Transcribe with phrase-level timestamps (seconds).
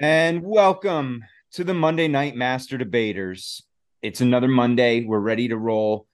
[0.00, 1.22] And welcome
[1.52, 3.62] to the Monday Night Master Debaters.
[4.02, 5.04] It's another Monday.
[5.04, 6.08] We're ready to roll.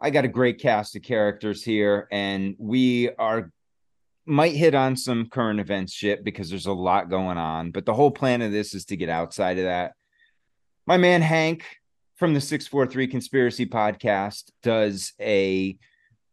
[0.00, 3.52] I got a great cast of characters here, and we are
[4.24, 7.70] might hit on some current events shit because there's a lot going on.
[7.70, 9.92] But the whole plan of this is to get outside of that.
[10.86, 11.64] My man Hank
[12.16, 15.76] from the 643 Conspiracy Podcast does a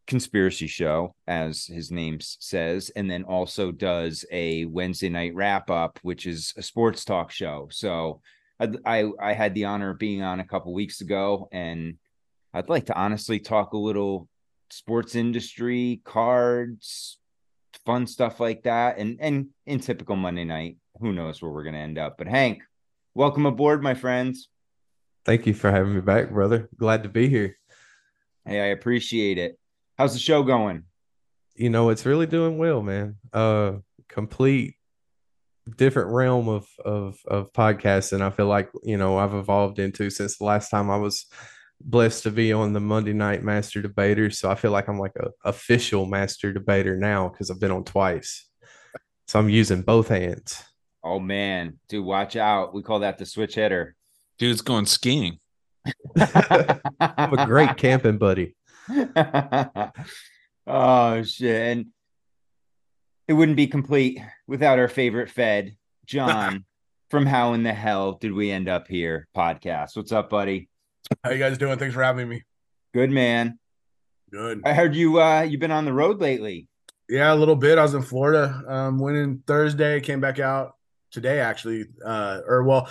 [0.06, 5.98] conspiracy show, as his name says, and then also does a Wednesday night wrap up,
[6.02, 7.68] which is a sports talk show.
[7.70, 8.20] So
[8.60, 11.96] I I, I had the honor of being on a couple weeks ago, and
[12.54, 14.28] I'd like to honestly talk a little
[14.70, 17.18] sports industry, cards,
[17.84, 21.78] fun stuff like that, and and in typical Monday night, who knows where we're gonna
[21.78, 22.16] end up.
[22.18, 22.62] But Hank,
[23.14, 24.48] welcome aboard, my friends.
[25.24, 26.68] Thank you for having me back, brother.
[26.76, 27.58] Glad to be here.
[28.44, 29.58] Hey, I appreciate it.
[29.98, 30.84] How's the show going?
[31.54, 33.16] You know, it's really doing well, man.
[33.32, 34.74] Uh complete
[35.76, 38.20] different realm of of of podcasting.
[38.20, 41.26] I feel like, you know, I've evolved into since the last time I was
[41.80, 44.30] blessed to be on the Monday night master debater.
[44.30, 47.84] So I feel like I'm like a official master debater now because I've been on
[47.84, 48.48] twice.
[49.26, 50.62] So I'm using both hands.
[51.02, 52.74] Oh man, dude, watch out.
[52.74, 53.96] We call that the switch hitter.
[54.38, 55.38] Dude's going skiing.
[56.18, 58.56] I'm a great camping buddy.
[60.66, 61.76] oh shit.
[61.76, 61.86] And
[63.28, 66.64] it wouldn't be complete without our favorite Fed, John,
[67.10, 69.96] from How in the Hell Did We End Up Here podcast.
[69.96, 70.68] What's up, buddy?
[71.24, 71.78] How you guys doing?
[71.78, 72.44] Thanks for having me.
[72.94, 73.58] Good man.
[74.30, 74.62] Good.
[74.64, 76.68] I heard you uh you've been on the road lately.
[77.08, 77.78] Yeah, a little bit.
[77.78, 78.62] I was in Florida.
[78.66, 80.72] Um, went in Thursday, came back out
[81.12, 81.86] today actually.
[82.04, 82.88] Uh, or well,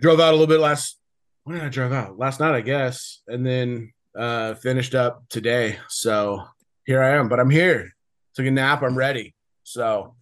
[0.00, 0.98] drove out a little bit last.
[1.44, 2.18] When did I drive out?
[2.18, 5.78] Last night, I guess, and then uh finished up today.
[5.88, 6.44] So
[6.84, 7.28] here I am.
[7.28, 7.90] But I'm here.
[8.34, 8.82] Took a nap.
[8.82, 9.34] I'm ready.
[9.64, 10.14] So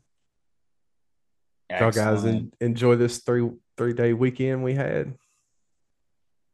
[1.70, 5.14] Y'all guys en- enjoy this three three day weekend we had.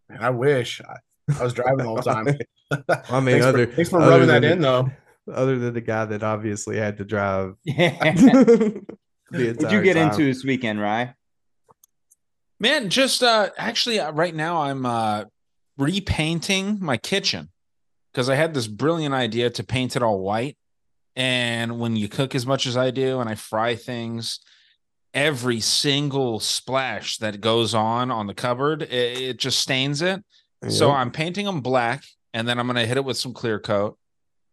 [0.09, 0.97] Man, I wish I,
[1.39, 2.27] I was driving the whole time.
[2.71, 4.91] I mean, thanks other for, thanks for other rubbing that than in though.
[5.33, 7.55] Other than the guy that obviously had to drive.
[7.65, 8.13] Yeah.
[9.31, 10.11] the What'd you get time.
[10.11, 11.15] into this weekend, Rye?
[12.61, 15.25] Man, just uh actually uh, right now I'm uh
[15.77, 17.51] repainting my kitchen
[18.13, 20.57] because I had this brilliant idea to paint it all white.
[21.17, 24.41] And when you cook as much as I do and I fry things,
[25.13, 30.25] every single splash that goes on on the cupboard, it, it just stains it.
[30.69, 33.61] So I'm painting them black and then I'm going to hit it with some clear
[33.61, 33.99] coat.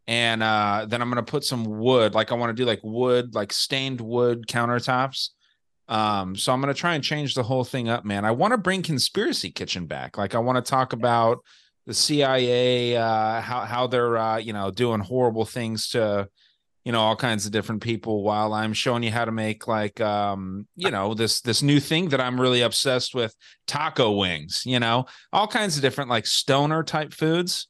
[0.08, 2.82] And uh, then I'm going to put some wood, like I want to do like
[2.84, 5.30] wood, like stained wood countertops.
[5.92, 8.24] Um, so I'm going to try and change the whole thing up, man.
[8.24, 10.18] I want to bring Conspiracy Kitchen back.
[10.18, 11.44] Like I want to talk about
[11.86, 16.30] the CIA, uh, how how they're uh, you know doing horrible things to
[16.86, 20.02] you know all kinds of different people while i'm showing you how to make like
[20.02, 23.36] um you know this this new thing that i'm really obsessed with
[23.68, 25.06] taco wings you know?
[25.32, 27.68] All kinds of different like stoner type foods.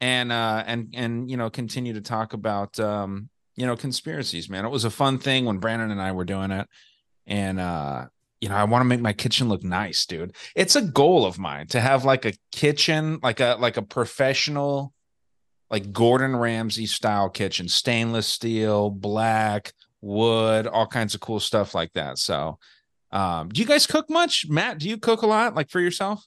[0.00, 4.64] And uh and and you know continue to talk about um you know conspiracies man.
[4.64, 6.68] It was a fun thing when brandon and i were doing it
[7.26, 8.06] and uh
[8.40, 11.38] you know i want to make my kitchen look nice dude it's a goal of
[11.38, 14.92] mine to have like a kitchen like a like a professional
[15.72, 19.72] like Gordon Ramsay style kitchen, stainless steel, black,
[20.02, 22.18] wood, all kinds of cool stuff like that.
[22.18, 22.58] So,
[23.10, 24.46] um, do you guys cook much?
[24.48, 26.24] Matt, do you cook a lot like for yourself?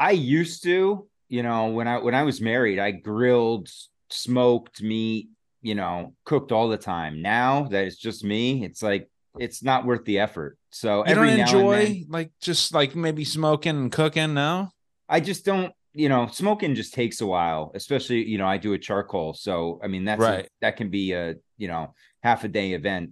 [0.00, 3.68] I used to, you know, when I when I was married, I grilled,
[4.10, 5.28] smoked meat,
[5.62, 7.22] you know, cooked all the time.
[7.22, 9.08] Now that it's just me, it's like
[9.38, 10.58] it's not worth the effort.
[10.70, 14.34] So You every don't now and enjoy then- like just like maybe smoking and cooking?
[14.34, 14.70] No.
[15.08, 18.72] I just don't, you know, smoking just takes a while, especially, you know, I do
[18.74, 19.34] a charcoal.
[19.34, 20.48] So, I mean, that's a- Right.
[20.60, 23.10] that can be a, you know, half a day event.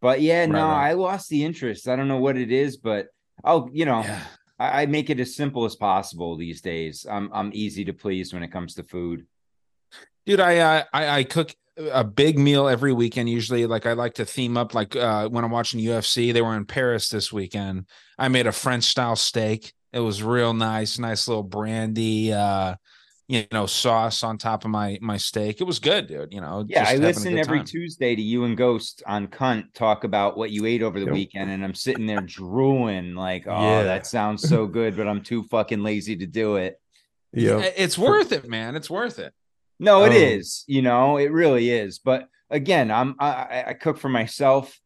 [0.00, 0.90] But yeah, no, right.
[0.90, 1.88] I lost the interest.
[1.88, 3.06] I don't know what it is, but
[3.44, 4.20] I'll, you know, Yeah.
[4.58, 7.06] I, I make it as simple as possible these days.
[7.08, 9.26] I'm I'm easy to please when it comes to food.
[10.26, 14.24] dude i I, I cook a big meal every weekend usually like i like to
[14.26, 17.86] theme up like uh when i'm watching ufc they were in paris this weekend
[18.18, 22.74] i made a french style steak it was real nice nice little brandy uh
[23.28, 26.64] you know sauce on top of my my steak it was good dude you know
[26.68, 27.66] Yeah, just I listen every time.
[27.66, 31.14] Tuesday to you and Ghost on Cunt talk about what you ate over the Yep.
[31.14, 33.84] weekend, and I'm sitting there drooling like, oh, Yeah.
[33.84, 36.78] that sounds so good, but I'm too fucking lazy to do it.
[37.32, 37.58] Yeah.
[37.60, 39.32] Yeah, it's worth it man it's worth it
[39.82, 40.64] No, it Um, is.
[40.66, 41.98] You know, it really is.
[41.98, 44.78] But again, I'm I, I- I cook for myself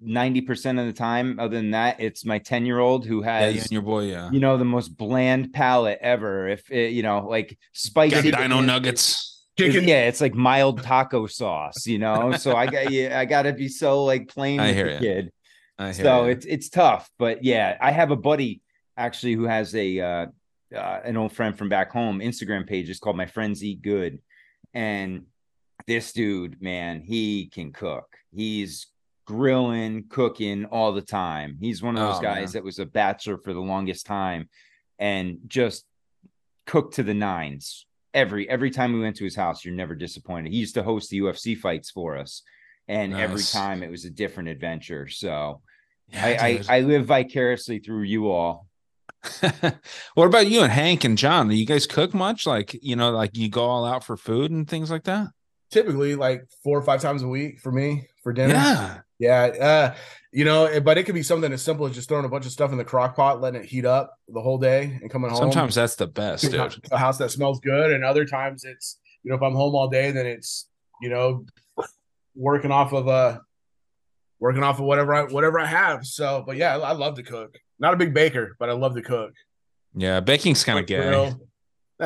[0.00, 1.38] ninety percent of the time.
[1.40, 4.04] Other than that, it's my ten year old who yeah has you and your boy
[4.04, 6.48] yeah you know the most bland palate ever.
[6.48, 9.86] If it, you know, like got spicy dino nuggets It's- Chicken.
[9.88, 12.32] yeah, it's like mild taco sauce, you know.
[12.36, 14.98] So I got yeah, I gotta be so like plain I with hear the ya.
[15.00, 15.32] kid.
[15.78, 16.30] I hear so ya.
[16.32, 17.08] it's it's tough.
[17.18, 18.62] But yeah, I have a buddy
[18.96, 20.26] actually who has a uh,
[20.74, 22.90] uh, an old friend from back home Instagram page.
[22.90, 24.18] It's called My Friends Eat Good,
[24.74, 25.26] and
[25.86, 28.06] this dude, man, he can cook.
[28.34, 28.86] He's
[29.26, 31.56] grilling, cooking all the time.
[31.60, 32.52] He's one of those Oh, guys man.
[32.52, 34.48] that was a bachelor for the longest time,
[34.98, 35.84] and just
[36.66, 37.86] cooked to the nines.
[38.12, 40.52] Every every time we went to his house, you're never disappointed.
[40.52, 42.42] He used to host the UFC fights for us,
[42.86, 45.08] and every time it was a different adventure.
[45.08, 45.62] So
[46.12, 46.62] Yeah, I.
[46.68, 48.66] I I live vicariously through you all.
[50.14, 51.48] what about you and Hank and John?
[51.48, 52.46] Do you guys cook much?
[52.46, 55.28] Like, you know, like you go all out for food and things like that?
[55.70, 58.54] Typically, like four or five times a week for me for dinner.
[58.54, 58.98] Yeah.
[59.18, 59.94] Yeah, uh,
[60.32, 62.52] you know, but it could be something as simple as just throwing a bunch of
[62.52, 65.38] stuff in the crock pot, letting it heat up the whole day, and coming home.
[65.38, 66.76] Sometimes that's the best, dude.
[66.90, 69.88] a house that smells good, and other times it's you know if I'm home all
[69.88, 70.68] day, then it's
[71.00, 71.46] you know
[72.34, 73.38] working off of uh
[74.40, 76.04] working off of whatever I whatever I have.
[76.04, 77.56] So, but yeah, I, I love to cook.
[77.78, 79.32] Not a big baker, but I love to cook.
[79.94, 81.02] Yeah, baking's kind of gay.
[81.02, 81.40] Grill.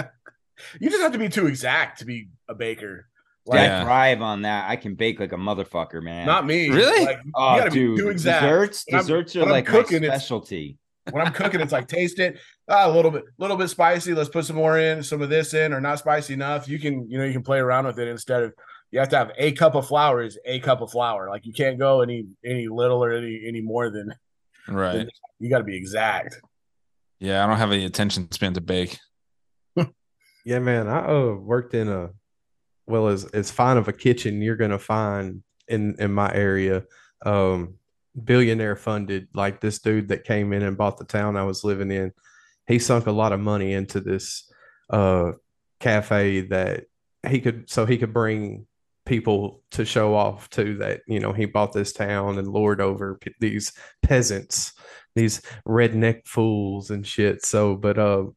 [0.81, 3.09] you just have to be too exact to be a baker.
[3.47, 3.81] Like, Like Yeah.
[3.81, 4.69] I thrive on that.
[4.69, 6.27] I can bake like a motherfucker, man.
[6.27, 6.69] not me.
[6.69, 7.05] Really?
[7.05, 8.43] Like, you oh, gotta dude, be too exact.
[8.43, 8.85] desserts.
[8.89, 10.79] When Desserts are like cooking, my specialty.
[11.11, 12.39] when I'm cooking, it's like taste it
[12.69, 14.15] ah, a little bit, little bit spicy.
[14.15, 16.69] Let's put some more in, some of this in, or not spicy enough.
[16.69, 18.55] You can, you know, you can play around with it instead of
[18.91, 21.29] you have to have a cup of flour is a cup of flour.
[21.29, 24.15] Like you can't go any any little or any any more than
[24.69, 25.09] Right.
[25.39, 26.41] you got to be exact.
[27.21, 28.99] Yeah, I don't have any attention span to bake.
[30.45, 30.89] Yeah, man.
[30.89, 32.09] I uh, worked in a
[32.87, 36.85] well as as fine of a kitchen you're gonna find in in my area.
[37.27, 37.75] Um,
[38.25, 41.91] billionaire funded, like this dude that came in and bought the town I was living
[41.91, 42.13] in.
[42.67, 44.51] He sunk a lot of money into this
[44.89, 45.33] uh
[45.81, 46.85] cafe that
[47.29, 48.67] he could so he could bring
[49.09, 53.17] people to show off to that you know he bought this town and lord over
[53.17, 53.73] p- these
[54.03, 54.75] peasants
[55.17, 58.35] these redneck fools and shit so but um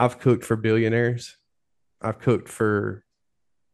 [0.00, 1.36] I've cooked for billionaires.
[2.00, 3.04] I've cooked for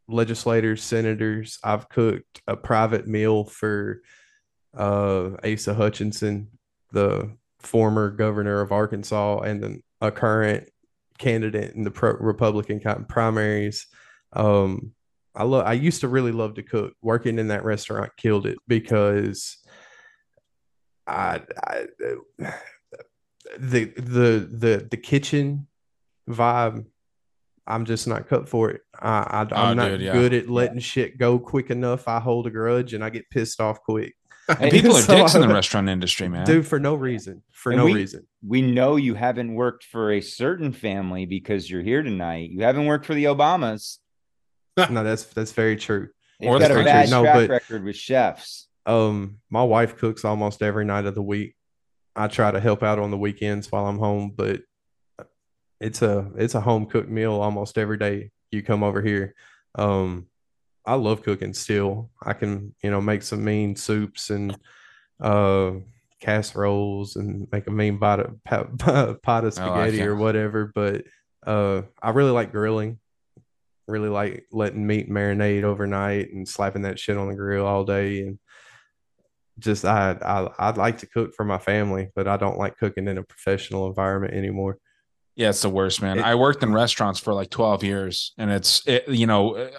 [0.08, 1.60] legislators, senators.
[1.62, 4.02] I've cooked a private meal for
[4.76, 6.48] uh, Asa Hutchinson,
[6.90, 10.68] the former governor of Arkansas, and then a current
[11.18, 13.86] candidate in the pro- Republican primaries.
[14.32, 14.95] Um,
[15.36, 15.66] I love.
[15.66, 16.94] I used to really love to cook.
[17.02, 19.58] Working in that restaurant killed it because
[21.06, 21.84] I, I
[23.58, 25.66] the the the the kitchen
[26.28, 26.84] vibe
[27.66, 30.12] i'm just not cut for it i, I i'm Oh, not dude, yeah.
[30.12, 33.60] good at letting shit go quick enough i hold a grudge and i get pissed
[33.60, 34.14] off quick
[34.48, 36.44] And people are So dicks in the restaurant industry, man.
[36.44, 40.10] dude for no reason for And no we- reason We know you haven't worked for
[40.12, 42.50] a certain family because you're here tonight.
[42.50, 43.98] You haven't worked for the Obamas.
[44.90, 46.08] no that's that's very true.
[46.40, 48.68] Or got a bad No, track but- record with chefs.
[48.84, 51.54] um my wife cooks almost every night of the week.
[52.14, 54.60] I try to help out on the weekends while i'm home but
[55.80, 59.34] it's a it's a home cooked meal almost every day you come over here.
[59.74, 60.26] Um
[60.84, 62.10] i love cooking still.
[62.22, 64.56] I can you know make some mean soups and
[65.20, 65.72] uh
[66.20, 68.42] casseroles and make a mean pot of,
[69.22, 70.06] pot, of spaghetti it.
[70.06, 71.04] or whatever but
[71.46, 72.98] uh i really like grilling
[73.88, 78.20] really like letting meat marinate overnight and slapping that shit on the grill all day
[78.22, 78.38] and
[79.58, 83.08] just I, I I'd like to cook for my family, but I don't like cooking
[83.08, 84.78] in a professional environment anymore.
[85.34, 86.18] Yeah, it's the worst, man.
[86.18, 89.70] It- I worked in restaurants for like 12 years and it's it, you know,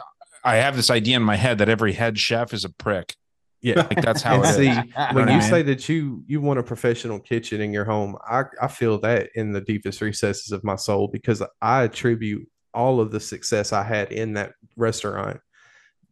[0.44, 3.16] I have this idea in my head that every head chef is a prick.
[3.62, 3.82] Yeah.
[3.82, 4.56] Like that's how it is.
[4.56, 7.72] see, You know when what you say that you you want a professional kitchen in
[7.74, 11.84] your home, I, I feel that in the deepest recesses of my soul because I
[11.84, 12.48] attribute
[12.78, 15.40] all of the success I had in that restaurant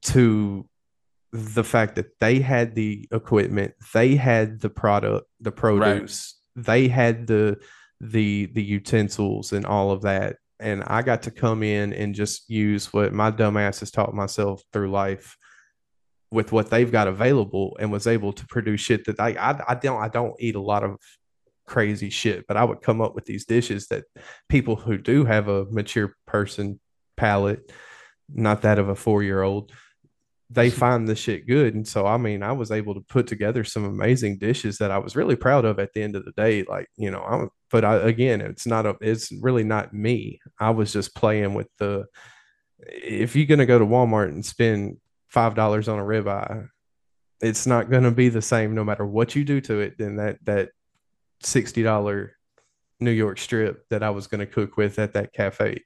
[0.01, 0.67] to
[1.31, 7.27] the fact that they had the equipment, they had the product, the produce, they had
[7.27, 7.57] the
[8.01, 10.37] the the utensils and all of that.
[10.59, 14.63] And I got to come in and just use what my dumbass has taught myself
[14.73, 15.37] through life
[16.31, 19.75] with what they've got available and was able to produce shit that I, I I
[19.75, 20.97] don't I don't eat a lot of
[21.65, 24.05] crazy shit, but I would come up with these dishes that
[24.49, 26.79] people who do have a mature person
[27.17, 27.71] palate,
[28.29, 29.71] not that of a four year old,
[30.49, 31.75] they find the shit good.
[31.75, 34.97] And so I mean, I was able to put together some amazing dishes that I
[34.97, 36.63] was really proud of at the end of the day.
[36.63, 40.39] Like, you know, I'm but I again it's not a it's really not me.
[40.59, 42.05] I was just playing with the
[42.79, 44.97] if you're gonna go to Walmart and spend
[45.29, 46.67] five dollars on a ribeye,
[47.41, 50.37] it's not gonna be the same no matter what you do to it than that
[50.45, 50.69] that
[51.41, 52.35] sixty dollar
[52.99, 55.83] New York strip that I was gonna cook with at that cafe.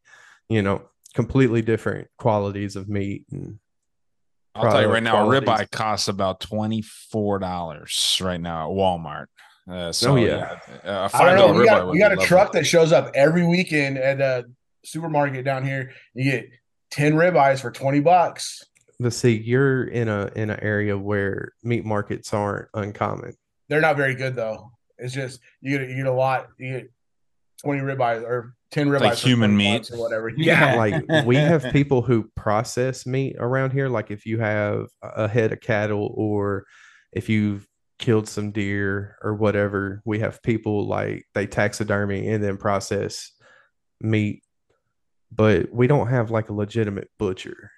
[0.50, 3.60] You know, completely different qualities of meat and
[4.56, 5.50] I'll tell you right now, a qualities.
[5.68, 9.26] ribeye costs about twenty four dollars right now at Walmart.
[9.70, 11.06] Uh, so Oh, yeah, yeah.
[11.06, 11.54] a I don't five know.
[11.54, 11.66] We ribeye.
[11.68, 12.26] got, we got a lovely.
[12.28, 14.46] truck that shows up every weekend at a
[14.84, 15.92] supermarket down here.
[16.16, 16.50] You get
[16.90, 18.64] 10 ribeyes for 20 bucks.
[19.00, 23.36] Let's see, you're in a in an area where meat markets aren't uncommon.
[23.70, 24.72] They're not very good though.
[25.00, 26.48] It's just you get you get a lot.
[26.58, 26.92] You get
[27.64, 29.92] 20 ribeyes or 10 ribeyes Like human meat.
[29.92, 30.30] or whatever.
[30.30, 30.76] Yeah.
[30.76, 30.76] Yeah.
[30.78, 33.90] Like we have people who process meat around here.
[33.90, 36.66] Like if you have a head of cattle or
[37.12, 42.58] if you've killed some deer or whatever, we have people like they taxidermy and then
[42.58, 43.32] process
[44.00, 44.44] meat.
[45.32, 47.72] But we don't have like a legitimate butcher.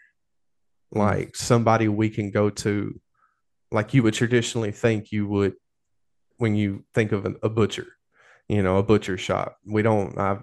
[0.91, 2.99] Like somebody we can go to
[3.71, 5.53] like you would traditionally think you would
[6.41, 7.85] when you think of an, a butcher,
[8.49, 9.57] you know, a butcher shop.
[9.63, 10.39] We don't, I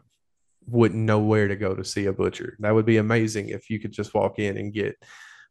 [0.69, 2.57] wouldn't know where to go to see a butcher.
[2.61, 4.97] That would be amazing if you could just walk in and get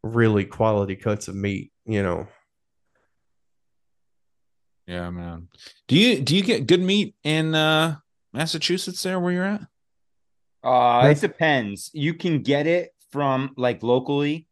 [0.03, 2.27] really quality cuts of meat, you know.
[4.85, 5.49] Yeah, man.
[5.89, 7.97] Do you do you get good meat in uh
[8.31, 9.67] Massachusetts there where you're at?
[10.63, 11.91] Uh, it depends.
[11.93, 14.47] You can get it from like locally,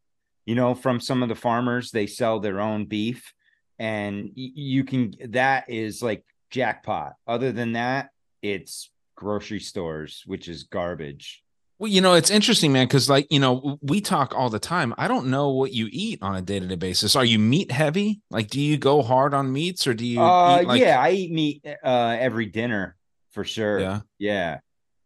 [0.46, 1.92] you know, from some of the farmers.
[1.92, 3.34] They sell their own beef,
[3.80, 5.14] and you can.
[5.30, 7.14] That is like jackpot.
[7.28, 8.10] Other than that,
[8.42, 11.42] it's grocery stores, which is garbage.
[11.78, 14.94] Well, you know, it's interesting, man, because like, you know, we talk all the time.
[14.98, 17.18] I don't know what you eat on a day-to-day basis.
[17.18, 18.22] Are you meat heavy?
[18.32, 21.12] Like, do you go hard on meats or do you Uh, eat like, yeah, I
[21.12, 22.96] eat meat uh every dinner
[23.32, 23.82] for sure.
[23.82, 24.60] yeah, yeah,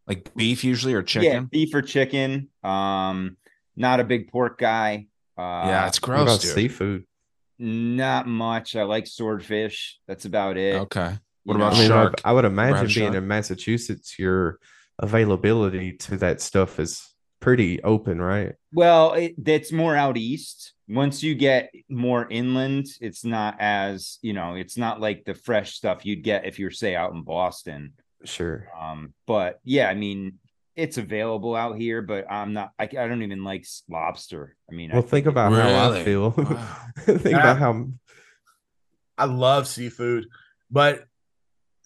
[0.05, 1.23] like beef usually or chicken?
[1.25, 1.31] yeah.
[1.31, 1.45] chicken?
[1.51, 2.49] Beef or chicken.
[2.63, 3.38] Um,
[3.75, 5.07] not a big pork guy.
[5.35, 6.51] Uh, Yeah, it's What gross, about dude.
[6.53, 7.05] seafood?
[7.59, 8.75] Not much.
[8.75, 9.99] I like swordfish.
[10.07, 10.75] That's about it.
[10.75, 11.17] Okay.
[11.43, 11.81] What You about I know?
[11.81, 12.21] mean, I, shark?
[12.25, 13.15] I would Grab imagine being shark?
[13.15, 14.59] in Massachusetts, your
[14.97, 17.05] availability to that stuff is
[17.39, 18.55] pretty open, right?
[18.73, 20.73] Well, it, that's more out east.
[20.87, 24.55] Once you get more inland, it's not as you know.
[24.55, 27.93] It's not like the fresh stuff you'd get if you're say out in Boston.
[28.25, 28.67] Sure.
[28.79, 30.39] Um, but yeah, I mean,
[30.79, 32.01] it's available out here.
[32.01, 32.71] But I'm not.
[32.79, 34.55] I, I don't even like lobster.
[34.69, 36.31] I mean, I Well, think about how I feel.
[36.38, 36.77] Wow.
[37.05, 37.39] think Yeah.
[37.39, 37.88] about how
[39.17, 40.27] I love seafood,
[40.71, 41.03] but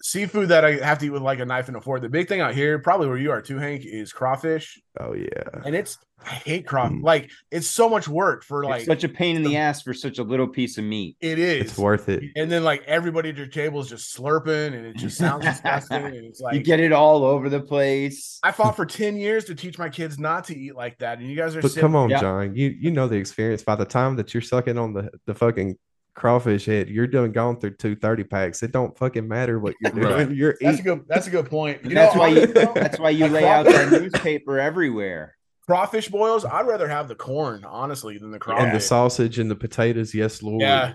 [0.02, 2.02] seafood that I have to eat with like a knife and a fork.
[2.02, 4.80] The big thing out here, probably where you are too, Hank, is crawfish.
[5.00, 5.28] oh yeah.
[5.64, 6.98] And it's I hate crawfish.
[6.98, 7.02] Mm.
[7.02, 9.92] Like it's so much work for it's like such a pain in the ass for
[9.92, 11.16] such a little piece of meat.
[11.20, 11.70] it is.
[11.70, 12.22] It's worth it.
[12.36, 16.02] and then like everybody at your table is just slurping and it just sounds disgusting.
[16.04, 18.38] And it's like you get it all over the place.
[18.42, 21.18] I fought for 10 years to teach my kids not to eat like that.
[21.18, 22.20] And you guys are But sitting- come on, Yeah.
[22.20, 22.54] John.
[22.56, 23.62] You you know the experience.
[23.62, 25.76] By the time that you're sucking on the, the fucking
[26.14, 28.62] crawfish head, you're done gone through two thirty packs.
[28.62, 30.06] It don't fucking matter what you're doing.
[30.06, 30.30] Right.
[30.30, 31.84] You're That's a good that's a good point.
[31.84, 32.46] You that's know, why you.
[32.46, 35.36] That's why you lay out that newspaper everywhere.
[35.66, 38.64] crawfish boils, I'd rather have the corn, honestly, than the crawfish.
[38.64, 40.60] and the sausage and the potatoes, yes, Lord.
[40.60, 40.94] Yeah.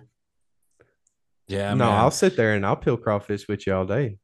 [1.47, 1.97] Yeah, no, man.
[1.97, 4.17] I'll sit there and I'll peel crawfish with you all day.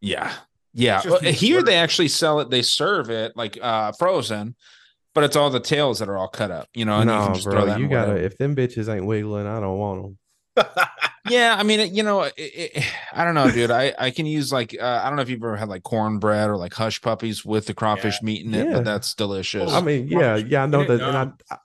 [0.00, 0.32] Yeah.
[0.74, 1.00] Yeah.
[1.04, 4.56] Well, here they actually sell it, they serve it like uh frozen,
[5.14, 7.24] but it's all the tails that are all cut up, you know, and you no,
[7.26, 8.08] can just throw bro, that you gotta.
[8.12, 8.26] whatever.
[8.26, 10.02] If them bitches ain't wiggling, I don't want
[10.56, 10.66] them.
[11.30, 13.70] Yeah, I mean, you know, it, it, I don't know, dude.
[13.70, 16.48] I I can use like uh, I don't know if you've ever had like cornbread
[16.48, 18.72] or like hush puppies with the crawfish meat in it, Yeah.
[18.76, 19.70] but that's delicious.
[19.70, 21.16] I mean, yeah, yeah, I know Get it that, and
[21.50, 21.58] I, I,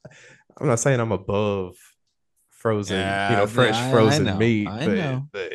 [0.59, 1.75] I'm not saying I'm above
[2.49, 5.27] frozen, you know, fresh I- I frozen know, meat, I but, know.
[5.31, 5.53] but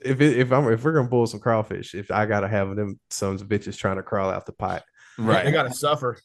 [0.00, 2.98] if it, if I'm if we're gonna boil some crawfish, if I gotta have them
[3.10, 4.82] sons of bitches trying to crawl out the pot,
[5.18, 5.44] right?
[5.44, 6.16] They gotta suffer.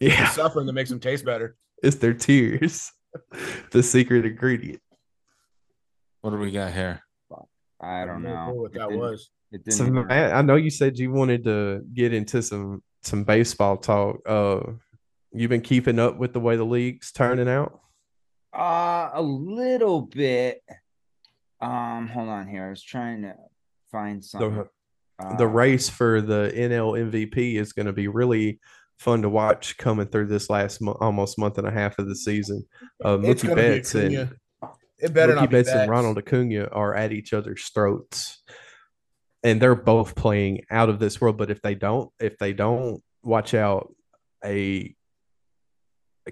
[0.00, 1.56] The yeah, suffering that makes them taste better.
[1.82, 2.90] it's their tears,
[3.70, 4.80] the secret ingredient.
[6.22, 7.02] What do we got here?
[7.82, 9.30] I don't know clue what It that didn't- was.
[9.52, 9.76] It didn't.
[9.76, 14.20] So Matt, I know you said you wanted to get into some some baseball talk.
[14.26, 14.60] Uh,
[15.32, 17.80] you've been keeping up with the way the league's turning out.
[18.56, 20.62] Uh, a little bit.
[21.60, 22.66] Um, hold on here.
[22.66, 23.34] I was trying to
[23.90, 24.64] find something.
[25.38, 28.60] the Uh, race for the NL MVP is going to be really
[29.00, 32.14] fun to watch coming through this last mo- almost month and a half of the
[32.14, 32.62] season.
[33.02, 34.12] Uh, It's Mookie gonna be Betts and
[34.98, 38.42] It better Mookie not be Betts and Ronald Acuna are at each other's throats,
[39.42, 41.38] and they're both playing out of this world.
[41.38, 43.94] But if they don't, if they don't watch out,
[44.44, 44.94] a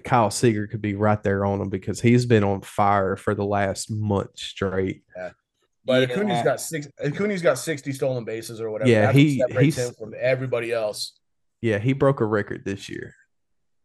[0.03, 3.43] Kyle Seager could be right there on them because he's been on fire for the
[3.43, 5.01] last month straight.
[5.85, 6.13] But Yeah.
[6.15, 6.87] Acuna's got six.
[6.99, 8.89] Acuna's got sixty stolen bases or whatever.
[8.91, 11.18] Yeah, That's he- separates he's- him from everybody else.
[11.61, 13.15] Yeah, he broke a record this year.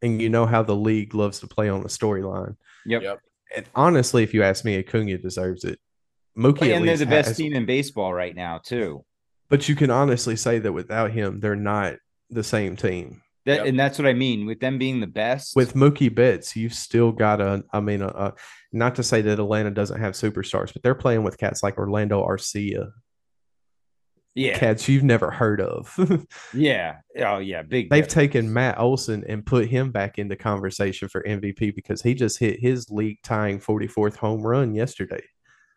[0.02, 2.56] And you know how the league loves to play on the storyline.
[2.86, 3.02] Yep.
[3.02, 3.20] Yep.
[3.56, 5.78] And honestly, if you ask me, Acuna deserves it.
[6.36, 9.04] Mookie, and they're the best has- team in baseball right now too.
[9.48, 11.94] but you can honestly say that without him, they're not
[12.30, 13.22] the same team.
[13.46, 13.66] That, Yep.
[13.66, 15.54] And that's what I mean with them being the best.
[15.54, 17.62] with Mookie Betts, you've still got a.
[17.72, 18.30] I mean, uh, uh,
[18.72, 22.26] not to say that Atlanta doesn't have superstars, but they're playing with cats like Orlando
[22.26, 22.90] Arcia,
[24.34, 25.96] yeah, cats you've never heard of.
[26.54, 27.88] yeah, oh yeah, big.
[27.90, 28.14] They've difference.
[28.14, 32.60] taken Matt Olson and put him back into conversation for MVP because he just hit
[32.60, 35.14] his league tying 44th home run yesterday.
[35.14, 35.22] Have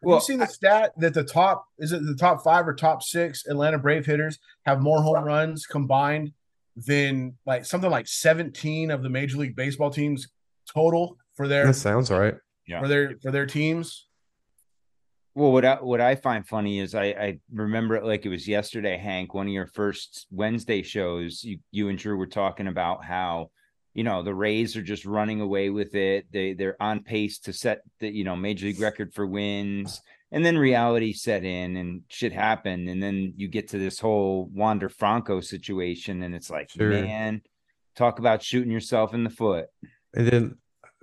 [0.01, 3.03] Well, you seen the stat that the top is it the top five or top
[3.03, 6.31] six Atlanta Brave hitters have more home runs combined
[6.75, 10.27] than like something like 17 of the Major League Baseball teams
[10.71, 12.35] total for their That sounds right.
[12.67, 12.81] Yeah.
[12.81, 14.07] for their for their teams.
[15.37, 18.47] Well, what I what I find funny is I I remember it like it was
[18.47, 19.35] yesterday, Hank.
[19.35, 23.51] One of your first Wednesday shows, you you and Drew were talking about how
[23.93, 26.25] you know the Rays are just running away with it.
[26.31, 30.01] They they're on pace to set the you know major league record for wins,
[30.31, 34.49] and then reality set in and shit happened, and then you get to this whole
[34.51, 36.89] Wander Franco situation, and it's like, Sure.
[36.89, 37.43] man,
[37.95, 39.67] talk about shooting yourself in the foot.
[40.15, 40.57] And then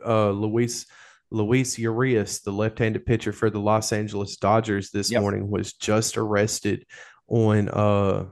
[0.05, 0.87] uh, Luis
[1.35, 5.21] Luis Urias, the left-handed pitcher for the Los Angeles Dodgers this Yep.
[5.21, 6.87] morning, was just arrested
[7.29, 8.26] on uh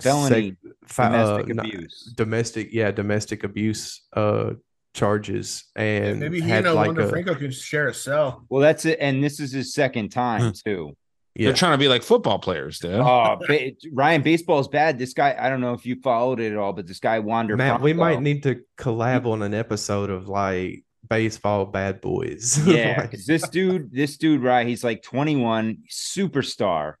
[0.00, 2.12] Felony fa- uh, domestic not- abuse.
[2.16, 4.52] domestic, yeah, domestic abuse uh
[4.94, 8.44] charges, and Maybe he and like Wander a Franco can share a cell.
[8.48, 10.96] Well, that's it, and this is his second time too.
[11.34, 11.46] yeah.
[11.48, 12.92] They're trying to be like football players, dude.
[12.94, 14.22] Oh, ba- Ryan,
[14.60, 14.98] is bad.
[14.98, 17.56] This guy, I don't know if you followed it at all, but this guy wandered.
[17.58, 20.84] Matt, we might need to collab on an episode of like
[21.16, 22.58] baseball bad boys.
[22.66, 24.66] Yeah, Like, 'cause this dude, this dude, right?
[24.66, 26.94] He's like 21, superstar,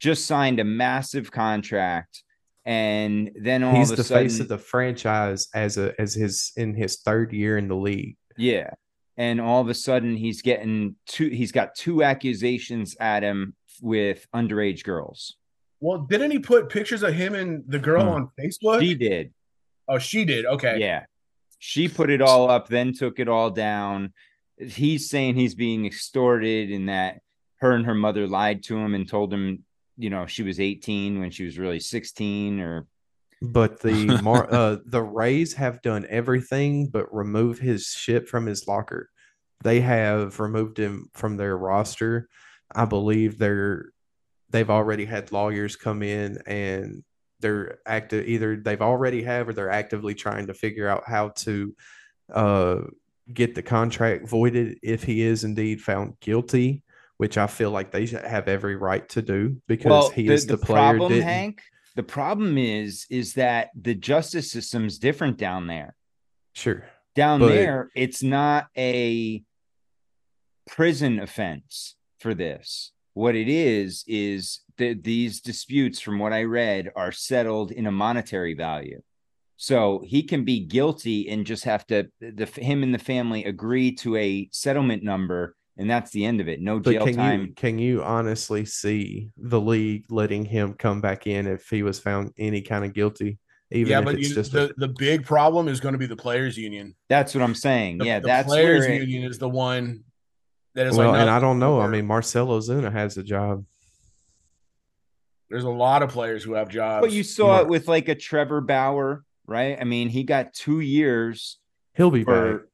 [0.00, 2.22] just signed a massive contract,
[2.64, 6.52] and then all he's of the sudden, face of the franchise as a as his
[6.56, 8.16] in his third year in the league.
[8.38, 8.70] yeah,
[9.16, 11.28] and all of a sudden he's getting two.
[11.28, 15.36] He's got two accusations at him with underage girls.
[15.80, 18.08] Well, didn't he put pictures of him and the girl Hmm.
[18.08, 18.80] on Facebook?
[18.80, 19.32] She did.
[19.88, 20.44] oh, she did.
[20.46, 20.78] Okay.
[20.80, 21.04] Yeah.
[21.58, 24.12] She put it all up, then took it all down.
[24.56, 27.20] He's saying he's being extorted and that
[27.60, 29.64] her and her mother lied to him and told him,
[29.96, 32.86] you know, she was 18 when she was really 16 or
[33.42, 38.68] But the Mar- uh, the Rays have done everything but remove his shit from his
[38.68, 39.10] locker.
[39.64, 42.28] They have removed him from their roster.
[42.72, 43.92] I believe they're
[44.50, 47.02] they've already had lawyers come in and
[47.40, 51.74] they're active either they've already have or they're actively trying to figure out how to
[52.32, 52.76] uh
[53.32, 56.82] get the contract voided if he is indeed found guilty,
[57.18, 60.56] which I feel like they should have every right to do because he is the,
[60.56, 60.76] player.
[60.78, 61.62] problem, didn't- Hank.
[61.94, 65.94] The problem is, is that the justice system's different down there.
[66.54, 66.86] Sure.
[67.14, 69.42] Down But- there, it's not a
[70.66, 72.92] prison offense for this.
[73.18, 77.90] What it is is that these disputes, from what I read, are settled in a
[77.90, 79.02] monetary value.
[79.56, 83.90] So he can be guilty and just have to the him and the family agree
[83.96, 86.60] to a settlement number, and that's the end of it.
[86.60, 87.40] No But jail can time.
[87.40, 91.98] you can you honestly see the league letting him come back in if he was
[91.98, 93.40] found any kind of guilty,
[93.72, 95.98] even yeah, if but it's you, just the, a, the big problem is going to
[95.98, 96.94] be the players union.
[97.08, 97.98] That's what I'm saying.
[97.98, 100.04] The, yeah, the that's players where it- union is the one
[100.78, 101.20] that is well, like.
[101.20, 101.80] and I don't know.
[101.80, 103.64] I mean, Marcell Ozuna has a job.
[105.50, 107.04] there's a lot of players who have jobs.
[107.04, 109.76] But you saw Mar- it with like a Trevor Bauer, right?
[109.80, 111.58] I mean, he got two years
[111.94, 112.60] He'll be back.
[112.60, 112.68] for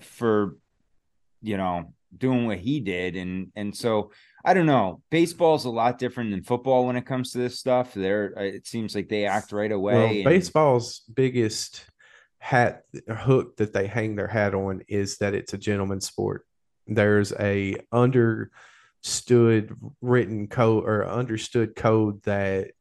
[0.00, 0.56] for
[1.40, 4.12] you know doing what he did, and and so
[4.44, 5.00] I don't know.
[5.10, 7.94] Baseball's a lot different than football when it comes to this stuff.
[7.94, 9.94] There, uh, it seems like they act right away.
[9.94, 11.86] Well, and- baseball's biggest
[12.40, 16.44] hat hook that they hang their hat on is that it's a gentleman's sport.
[16.88, 22.72] There's a understood written code or understood code that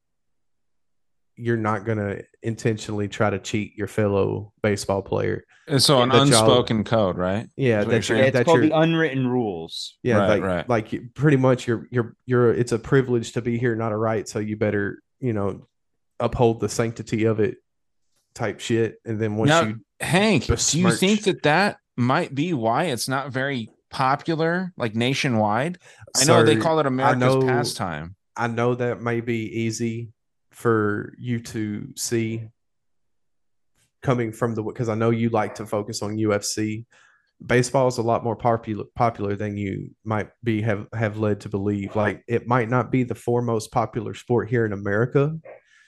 [1.35, 5.43] you're not going to intentionally try to cheat your fellow baseball player.
[5.67, 7.47] And so an unspoken code, right?
[7.55, 9.97] Yeah, That's what you're you're, Yeah, it's called you're, the unwritten rules.
[10.01, 10.69] yeah, Right, like, right.
[10.69, 14.27] like pretty much you're, you're, you're, it's a privilege to be here, not a right.
[14.27, 15.67] So you better, you know,
[16.19, 17.57] uphold the sanctity of it
[18.33, 18.95] type shit.
[19.05, 23.07] And then once Now, you Hank, do you think that that might be why it's
[23.07, 25.77] not very popular, like nationwide?
[26.15, 28.15] I know they call it America's know- pastime.
[28.35, 30.11] I know that may be easy
[30.51, 32.47] for you to see
[34.01, 36.85] coming from the because I know you like to focus on UFC.
[37.45, 41.49] Baseball is a lot more popular popular than you might be have have led to
[41.49, 41.95] believe.
[41.95, 45.37] Like it might not be the foremost popular sport here in America.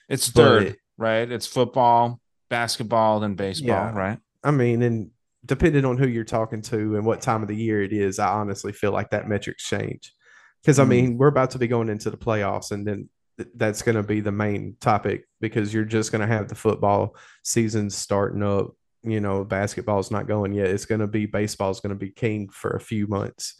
[0.07, 1.29] It's third, right?
[1.31, 3.91] It's football, basketball, then baseball, Yeah.
[3.93, 4.19] right?
[4.43, 5.11] I mean, and
[5.45, 8.27] depending on who you're talking to and what time of the year it is, I
[8.29, 10.13] honestly feel like that metrics change.
[10.61, 11.17] Because I mean, mm.
[11.17, 14.19] we're about to be going into the playoffs, and then th- that's going to be
[14.19, 18.75] the main topic because you're just going to have the football season starting up.
[19.03, 20.67] You know, basketball's not going yet.
[20.67, 23.55] It's going to be baseball's going to be king for a few months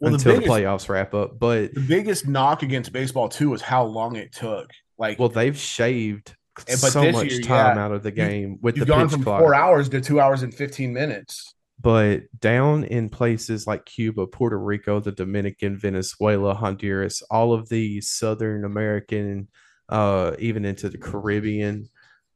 [0.00, 1.38] Well, until the, biggest- playoffs wrap up.
[1.38, 4.68] But The biggest knock against baseball too is how long it took.
[4.98, 8.10] Like, well, they've shaved Eh, but so this much year, time yeah, out of the
[8.10, 9.40] you- game with the you've gone pitch from clock.
[9.40, 11.54] four hours to two hours and fifteen minutes.
[11.80, 18.08] but down in places like Cuba, Puerto Rico, the Dominican, Venezuela, Honduras, all of these
[18.10, 19.48] Southern American,
[19.88, 21.88] uh, even into the Caribbean.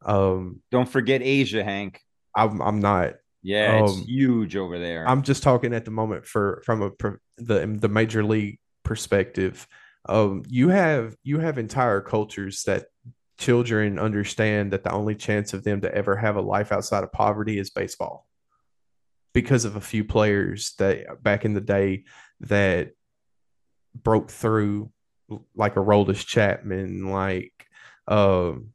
[0.04, 2.00] Um, Don't forget Asia, Hank.
[2.34, 3.14] I'm I'm not.
[3.42, 5.08] Yeah, it's Um, huge over there.
[5.08, 6.90] I'm just talking at the moment for from a
[7.36, 9.66] the the major league perspective.
[10.08, 12.86] Um, you have you have entire cultures that
[13.38, 17.12] children understand that the only chance of them to ever have a life outside of
[17.12, 18.26] poverty is baseball
[19.32, 22.04] because of a few players that back in the day
[22.40, 22.90] that
[23.94, 24.90] broke through
[25.54, 27.52] like Aroldis Chapman, like
[28.08, 28.70] um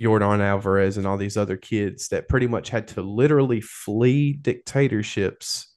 [0.00, 5.74] Yordan Alvarez and all these other kids that pretty much had to literally flee dictatorships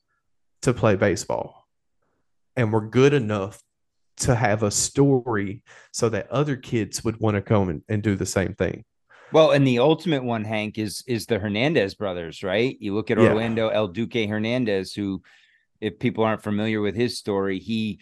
[0.61, 1.67] to play baseball.
[2.55, 3.62] And were good enough
[4.17, 8.15] to have a story so that other kids would want to come and, and do
[8.15, 8.83] the same thing.
[9.31, 12.77] Well, and the ultimate one, Hank, is is the Hernandez brothers, right?
[12.79, 13.29] You look at Yeah.
[13.29, 15.23] Orlando El Duque Hernandez, who,
[15.81, 17.99] if people aren't familiar with his story, he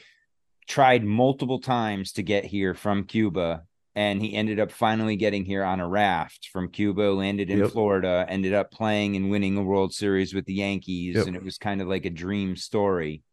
[0.67, 3.63] tried multiple times to get here from Cuba,
[3.95, 7.71] and he ended up finally getting here on a raft from Cuba, landed in Yep.
[7.71, 11.27] Florida, ended up playing and winning a World Series with the Yankees, Yep.
[11.27, 13.23] and it was kind of like a dream story.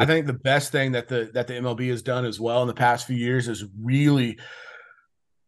[0.00, 2.68] I think the best thing that the that the MLB has done as well in
[2.68, 4.38] the past few years is really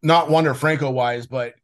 [0.03, 1.55] not Wander Franco wise, but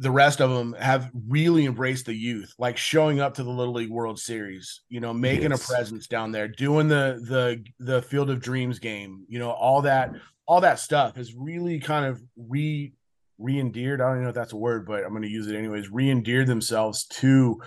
[0.00, 3.74] the rest of them have really embraced the youth, like showing up to the Little
[3.74, 5.64] League World Series, you know, making Yes.
[5.64, 9.82] a presence down there, doing the the the Field of Dreams game, you know, all
[9.82, 10.12] that
[10.46, 12.92] all that stuff is really kind of re
[13.38, 14.00] re-endeared.
[14.00, 15.90] I don't even know if that's a word, but I'm going to use it anyways.
[15.90, 17.60] Re-endeared themselves to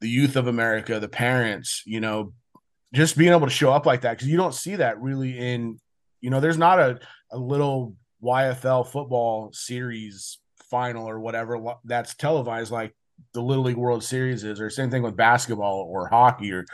[0.00, 2.32] the youth of America, the parents, you know,
[2.92, 5.78] just being able to show up like that because you don't see that really in
[6.20, 6.98] you know there's not a,
[7.30, 10.38] a little YFL football series
[10.70, 12.94] final or whatever that's televised like
[13.34, 16.64] the Little League World Series is or same thing with basketball or hockey or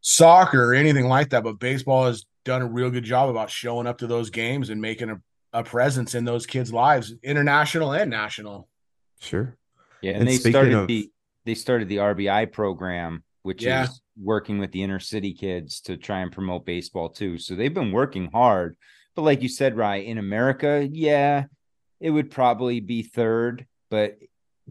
[0.00, 3.86] soccer or anything like that but baseball has done a real good job about showing
[3.86, 5.20] up to those games and making a,
[5.52, 8.68] a presence in those kids lives international and national
[9.20, 9.56] Sure.
[10.00, 11.08] Yeah, and, And they started of- the
[11.44, 13.84] they started the RBI program, which Yeah.
[13.84, 17.38] is working with the inner city kids to try and promote baseball too.
[17.38, 18.76] So they've been working hard.
[19.14, 21.44] But like you said, Rye, in America, yeah,
[22.00, 24.18] it would probably be third, but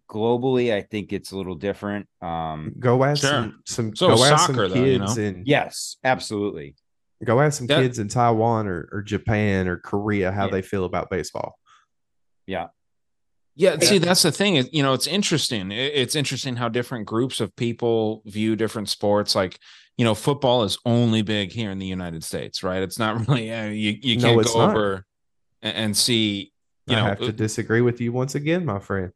[0.10, 2.08] globally, I think it's a little different.
[2.22, 3.30] Um, Go ask Sure.
[3.30, 5.24] some, some So go ask soccer, some though, you kids know?
[5.24, 6.76] and yes, absolutely.
[7.24, 10.52] go ask some That- kids in Taiwan or, or Japan or Korea how Yeah.
[10.52, 11.58] they feel about baseball.
[12.48, 12.68] Yeah,
[13.58, 14.68] see, that's the thing.
[14.72, 15.72] You know, it's interesting.
[15.72, 19.36] It's interesting how different groups of people view different sports.
[19.36, 19.60] Like,
[19.98, 22.82] you know, football is only big here in the United States, right?
[22.82, 23.52] It's not really.
[23.52, 24.70] Uh, you you can't it's go not.
[24.72, 25.06] over
[25.62, 26.52] and, see.
[26.88, 29.12] You I know, have to disagree with you once again, my friend.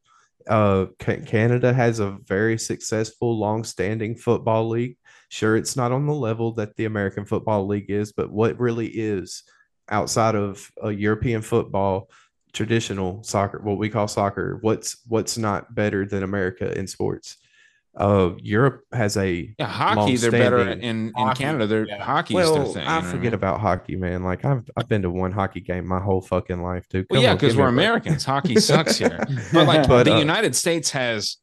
[0.48, 4.98] Uh, Canada has a very successful, long-standing football league.
[5.30, 8.88] Sure, it's not on the level that the American Football League is, but what really
[8.88, 9.44] is
[9.90, 12.10] outside of a European football,
[12.56, 17.38] traditional soccer, what we call soccer, what's what's not better than America in sports?
[17.96, 20.18] Uh, Europe has a yeah, hockey.
[20.18, 21.68] They're better in in Hockey, Canada.
[21.68, 22.04] They're yeah.
[22.04, 22.86] hockey's their well, thing.
[22.86, 23.34] I you know what forget mean?
[23.36, 24.24] about hockey, man.
[24.24, 27.08] Like I've I've been to one hockey game my whole fucking life, dude.
[27.10, 27.68] Well, yeah, because we're.
[27.68, 28.26] Americans.
[28.26, 29.26] Hockey sucks here.
[29.54, 31.38] But like But, the uh, United States has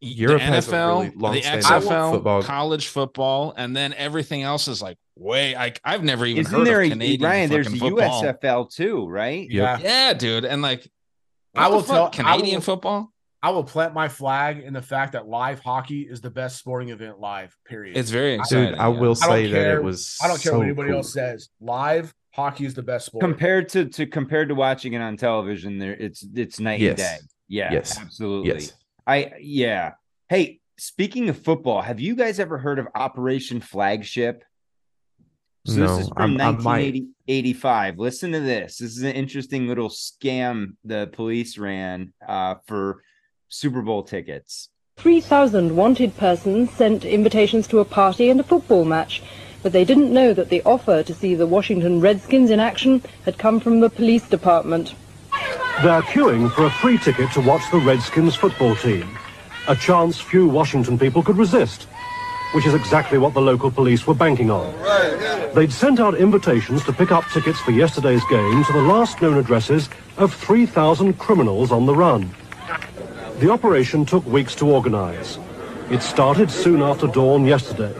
[0.00, 4.96] Europe the NFL, really the XFL, football- college football, and then everything else is like
[5.16, 5.54] way.
[5.54, 7.50] Like I've never even Isn't heard there of a Canadian Ryan?
[7.50, 8.22] There's fucking a football.
[8.22, 9.50] USFL too, right?
[9.50, 9.80] Yep.
[9.82, 10.90] Yeah, dude, and like
[11.54, 12.12] I what the will fuck?
[12.12, 13.12] tell- I Canadian will- football.
[13.42, 16.90] I will plant my flag in the fact that live hockey is the best sporting
[16.90, 17.56] event live.
[17.66, 17.96] Period.
[17.96, 18.74] It's very Dude, exciting.
[18.78, 20.18] I will I don't say that care- it was.
[20.22, 20.98] I don't care so what anybody cool.
[20.98, 21.48] else says.
[21.58, 23.22] Live hockey is the best sport.
[23.22, 27.16] Compared to to compared to watching it on television, there it's it's night and day.
[27.48, 27.98] Yeah, Yes.
[27.98, 28.52] absolutely.
[28.52, 28.72] Yes,
[29.06, 29.92] I yeah.
[30.28, 34.44] Hey, speaking of football, have you guys ever heard of Operation Flagship?
[35.66, 36.94] So No, this is from I'm- I might.
[36.94, 37.98] 1985.
[37.98, 38.78] Listen to this.
[38.78, 43.02] This is an interesting little scam the police ran uh, for
[43.48, 44.70] Super Bowl tickets.
[44.96, 49.22] 3,000 wanted persons sent invitations to a party and a football match,
[49.62, 53.38] but they didn't know that the offer to see the Washington Redskins in action had
[53.38, 54.94] come from the police department.
[55.82, 59.16] They're queuing for a free ticket to watch the Redskins football team.
[59.66, 61.86] A chance few Washington people could resist.
[62.52, 64.74] which is exactly what the local police were banking on.
[65.54, 69.38] They'd sent out invitations to pick up tickets for yesterday's game to the last known
[69.38, 72.30] addresses of 3,000 criminals on the run.
[73.38, 75.38] The operation took weeks to organize.
[75.90, 77.94] It started soon after dawn yesterday.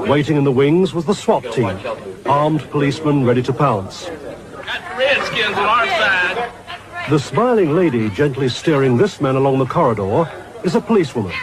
[0.00, 1.78] Waiting in the wings was the SWAT team,
[2.26, 4.06] armed policemen ready to pounce.
[4.06, 6.63] Got the Redskins on our side.
[7.10, 10.26] The smiling lady gently steering this man along the corridor
[10.64, 11.34] is a policewoman.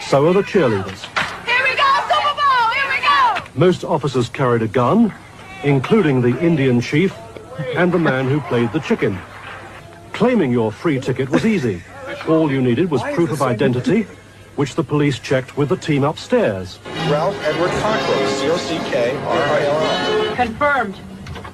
[0.00, 1.04] So are the cheerleaders.
[1.46, 2.70] Here we go, Super Bowl!
[2.74, 3.44] Here we go!
[3.54, 5.14] Most officers carried a gun,
[5.62, 7.14] including the Indian chief
[7.76, 9.16] and the man who played the chicken.
[10.12, 11.80] Claiming your free ticket was easy.
[12.26, 14.08] All you needed was proof of identity,
[14.56, 16.80] which the police checked with the team upstairs.
[17.08, 20.34] Ralph Edward Cockrill, C-O-C-K-R-I-L-L.
[20.34, 20.96] Confirmed.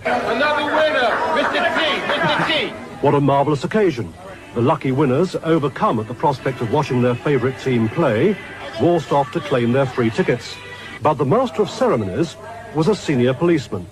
[0.07, 1.61] Another winner, Mr.
[1.77, 2.47] T, Mr.
[2.47, 2.90] T.
[3.01, 4.13] What a marvelous occasion.
[4.55, 8.37] The lucky winners, overcome at the prospect of watching their favorite team play,
[8.81, 10.57] waltzed off to claim their free tickets.
[11.03, 12.37] But the master of ceremonies
[12.75, 13.87] was a senior policeman.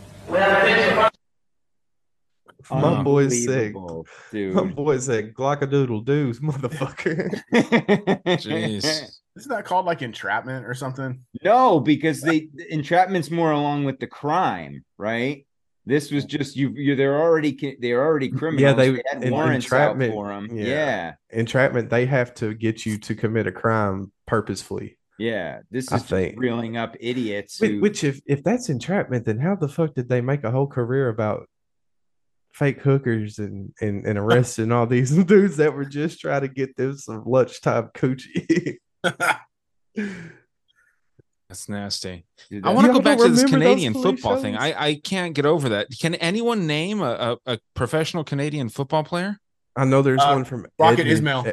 [2.70, 3.74] My boy's sick.
[3.74, 4.76] Unbelievable, My dude.
[4.76, 7.30] boy said glockadoodle doos, motherfucker.
[8.26, 8.84] Jeez.
[9.36, 11.20] Isn't that called like entrapment or something?
[11.42, 15.46] no, because the entrapment's more along with the crime, right?
[15.88, 16.68] This was just you.
[16.70, 18.60] You they're already they're already criminals.
[18.62, 20.48] Yeah, they- had en- warrants entrapment, out for them.
[20.52, 20.64] yeah.
[20.64, 21.14] Yeah.
[21.30, 24.98] Entrapment, they have to get you to commit a crime purposefully.
[25.18, 26.38] yeah, This is think.
[26.38, 27.58] reeling up idiots.
[27.60, 30.50] Which, Who, which if if that's entrapment, then how the fuck did they make a
[30.50, 31.48] whole career about
[32.52, 36.76] fake hookers and and, and arresting all these dudes that were just trying to get
[36.76, 38.76] them some lunchtime coochie?
[41.48, 42.24] That's nasty.
[42.50, 44.54] Dude, I want to go back to this Canadian police football thing.
[44.56, 45.86] I, I can't get over that.
[45.98, 49.38] Can anyone name a, a, a professional Canadian football player?
[49.74, 51.52] I know there's Uh, one from Rocket Edmond- Ismail.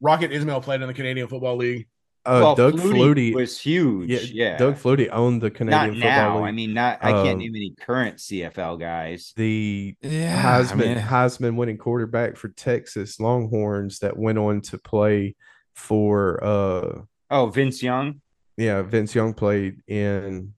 [0.00, 1.86] Rocket Ismail played in the Canadian Football League.
[2.24, 3.34] Uh, well, Doug Flutie Flutie.
[3.34, 4.10] was huge.
[4.10, 4.18] yeah,
[4.50, 6.36] Yeah, Doug Flutie owned the Canadian not football now.
[6.38, 6.44] league.
[6.48, 6.98] I mean, not.
[7.02, 9.32] I can't Um, name any current CFL guys.
[9.36, 14.78] the Yeah, Heisman I mean, Heisman winning quarterback for Texas Longhorns that went on to
[14.78, 15.36] play
[15.74, 18.20] for uh Oh, Vince Young.
[18.58, 20.52] Yeah, Vince Young played in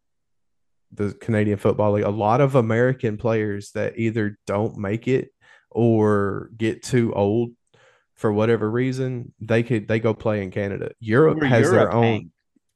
[0.93, 2.05] the Canadian Football League.
[2.05, 5.31] A lot of American players that either don't make it
[5.71, 7.51] or get too old
[8.17, 10.91] for whatever reason, they could they go play in Canada.
[10.99, 12.27] Europe Or has their own Hank.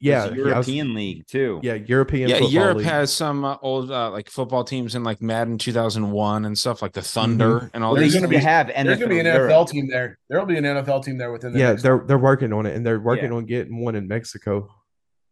[0.01, 1.61] yeah, There's yeah, was- European League too.
[1.63, 2.87] yeah, European yeah, football Europe league.
[2.87, 6.93] has some uh, old uh, like football teams in like Madden 2001 and stuff like
[6.93, 9.19] the Thunder and all Well, they There's gonna to be- have There's going to be
[9.21, 9.69] an NFL NFL Europe.
[9.69, 10.19] team there.
[10.31, 12.65] There will be an NFL team there within the yeah, next they're they're working on
[12.65, 13.37] it and they're working Yeah.
[13.39, 14.69] on getting one in Mexico.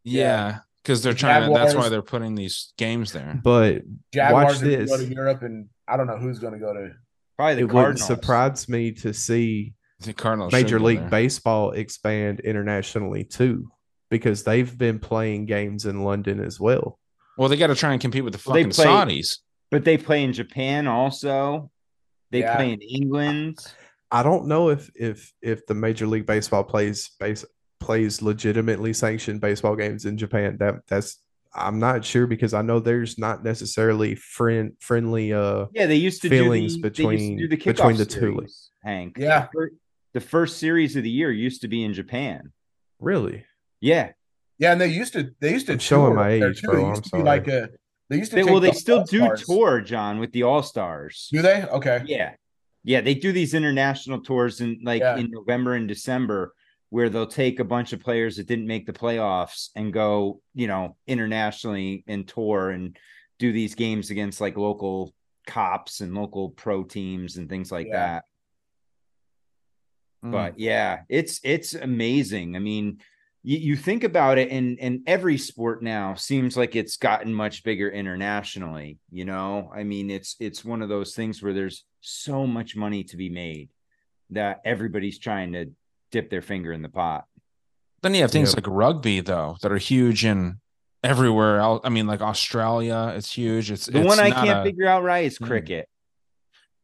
[0.05, 1.49] Yeah, because they're The trying.
[1.53, 3.41] to That's why they're putting these games there.
[3.43, 4.91] But Jaguars watch this.
[4.91, 6.91] go to Europe, and I don't know who's going to go to.
[7.37, 8.07] Probably the it wouldn't Cardinals.
[8.07, 10.53] surprise me to see The Cardinals.
[10.53, 11.09] Major should go League there.
[11.09, 13.71] Baseball expand internationally too,
[14.11, 16.99] because they've been playing games in London as well.
[17.39, 18.85] Well, they got to try and compete with the Well, they fucking play-
[19.21, 19.39] Saudis.
[19.71, 21.71] But they play in Japan also.
[22.31, 22.57] They Yeah.
[22.57, 23.59] play in England.
[24.11, 27.45] I don't know if if if the Major League Baseball plays base
[27.83, 30.57] plays legitimately sanctioned baseball games in Japan.
[30.59, 31.19] That that's
[31.55, 36.23] I'm not sure because I know there's not necessarily friend friendly uh Yeah, they used
[36.23, 38.71] to Feelings do the, they used to between- do the between the two series, leagues.
[38.85, 39.17] Hank.
[39.19, 39.41] Yeah.
[39.43, 39.71] the, fir-
[40.15, 42.53] the first series of the year used to be in Japan.
[43.01, 43.45] really.
[43.81, 44.13] Yeah,
[44.59, 45.35] Yeah, and they used to.
[45.41, 46.69] They used to I'm showing my age, too.
[46.69, 47.23] bro, I'm used to sorry.
[47.25, 47.69] like a.
[48.09, 48.37] They used to.
[48.37, 49.45] They- well, they the still do All-Stars.
[49.47, 51.29] tour, John, with the All Stars.
[51.33, 51.65] Do they?
[51.65, 51.99] Okay.
[52.07, 52.31] Yeah,
[52.85, 55.17] yeah, they do these international tours in like Yeah.
[55.17, 56.55] in November and December,
[56.93, 60.67] where they'll take a bunch of players that didn't make the playoffs and go, you
[60.67, 62.99] know, internationally and tour and
[63.39, 65.15] do these games against like local
[65.47, 67.97] cops and local pro teams and things like Yeah.
[67.97, 68.25] that.
[70.23, 70.33] Mm.
[70.33, 72.99] but yeah it's it's amazing i mean
[73.43, 77.65] you, you think about it and and every sport now seems like it's gotten much
[77.65, 82.47] bigger internationally you know i mean it's it's one of those things where there's so
[82.47, 83.71] much money to be made
[84.31, 85.71] that everybody's trying to
[86.13, 87.25] dip their finger in the pot
[88.03, 88.67] Then you have things Yep.
[88.67, 90.61] like rugby though that are huge in
[91.05, 91.81] everywhere else.
[91.85, 93.71] I mean, like Australia, it's huge.
[93.73, 95.47] It's the it's one i can't a- figure out right is Hmm.
[95.47, 95.89] cricket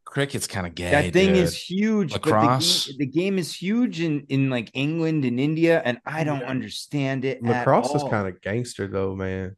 [0.04, 0.90] cricket's kind of gay.
[0.90, 1.36] that thing dude.
[1.44, 2.86] is huge but the Lacrosse?
[2.86, 6.46] game, the game is huge in in like england and india and i don't Yeah.
[6.48, 8.08] understand it Lacrosse is all.
[8.10, 9.56] kind of gangster though, man.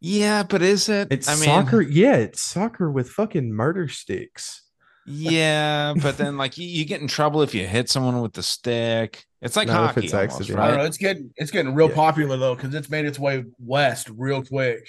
[0.00, 1.08] yeah, but is it?
[1.10, 1.80] It's I mean, soccer.
[1.82, 4.62] Yeah, it's soccer with fucking murder sticks.
[5.06, 8.42] Yeah, but then like you, you get in trouble if you hit someone with the
[8.42, 9.24] stick.
[9.42, 10.58] It's like Not hockey, it's almost, accident.
[10.58, 10.84] I don't know.
[10.84, 11.94] It's getting it's getting real Yeah.
[11.94, 14.86] popular though because it's made its way west real quick.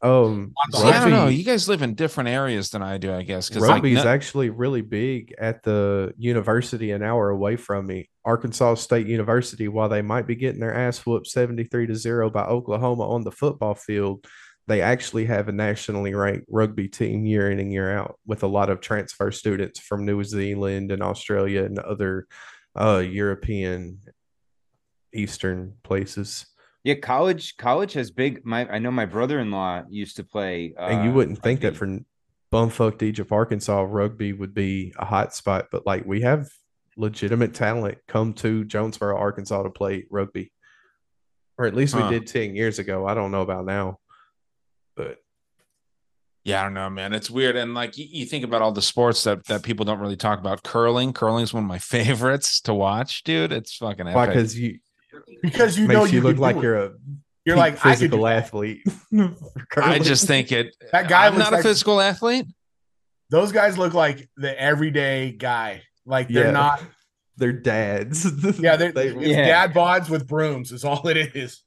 [0.00, 1.26] Um, See, I don't know.
[1.26, 3.48] You guys live in different areas than I do, I guess.
[3.48, 7.88] Because Rugby like, is no- actually really big at the university an hour away from
[7.88, 9.66] me, Arkansas State University.
[9.66, 13.32] While they might be getting their ass whooped 73 to 0 by Oklahoma on the
[13.32, 14.24] football field,
[14.68, 18.46] they actually have a nationally ranked rugby team year in and year out with a
[18.46, 22.26] lot of transfer students from New Zealand and Australia and other
[22.78, 23.98] uh, European
[25.14, 26.46] Eastern places.
[26.84, 28.44] Yeah, college college has big.
[28.44, 30.74] My I know my brother in law used to play.
[30.78, 32.04] Uh, and you wouldn't think that rugby.
[32.50, 36.48] for bumfucked Egypt, Arkansas, rugby would be a hot spot, but like we have
[36.96, 40.52] legitimate talent come to Jonesboro, Arkansas to play rugby.
[41.56, 42.10] Or at least we Huh.
[42.10, 43.06] did 10 years ago.
[43.06, 43.98] I don't know about now.
[44.98, 45.18] But
[46.44, 47.14] Yeah, I don't know, man.
[47.14, 47.56] It's weird.
[47.56, 50.38] And like you, you think about all the sports that that people don't really talk
[50.40, 50.62] about.
[50.64, 53.52] Curling, curling is one of my favorites to watch, dude.
[53.52, 54.24] It's fucking why?
[54.24, 54.34] epic.
[54.34, 54.78] Because you
[55.42, 56.62] because you know you, you look like it.
[56.62, 56.92] you're a
[57.44, 58.82] you're like physical do athlete.
[59.76, 60.74] I just think it.
[60.92, 62.46] That guy I'm looks not a physical athlete.
[63.30, 65.82] Those guys look like the everyday guy.
[66.04, 66.50] Like they're Yeah.
[66.50, 66.82] not.
[67.36, 68.24] they're dads.
[68.58, 69.46] Yeah, they're they, it's Yeah.
[69.66, 70.72] dad bods with brooms.
[70.72, 71.62] Is all it is.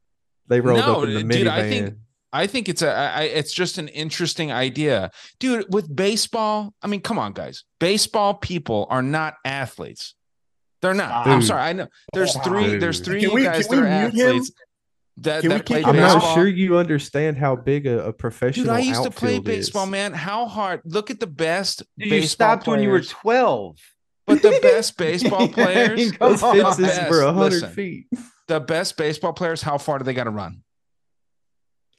[0.48, 1.52] they rolled No, up in the dude, minivan.
[1.52, 1.96] I think-
[2.34, 2.89] I think it's a.
[2.91, 5.65] I, it's just an interesting idea, dude.
[5.74, 7.63] With baseball, I mean, come on, guys.
[7.80, 10.15] Baseball people are not athletes.
[10.82, 11.28] They're not.
[11.28, 11.62] I'm sorry.
[11.62, 11.88] I know.
[12.13, 12.78] There's three.
[12.78, 14.44] There's three Can we- guys can that we are mute him?
[15.17, 18.13] That, Can we that play I'm him not sure you understand how big a, a
[18.13, 19.89] professional Dude, I used to play baseball, is.
[19.91, 20.13] man.
[20.13, 20.82] How hard?
[20.86, 23.78] Look at the best Dude, you baseball stopped when you were twelve.
[24.26, 26.56] But the best baseball players, mean, come Those on.
[26.56, 27.12] fences best.
[27.12, 27.70] were 100 Listen.
[27.72, 28.08] feet.
[28.48, 30.63] the best baseball players, how far do they got to run?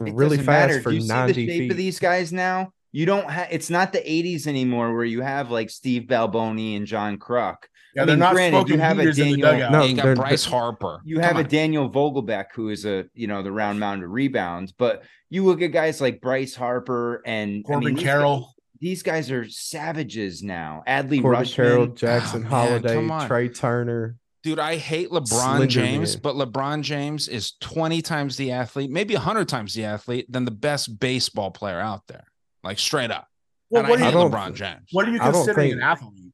[0.09, 0.83] It really doesn't fast matter.
[0.83, 1.71] for Do you see 90 the shape feet.
[1.71, 2.73] of these guys now?
[2.93, 3.49] You don't have.
[3.51, 7.57] It's not the '80s anymore where you have like Steve Balboni and John Kruk.
[7.95, 9.73] Yeah, I they're mean, not granted, smoking you have a heaters in the Daniel- dugout.
[9.73, 11.01] No, you got they're- Bryce Harper.
[11.05, 11.45] You Come have a.
[11.45, 15.63] Daniel Vogelbach who is a you know the round mound of rebounds, but you look
[15.63, 18.41] at guys like Bryce Harper and I Corbin mean, these Carroll.
[18.41, 18.49] guys-
[18.81, 20.83] These guys are savages now.
[20.89, 21.55] Adley Corbin Rutschman.
[21.55, 23.27] Carroll, Jackson ah, Oh, Holliday, come.
[23.29, 24.17] Trea Turner.
[24.43, 26.21] Dude, I hate LeBron Slender James, man.
[26.23, 30.51] but LeBron James is 20 times the athlete, maybe 100 times the athlete than the
[30.51, 32.25] best baseball player out there.
[32.65, 33.29] Like straight up.
[33.71, 34.89] Well, and what I do hate you- LeBron James.
[34.93, 36.33] What are you considering think- an athlete?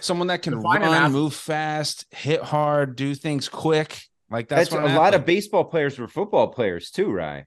[0.00, 3.98] Someone that can Define run, move fast, hit hard, do things quick.
[4.30, 7.46] Like that's, That's, what a lot of baseball players were football players too, right?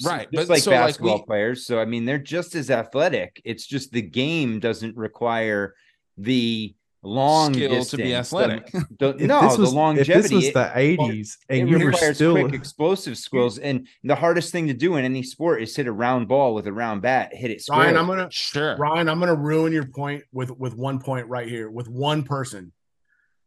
[0.00, 1.66] S- Right, just but like so, like, basketball we- players.
[1.66, 3.42] So I mean, they're just as athletic.
[3.44, 5.74] It's just the game doesn't require
[6.16, 8.70] the long Skill to be athletic.
[8.72, 10.12] the- If no, this the longevity.
[10.12, 13.86] If this was the 80s it and you were requires still quick explosive skills, and
[14.02, 16.72] the hardest thing to do in any sport is hit a round ball with a
[16.72, 17.80] round bat, hit it square.
[17.80, 18.76] Ryan, I'm gonna Sure.
[18.76, 22.72] Ryan, I'm gonna ruin your point with with one point right here with one person.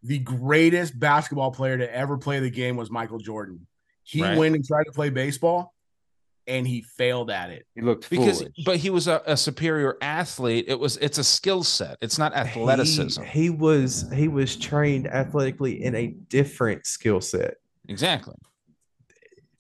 [0.04, 3.66] The greatest basketball player to ever play the game was Michael Jordan.
[4.04, 4.38] He Right.
[4.38, 5.74] went and tried to play baseball,
[6.48, 7.66] and he failed at it.
[7.76, 8.54] He looked Because foolish.
[8.66, 10.66] but he was a, a superior athlete.
[10.68, 11.98] It was it's a skill set.
[12.02, 13.22] It's not athleticism.
[13.24, 17.56] He, he was he was trained athletically in a different skill set.
[17.88, 18.36] exactly.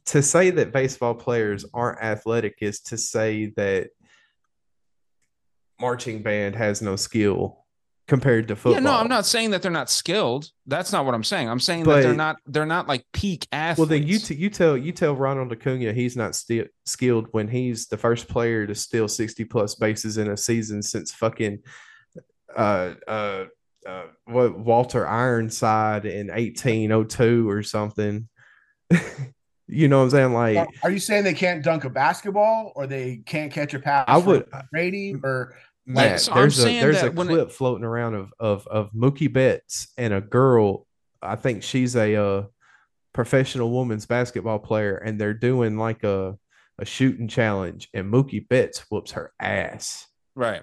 [0.05, 3.89] To say that baseball players aren't athletic is to say that
[5.81, 7.65] marching band has no skill
[8.07, 8.73] compared to football.
[8.73, 10.49] Yeah, no, I'm not saying that they're not skilled.
[10.65, 11.49] That's not what I'm saying.
[11.49, 13.77] I'm saying that they're not they're not like peak athletes.
[13.79, 17.47] Well, then you t- you tell you tell Ronald Acuna he's not sti- skilled when
[17.47, 21.59] he's the first player to steal sixty plus bases in a season since fucking
[22.55, 23.45] uh uh,
[23.87, 28.27] uh what Walter Ironside in eighteen oh two or something.
[29.67, 30.33] you know what I'm saying?
[30.33, 33.79] Like Are- Are you saying they can't dunk a basketball, or they can't catch a
[33.79, 34.05] pass?
[34.07, 35.55] I from would- Brady or
[35.87, 38.91] Matt, so I'm there's a there's a when it- clip floating around of of of
[38.93, 40.85] Mookie Betts and a girl.
[41.21, 42.43] I think she's a uh,
[43.13, 46.37] professional women's basketball player, and they're doing like a
[46.79, 50.05] a shooting challenge, and Mookie Betts whoops her ass.
[50.35, 50.61] right.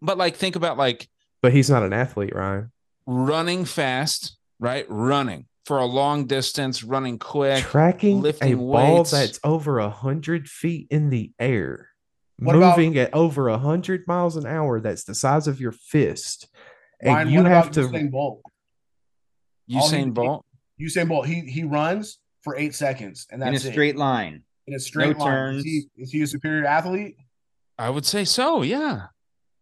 [0.00, 1.06] But like think about like
[1.42, 2.72] But he's not an athlete, Ryan.
[3.06, 4.86] running fast, right?
[4.88, 7.62] Running for a long distance, running quick.
[7.62, 11.89] Tracking lifting a lifting ball that's over a hundred feet in the air,
[12.40, 14.80] What about- moving at over a hundred miles an hour.
[14.80, 16.48] That's the size of your fist,
[17.00, 17.80] and Ryan, you have about to.
[17.88, 18.40] Usain Bolt?
[18.44, 18.50] All
[19.66, 20.44] he- Usain Bolt.
[20.80, 23.72] Usain Bolt, he he runs for eight seconds, and that's in a that's it.
[23.72, 24.42] straight line.
[24.66, 25.32] in a straight no line.
[25.34, 25.58] turns.
[25.58, 27.16] Is he, is he a superior athlete?
[27.78, 28.62] I would say so.
[28.62, 29.06] Yeah.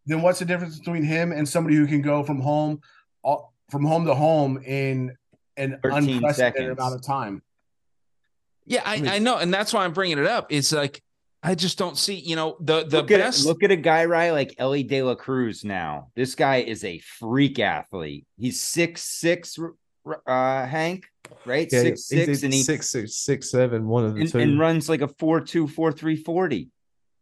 [0.05, 2.79] Then what's the difference between him and somebody who can go from home,
[3.23, 5.15] all, from home to home in
[5.57, 6.79] an 13 unprecedented seconds.
[6.79, 7.41] amount of time?
[8.65, 10.47] Yeah, I, I mean- I know, and that's why I'm bringing it up.
[10.51, 11.01] It's like
[11.41, 13.41] I just don't see, you know, the the look best.
[13.41, 16.09] at look at a guy right like Elly De La Cruz now.
[16.15, 18.25] This guy is a freak athlete.
[18.37, 19.57] He's six six
[20.27, 21.05] uh Hank,
[21.45, 21.67] right?
[21.71, 24.31] Yeah, six he's six either and he six, six, six, seven, one of the and,
[24.31, 24.39] two.
[24.39, 26.69] and runs like a four two four three forty.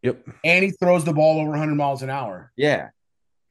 [0.03, 0.27] Yep.
[0.43, 2.51] and he throws the ball over 100 miles an hour.
[2.55, 2.89] Yeah.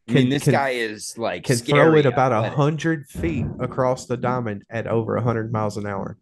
[0.09, 3.07] I Can- mean, this can- guy is like Can scary throw it about a hundred
[3.09, 6.17] feet across the diamond at over a hundred miles an hour.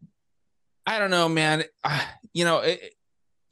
[0.87, 1.65] I don't know, man.
[1.85, 2.01] Uh,
[2.33, 2.95] you know, it,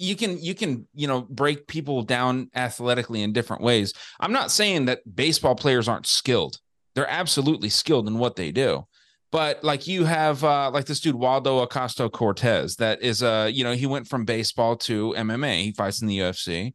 [0.02, 3.94] you can you can you know break people down athletically in different ways.
[4.18, 6.58] I'm not saying that baseball players aren't skilled.
[6.94, 8.86] They're absolutely skilled in what they do.
[9.30, 13.62] But like you have uh like this dude Waldo Acosta Cortez that is uh you
[13.62, 15.62] know he went from baseball to MMA.
[15.62, 16.74] He fights in the UFC.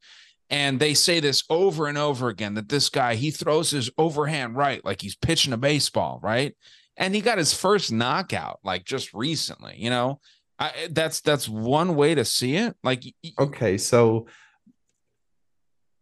[0.49, 4.55] And they say this over and over again that this guy he throws his overhand
[4.55, 6.55] right like he's pitching a baseball, right?
[6.95, 10.21] And he got his first knockout like just recently, you know.
[10.59, 12.75] I, that's that's one way to see it.
[12.83, 13.03] Like,
[13.39, 14.27] Okay, so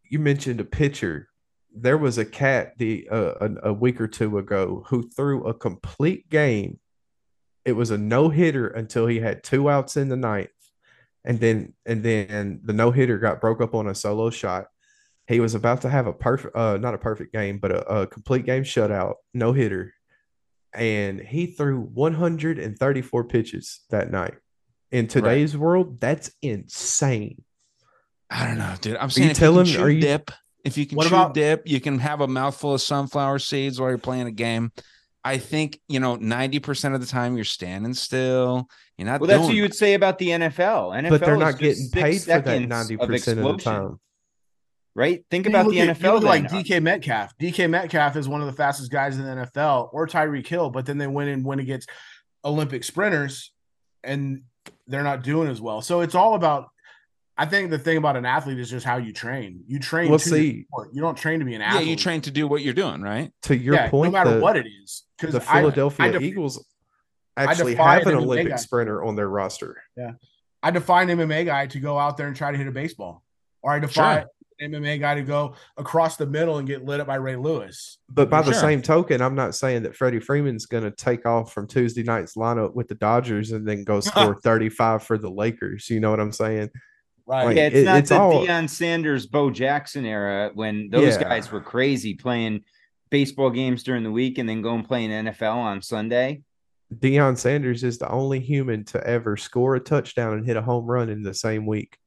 [0.03, 1.29] you mentioned a pitcher.
[1.75, 5.53] There was a cat the uh, a, a week or two ago who threw a
[5.53, 6.79] complete game.
[7.65, 10.49] It was a no hitter until he had two outs in the ninth,
[11.25, 14.67] and then and then the no hitter got broke up on a solo shot.
[15.27, 18.07] He was about to have a perfect, uh, not a perfect game, but a, a
[18.07, 19.91] complete game shutout, no hitter,
[20.73, 24.35] and he threw 134 pitches that night.
[24.91, 27.43] In today's world, that's insane.
[28.29, 28.97] I don't know, dude.
[28.97, 30.31] I'm saying if you telling- can chew are you- dip,
[30.63, 33.79] if you can What chew about- dip, you can have a mouthful of sunflower seeds
[33.79, 34.71] while you're playing a game.
[35.23, 38.67] I think you know 90% of the time you're standing still.
[38.97, 39.19] You're not.
[39.19, 40.91] Well, that's doing what you would say about the NFL.
[40.91, 43.99] NFL, but they're not just getting paid for that 90% of of, the time.
[44.95, 45.25] right?
[45.31, 46.13] Think You about look the at- you NFL.
[46.15, 46.47] look like.
[46.49, 47.35] DK Metcalf.
[47.39, 50.69] DK Metcalf is one of the fastest guys in the NFL, or Tyreek Hill.
[50.69, 51.89] But then they went and went against
[52.45, 53.51] Olympic sprinters,
[54.03, 54.43] and
[54.87, 55.81] they're not doing as well.
[55.81, 56.69] So it's all about.
[57.37, 59.61] I think the thing about an athlete is just how you train.
[59.67, 61.87] You train Well, to see- You don't train to be an yeah, athlete.
[61.89, 63.29] you train to do what you're doing, right?
[63.43, 65.03] To your yeah, point, no matter the, what it is.
[65.19, 66.65] Because the Philadelphia I, def- Eagles
[67.35, 68.55] actually have an the Olympic guy.
[68.55, 69.83] sprinter on their roster.
[69.97, 70.11] Yeah,
[70.63, 73.21] I define MMA guy to go out there and try to hit a baseball,
[73.61, 74.23] or I defy
[74.59, 77.97] an MMA guy to go across the middle and get lit up by Ray Lewis.
[78.09, 78.61] But by the Sure.
[78.61, 82.35] same token, I'm not saying that Freddie Freeman's going to take off from Tuesday night's
[82.35, 85.89] lineup with the Dodgers and then go score 35 for the Lakers.
[85.89, 86.69] You know what I'm saying?
[87.27, 87.45] Right.
[87.45, 91.15] Like, yeah, it's it- not it's the all- Deion Sanders, Bo Jackson era when those
[91.17, 91.23] Yeah.
[91.23, 92.61] guys were crazy playing
[93.09, 96.43] baseball games during the week and then going playing NFL on Sunday.
[96.93, 100.85] Deion Sanders is the only human to ever score a touchdown and hit a home
[100.85, 101.97] run in the same week.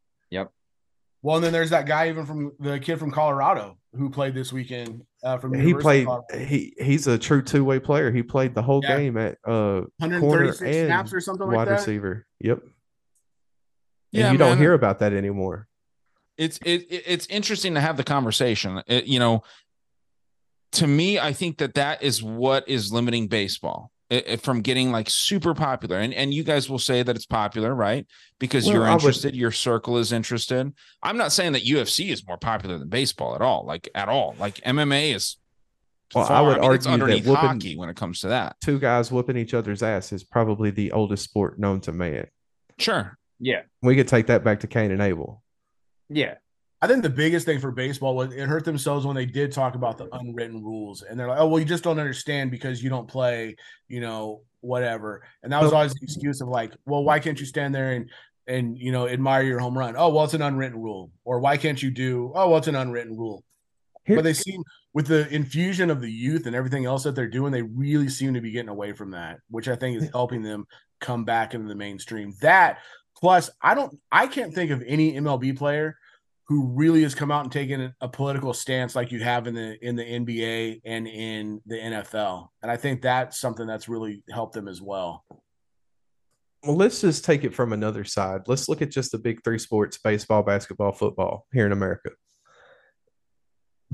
[1.23, 4.53] Well, and then there's that guy even from the kid from Colorado who played this
[4.53, 6.47] weekend uh, from He University played.
[6.49, 8.11] He he's a true two way player.
[8.13, 8.97] He played the whole Yeah.
[8.99, 11.73] game at uh 136 corner and snaps or something wide like that.
[11.73, 12.27] Wide receiver.
[12.41, 12.61] Yep.
[14.13, 15.67] Yeah, and you don't hear about that anymore.
[16.37, 19.43] it's it, it- it's interesting to have the conversation It- you know
[20.73, 24.91] to me i think that that is what is limiting baseball i- i- from getting
[24.93, 28.07] like super popular and and you guys will say that it's popular right
[28.39, 32.09] because Well, you're I would- interested your circle is interested i'm not saying that ufc
[32.09, 35.37] is more popular than baseball at all like at all like mma is
[36.15, 38.57] Well, I far- would it's argue that underneath whooping- hockey when it comes to that
[38.63, 42.27] Two guys whooping each other's ass is probably the oldest sport known to man.
[42.79, 43.63] sure Yeah.
[43.83, 45.43] We could take that back to Cain and Abel.
[46.09, 46.35] Yeah.
[46.81, 49.75] I think the biggest thing for baseball was it hurt themselves when they did talk
[49.75, 52.89] about the unwritten rules, and they're like, "Oh, well, you just don't understand because you
[52.89, 53.57] don't play,
[53.89, 57.47] you know, whatever." And that was always the excuse of like, "Well, why can't you
[57.47, 58.11] stand there and
[58.47, 61.57] and you know admire your home run?" Oh, well, it's an unwritten rule, or why
[61.57, 62.33] can't you do?
[62.35, 63.43] Oh, well, it's an unwritten rule.
[64.07, 64.63] But they seem
[64.95, 68.33] with the infusion of the youth and everything else that they're doing, they really seem
[68.35, 70.67] to be getting away from that, which I think is helping them
[71.01, 72.33] come back into the mainstream.
[72.41, 72.79] That
[73.17, 75.99] plus, I don't, I can't think of any MLB player
[76.49, 79.77] who really has come out and taken a, political stance like you have in the
[79.87, 84.55] in the NBA and in the NFL, and I think that's something that's really helped
[84.55, 85.25] them as well.
[86.65, 88.43] Well, let's just take it from another side.
[88.47, 92.11] Let's look at just the big three sports baseball, basketball, football here in America.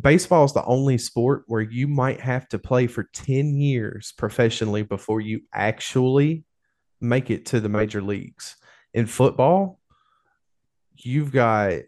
[0.01, 4.83] Baseball is the only sport where you might have to play for 10 years professionally
[4.83, 6.45] before you actually
[7.01, 8.57] make it to the major leagues.
[8.93, 9.79] In football,
[10.97, 11.83] you've got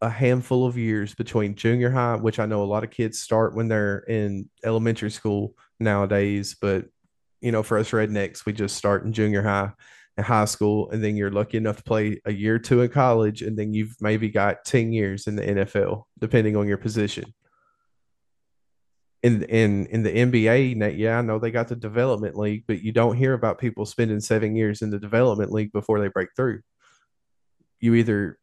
[0.00, 3.54] a handful of years between junior high, which I know a lot of kids start
[3.54, 6.86] when they're in elementary school nowadays, but
[7.40, 9.70] you know, for us rednecks, we just start in junior high
[10.16, 12.90] and high school, and then you're lucky enough to play a year or two in
[12.90, 17.32] college, and then you've maybe got 10 years in the NFL, depending on your position.
[19.24, 22.92] In in in the NBA, yeah, I know they got the development league, but you
[22.92, 26.60] don't hear about people spending seven years in the development league before they break through.
[27.80, 28.38] You either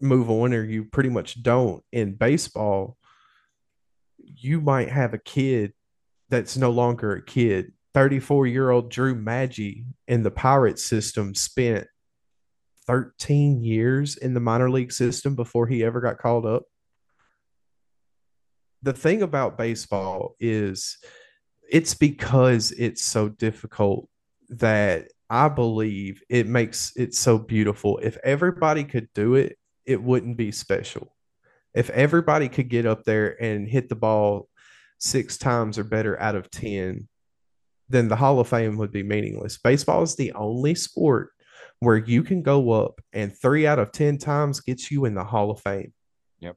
[0.00, 1.82] move on or you pretty much don't.
[1.92, 2.96] In baseball,
[4.18, 5.72] you might have a kid
[6.28, 11.86] that's no longer a kid 34 year old Drew Maggi in the Pirate system spent
[12.86, 16.64] 13 years in the minor league system before he ever got called up.
[18.82, 20.98] The thing about baseball is
[21.70, 24.08] it's because it's so difficult
[24.48, 27.98] that I believe it makes it so beautiful.
[27.98, 31.14] If everybody could do it, it wouldn't be special.
[31.74, 34.48] If everybody could get up there and hit the ball
[34.98, 37.08] six times or better out of 10,
[37.88, 39.58] then the Hall of Fame would be meaningless.
[39.58, 41.30] Baseball is the only sport
[41.80, 45.24] where you can go up and three out of 10 times gets you in the
[45.24, 45.92] Hall of Fame.
[46.40, 46.56] Yep.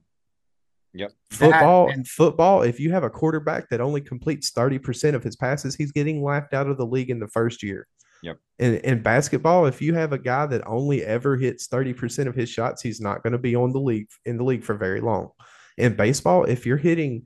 [0.93, 1.11] Yep.
[1.31, 5.75] Football, and- football, if you have a quarterback that only completes 30% of his passes,
[5.75, 7.87] he's getting laughed out of the league in the first year.
[8.23, 8.39] Yep.
[8.59, 12.49] In, in basketball, if you have a guy that only ever hits 30% of his
[12.49, 15.29] shots, he's not going to be on the league in the league for very long.
[15.77, 17.23] In baseball, if you're hitting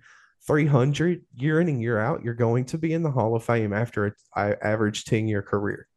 [0.47, 3.73] 300 year in and year out, you're going to be in the Hall of Fame
[3.73, 5.87] after an average 10 year career.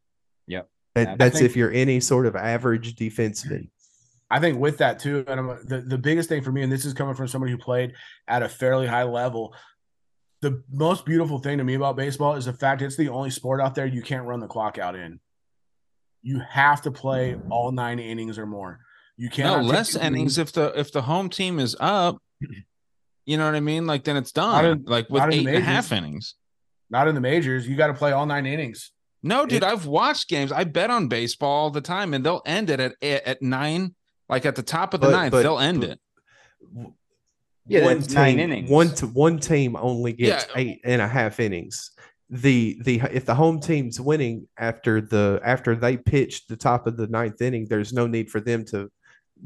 [0.47, 0.69] Yep.
[0.95, 3.71] That- that's think- if you're any sort of average defenseman.
[4.33, 6.85] I think with that too, and I'm, the the biggest thing for me, and this
[6.85, 7.95] is coming from somebody who played
[8.29, 9.57] at a fairly high level.
[10.43, 13.61] The most beautiful thing to me about baseball is the fact it's the only sport
[13.61, 15.21] out there you can't run the clock out in.
[16.23, 18.81] You have to play all nine innings or more.
[19.17, 22.19] You can't less innings if the if the home team is up.
[23.27, 23.87] You know what I mean?
[23.87, 24.65] Like then it's done.
[24.65, 25.67] in- like with not in eight the and a majors.
[25.67, 26.35] half innings.
[26.89, 27.69] Not in the majors.
[27.69, 28.91] You got to play all nine innings.
[29.23, 30.51] No, dude, It- I've watched games.
[30.51, 33.95] I bet on baseball all the time, and they'll end it at at nine,
[34.29, 35.31] like at the top of the But- ninth.
[35.33, 36.01] but- they'll end but- it.
[37.67, 38.71] Yeah, one that's nine team- innings.
[38.71, 40.53] One to one team only gets Yeah.
[40.61, 41.91] eight and a half innings.
[42.31, 46.97] The the if the home team's winning after the after they pitch the top of
[46.97, 48.89] the ninth inning, there's no need for them to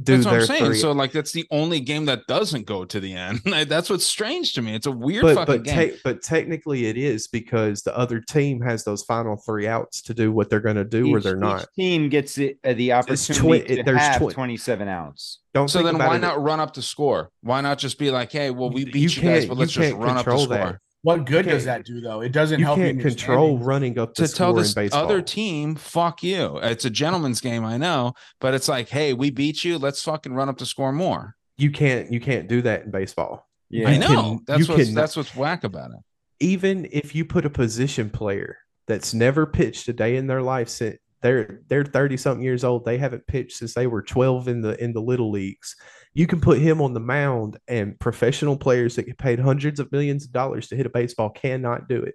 [0.03, 0.65] do That's what their I'm saying.
[0.67, 0.79] three.
[0.79, 3.41] So like that's the only game that doesn't go to the end.
[3.69, 4.75] that's what's strange to me.
[4.75, 5.91] It's a weird but fucking but game.
[5.91, 10.15] te- but technically it is because the other team has those final three outs to
[10.15, 11.67] do what they're going to do or they're each not.
[11.77, 15.41] team gets the, uh, the opportunity twi- to there's have twi- 27 outs.
[15.55, 17.31] Don't so then about why it- not run up the score?
[17.43, 19.93] Why not just be like, hey, well, we beat you you, guys, but let's just
[19.95, 20.57] run up the control score.
[20.57, 20.79] that.
[21.05, 22.21] What good does that do though?
[22.23, 23.67] It doesn't help You help can't in your control standings.
[23.67, 25.05] running up the to tell score in this baseball.
[25.05, 26.59] other team, fuck you.
[26.63, 29.79] It's a gentleman's game, I know, but it's like, hey, we beat you.
[29.79, 31.37] Let's fucking run up the score more.
[31.57, 33.47] you can't you can't do that in baseball.
[33.71, 33.89] Yeah.
[33.89, 34.07] I know.
[34.07, 36.01] can- that's what's can- that's what's whack about it.
[36.41, 38.57] even if you put a position player
[38.89, 42.85] that's never pitched a day in their life since they're they're 30 something years old
[42.85, 45.75] they haven't pitched since they were 12 in the in the little leagues
[46.15, 49.91] you can put him on the mound and professional players that get paid hundreds of
[49.93, 52.15] millions of dollars to hit a baseball cannot do it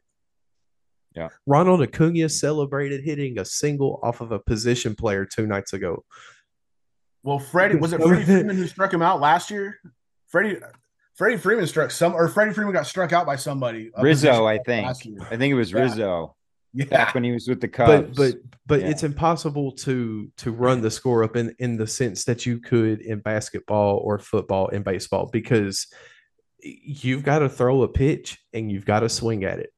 [1.16, 1.30] Yeah.
[1.46, 6.04] ronald acuna celebrated hitting a single off of a position player two nights ago
[7.24, 9.80] Well, Freddie was it Freddie Freeman who struck him out last year?
[10.28, 10.58] Freddie
[11.16, 13.92] Freddie Freeman struck some or Freddie Freeman got struck out by somebody.
[14.02, 14.88] Rizzo, I think.
[14.88, 15.82] I think it was Yeah.
[15.82, 16.36] Rizzo
[16.74, 16.86] Yeah.
[16.86, 18.16] back when he was with the Cubs.
[18.16, 18.90] but but but Yeah.
[18.90, 23.02] it's impossible to to run the score up in in the sense that you could
[23.02, 25.88] in basketball or football and baseball because
[26.62, 29.72] you've got to throw a pitch and you've got to swing at it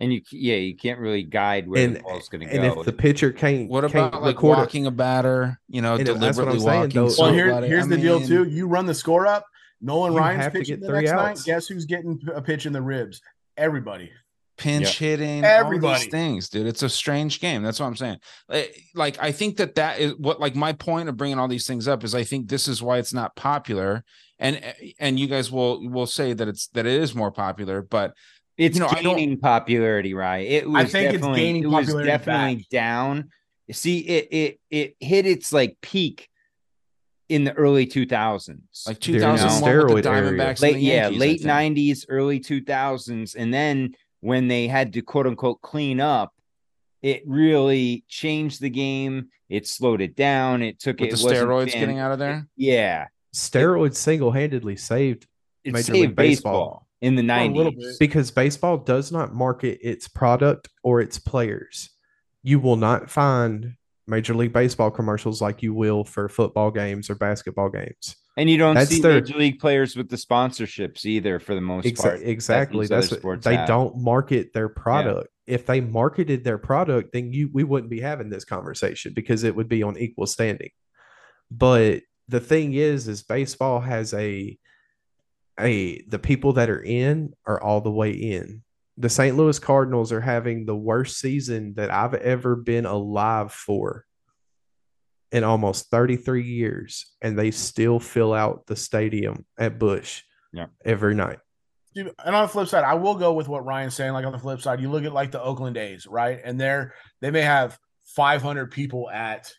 [0.00, 2.52] and you yeah, you can't really guide where and the ball's going to go.
[2.62, 5.80] and if the pitcher can't What can't about like record it- walking a batter, you
[5.82, 7.06] know, And that's what I'm deliberately saying, walking?
[7.06, 7.14] though.
[7.18, 8.44] Well, here, here's I the deal too.
[8.44, 9.46] You run the score up.
[9.80, 11.46] Nolan You Ryan's pitching the next outs.
[11.46, 11.54] night.
[11.54, 13.20] Guess who's getting a pitch in the ribs?
[13.56, 14.10] Everybody.
[14.56, 16.04] Pinch hitting, all Everybody.
[16.04, 16.66] these things, dude.
[16.66, 17.62] It's a strange game.
[17.62, 18.18] That's what I'm saying.
[18.48, 21.66] Like, like, I think that that is what, like, my point of bringing all these
[21.66, 24.04] things up is I think this is why it's not popular,
[24.38, 27.82] and eh, and you guys will will say that it's that it is more popular,
[27.82, 28.14] but
[28.56, 30.46] it's you know, I don't- gaining popularity, right?
[30.46, 32.68] It was think it's definitely, gaining it was definitely back.
[32.70, 33.30] down.
[33.72, 36.28] See, it it it hit its like peak
[37.28, 38.86] in the early 2000s.
[38.86, 40.30] like During the 2001 with the steroid area.
[40.32, 43.94] Diamondbacks, and late the yeah, Yankees, I late 90s, early 2000s and then
[44.26, 46.32] when they had to quote unquote clean up,
[47.00, 49.28] it really changed the game.
[49.48, 50.62] It slowed it down.
[50.62, 52.48] It took with it the steroids fan- getting out of there.
[52.56, 53.06] Yeah.
[53.34, 55.26] steroids single-handedly saved
[55.62, 56.52] It Major saved League Baseball.
[56.52, 57.36] baseball in the Well,
[57.68, 57.76] a 90s.
[57.78, 57.98] bit.
[58.00, 61.90] because baseball does not market its product or its players.
[62.42, 63.74] You will not find
[64.08, 68.16] Major League Baseball commercials like you will for football games or basketball games.
[68.38, 71.60] And you don't That's see their- major league players with the sponsorships either, for the
[71.60, 72.20] most Exa- part.
[72.22, 72.86] exactly.
[72.86, 73.66] That's other what, they have.
[73.68, 75.28] don't market their product.
[75.46, 79.54] If they marketed their product, then you we wouldn't be having this conversation because it
[79.54, 80.70] would be on equal standing.
[81.50, 84.58] But the thing is, is baseball has a
[85.58, 88.62] a the people that are in are all the way in.
[88.98, 89.36] The St.
[89.36, 94.05] Louis Cardinals are having the worst season that I've ever been alive for
[95.36, 100.22] in almost 33 years, and they still fill out the stadium at Busch
[100.52, 100.66] Yeah.
[100.84, 101.38] every night.
[101.94, 104.12] Dude, and on the flip side, I will go with what Ryan's saying.
[104.14, 106.40] Like on the flip side, you look at like the Oakland A's, right?
[106.42, 109.52] And they're they may have 500 people at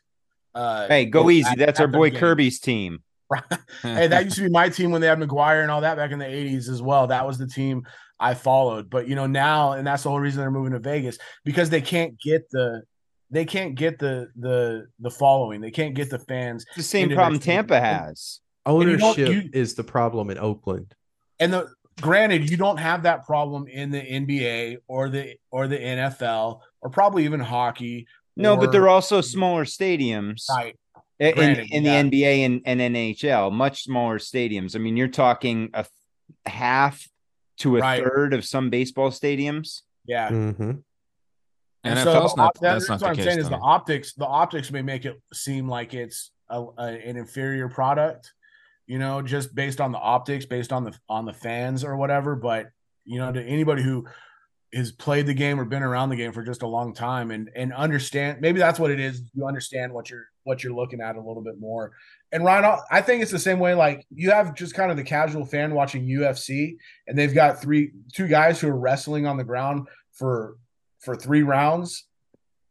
[0.56, 1.56] Uh, Hey, go at- easy.
[1.56, 2.20] That's at our boy game.
[2.20, 3.04] Kirby's team.
[3.84, 6.10] hey, that used to be my team when they had McGwire and all that back
[6.12, 7.06] in the 80s as well.
[7.08, 7.86] That was the team
[8.20, 8.90] I followed.
[8.90, 11.82] But you know, now and that's the whole reason they're moving to Vegas because they
[11.82, 12.82] can't get the
[13.30, 15.62] they can't get the the the following.
[15.62, 16.66] They can't get the fans.
[16.70, 17.54] It's the same problem their team.
[17.68, 18.40] Tampa has.
[18.66, 20.94] Ownership you- is the problem in Oakland.
[21.40, 21.70] And the
[22.02, 26.90] granted, you don't have that problem in the NBA or the or the NFL or
[26.90, 28.08] probably even hockey.
[28.36, 30.44] No, but or- they're also smaller stadiums.
[30.50, 30.76] right.
[31.20, 32.02] in, Granted, in yeah.
[32.04, 34.76] the NBA and, and NHL, much smaller stadiums.
[34.76, 35.92] I mean, you're talking a th-
[36.46, 37.08] half
[37.60, 38.04] to a Right.
[38.04, 39.82] third of some baseball stadiums.
[40.06, 40.30] Yeah.
[40.30, 40.72] hmm
[41.84, 42.58] And NFL's so, not.
[42.60, 43.26] That's that's not what I'm case.
[43.26, 44.14] saying is the optics.
[44.14, 48.34] The optics may make it seem like it's a, a, an inferior product,
[48.88, 52.36] you know, just based on the optics, based on the on the fans or whatever.
[52.36, 52.68] But
[53.06, 54.06] you know, to anybody who
[54.74, 57.50] has played the game or been around the game for just a long time and
[57.56, 59.22] and understand, maybe that's what it is.
[59.34, 61.92] You understand what you're what you're looking at a little bit more.
[62.32, 63.74] And Ryan, I think it's the same way.
[63.74, 67.92] Like you have just kind of the casual fan watching UFC, and they've got three
[68.14, 70.56] two guys who are wrestling on the ground for
[71.00, 72.04] for three rounds.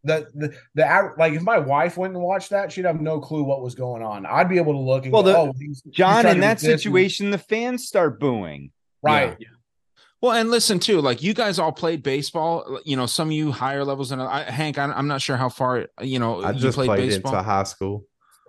[0.05, 3.43] The, the the like if my wife went and watched that, she'd have no clue
[3.43, 4.25] what was going on.
[4.25, 6.41] I'd be able to look and Well, go, the- oh, he's, he's John, trying in
[6.43, 8.71] that do this and- situation, the fans start booing.
[9.03, 9.37] right?
[10.23, 12.81] Well, and listen too, like you guys all played baseball.
[12.85, 14.79] You know, some of you higher levels than I, Hank.
[14.79, 17.33] I, I'm not sure how far you know I you just played played baseball.
[17.33, 18.05] into high school.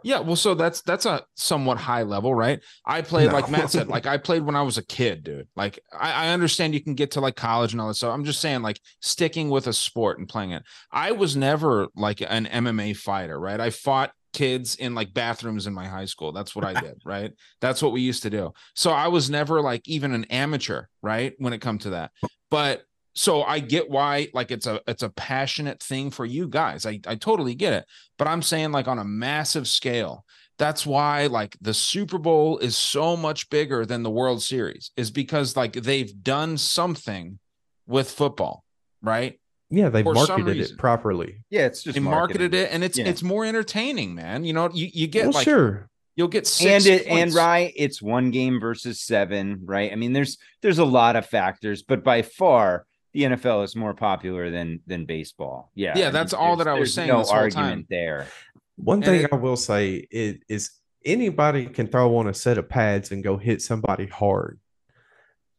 [0.07, 2.61] Yeah, well, so that's that's a somewhat high level, right?
[2.85, 5.49] I played like Matt said, like I played when I was a kid, dude.
[5.53, 8.13] Like I, I understand you can get to like college and all that stuff.
[8.13, 10.63] I'm just saying, like sticking with a sport and playing it.
[10.93, 13.59] I was never like an MMA fighter, right?
[13.59, 16.31] I fought kids in like bathrooms in my high school.
[16.31, 17.33] That's what I did, right?
[17.59, 18.53] That's what we used to do.
[18.75, 21.33] So I was never like even an amateur, right?
[21.37, 22.11] When it come to that.
[22.49, 22.83] But
[23.17, 26.85] so I get why like it's a it's a passionate thing for you guys.
[26.85, 27.85] I I totally get it.
[28.17, 30.23] But I'm saying like on a massive scale,
[30.59, 35.09] that's why like the Super Bowl is so much bigger than the World Series is
[35.11, 37.39] because like they've done something
[37.87, 38.63] with football,
[39.01, 39.39] right?
[39.69, 41.43] Yeah, they For marketed it properly.
[41.49, 43.07] Yeah, it's just They marketed it and it's Yeah.
[43.07, 44.43] it's more entertaining, man.
[44.45, 45.89] You know, you, you get Well, like sure.
[46.15, 47.35] you'll get and six it and points.
[47.35, 51.83] right it's one game versus seven right i mean there's there's a lot of factors
[51.83, 56.33] but by far the nfl is more popular than than baseball yeah Yeah, I that's
[56.33, 57.85] mean, all that I was saying no this whole argument time.
[57.89, 58.27] there
[58.75, 60.71] One And thing it- I will say is, is
[61.05, 64.59] anybody can throw on a set of pads and go hit somebody hard.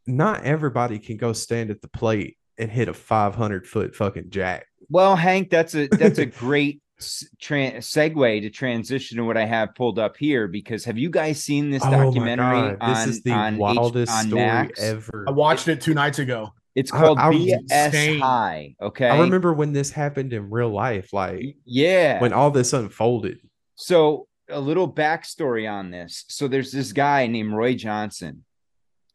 [0.06, 4.66] Not everybody can go stand at the plate and hit a 500 foot fucking jack.
[4.88, 9.44] well hank that's a that's a great s- tran segue to transition to what i
[9.44, 13.06] have pulled up here because have you guys seen this Oh my documentary God, this
[13.16, 14.80] is the on H- wildest on story Max?
[14.82, 15.24] ever.
[15.28, 16.52] I watched it two nights ago.
[16.78, 18.20] It's called I was bs insane.
[18.20, 22.72] high okay I remember when this happened in real life, like yeah when all this
[22.72, 23.38] unfolded.
[23.74, 26.24] So a little backstory on this.
[26.28, 28.44] So there's this guy named Roy Johnson,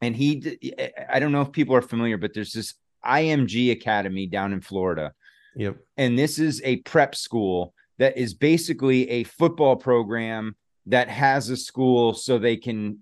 [0.02, 0.74] and he
[1.10, 5.14] I don't know if people are familiar, but there's this IMG Academy down in Florida,
[5.56, 5.78] Yep.
[5.98, 10.56] and this is a prep school that is basically a football program
[10.88, 13.00] that has a school so they can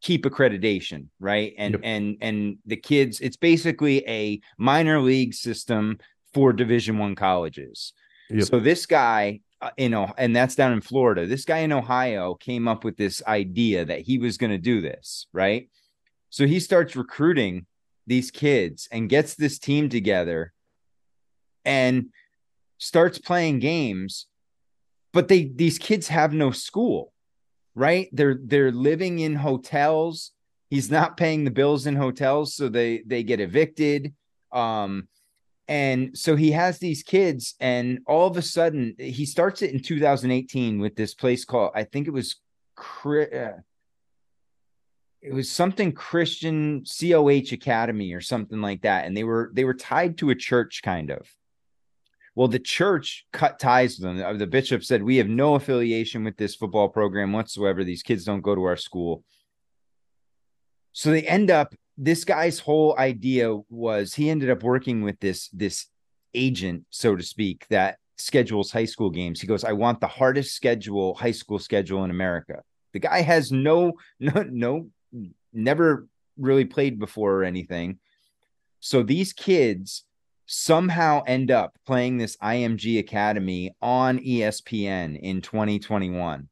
[0.00, 1.80] keep accreditation right and Yep.
[1.84, 5.98] and and the kids it's basically a minor league system
[6.32, 7.92] for division one colleges
[8.30, 8.44] Yep.
[8.44, 11.26] so this guy, uh, you know, and that's down in Florida.
[11.26, 14.80] This guy in Ohio came up with this idea that he was going to do
[14.80, 15.68] this, right?
[16.30, 17.66] So he starts recruiting
[18.06, 20.52] these kids and gets this team together
[21.64, 22.10] and
[22.78, 24.26] starts playing games
[25.12, 27.12] but they these kids have no school
[27.74, 28.08] right?
[28.12, 30.32] They're they're living in hotels.
[30.68, 34.14] He's not paying the bills in hotels so they they get evicted.
[34.52, 35.08] Um
[35.68, 39.80] and so he has these kids and all of a sudden he starts it in
[39.80, 42.40] 2018 with this place called i think it was
[43.06, 43.60] uh,
[45.22, 49.06] it was something christian coh academy or something like that.
[49.06, 51.28] And they were they were tied to a church kind of
[52.34, 54.24] well the church cut ties with them.
[54.24, 57.84] Uh, the bishop said we have no affiliation with this football program whatsoever.
[57.84, 59.24] These kids don't go to our school.
[60.92, 65.48] So they end up this guy's whole idea was he ended up working with this
[65.48, 65.86] this
[66.34, 69.40] agent so to speak that schedules high school games.
[69.40, 72.62] He goes i want the hardest schedule high school schedule in america.
[72.92, 74.88] The guy has no no no
[75.52, 76.06] never
[76.38, 77.98] really played before or anything.
[78.80, 80.04] So these kids
[80.52, 86.48] somehow end up playing this img academy on espn in 2021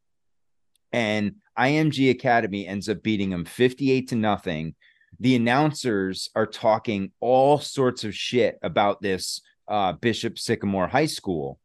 [0.93, 4.75] and img academy ends up beating them 58 to nothing.
[5.21, 11.59] The announcers are talking all sorts of shit about this uh, Bishop Sycamore High School.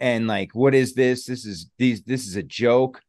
[0.00, 1.26] and like what is this?
[1.26, 3.02] This is these this is a joke.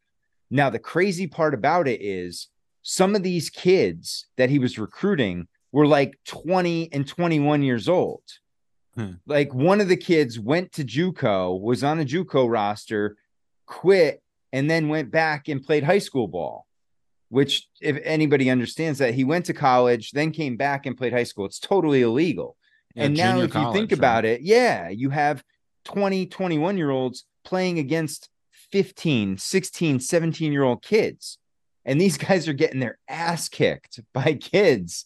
[0.49, 2.49] Now the crazy part about it is
[2.82, 8.24] some of these kids that he was recruiting were like 20 and 21 years old.
[8.95, 9.13] Hmm.
[9.26, 13.15] like one of the kids went to juco was on a juco roster
[13.65, 16.67] quit and then went back and played high school ball
[17.30, 21.24] which if anybody understands that he went to college then came back and played high
[21.24, 21.45] school.
[21.45, 22.57] It's totally illegal.
[22.93, 25.41] Yeah, and now if you think college, about it yeah you have
[25.86, 28.28] 20 21 year olds playing against
[28.74, 31.38] 15 16 17 year old kids
[31.86, 35.05] and these guys are getting their ass kicked by kids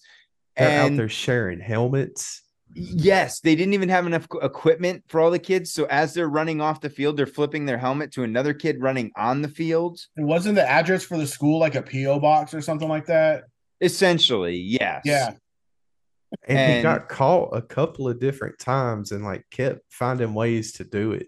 [0.58, 2.42] They're out there sharing helmets.
[2.74, 6.60] yes they didn't even have enough equipment for all the kids so as they're running
[6.60, 10.28] off the field they're flipping their helmet to another kid running on the field And
[10.28, 13.44] wasn't the address for the school like a PO box or something like that?
[13.82, 15.32] essentially yes Yeah.
[16.50, 20.84] And, he got caught a couple of different times and like kept finding ways to
[20.84, 21.28] do it.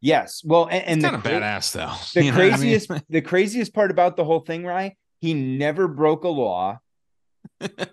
[0.00, 1.94] yes well and, and It's the kind of badass though.
[2.14, 2.58] the You know what I mean?
[2.78, 6.78] craziest the craziest part about the whole thing right he never broke a law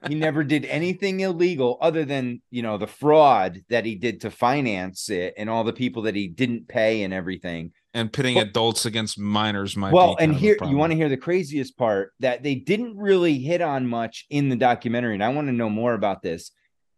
[0.07, 4.31] he never did anything illegal other than you know the fraud that he did to
[4.31, 7.71] finance it and all the people that he didn't pay and everything.
[7.93, 11.17] And pitting Well- adults against minors might well and here you want to hear the
[11.17, 15.47] craziest part that they didn't really hit on much in the documentary and i want
[15.47, 16.51] to know more about this.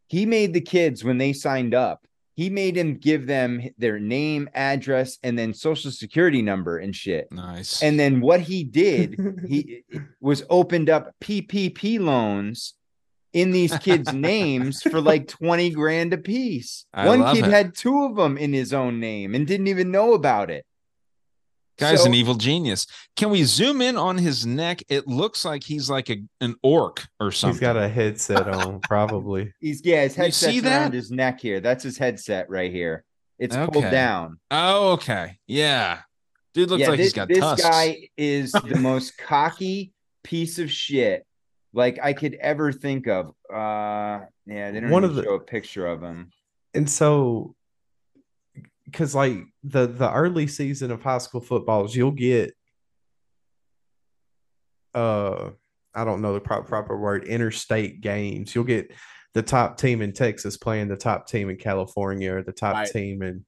[0.08, 2.06] He made the kids when they signed up
[2.40, 7.30] he made him give them their name address and then social security number and shit
[7.32, 9.84] nice and then what he did he
[10.22, 12.76] was opened up PPP loans
[13.34, 16.86] in these kids' names for like 20 grand a piece.
[16.94, 17.52] I One kid it.
[17.52, 20.66] had two of them in his own name and didn't even know about it.
[21.80, 22.86] Guy's So- an evil genius.
[23.16, 24.82] Can we zoom in on his neck?
[24.90, 27.56] It looks like he's like a, an orc or something.
[27.56, 29.54] He's got a headset on, probably.
[29.60, 30.94] He's yeah, his You headset's see around that?
[30.94, 31.60] his neck here.
[31.60, 33.04] That's his headset right here.
[33.40, 34.40] It's pulled down.
[34.52, 35.38] oh, okay.
[35.48, 36.00] Yeah.
[36.54, 37.62] Dude looks yeah, like thi- he's got this tusks.
[37.64, 41.26] guy is the most cocky piece of shit
[41.74, 43.28] like I could ever think of.
[43.50, 46.32] Uh yeah, they don't One even of the- show a picture of him.
[46.74, 47.56] And so
[48.92, 52.54] because like the the early season of high school footballs, you'll get
[54.96, 55.52] uh
[55.94, 58.54] I don't know the proper proper word, interstate games.
[58.54, 58.92] You'll get
[59.34, 62.90] the top team in Texas playing the top team in California or the top Right.
[62.92, 63.46] team in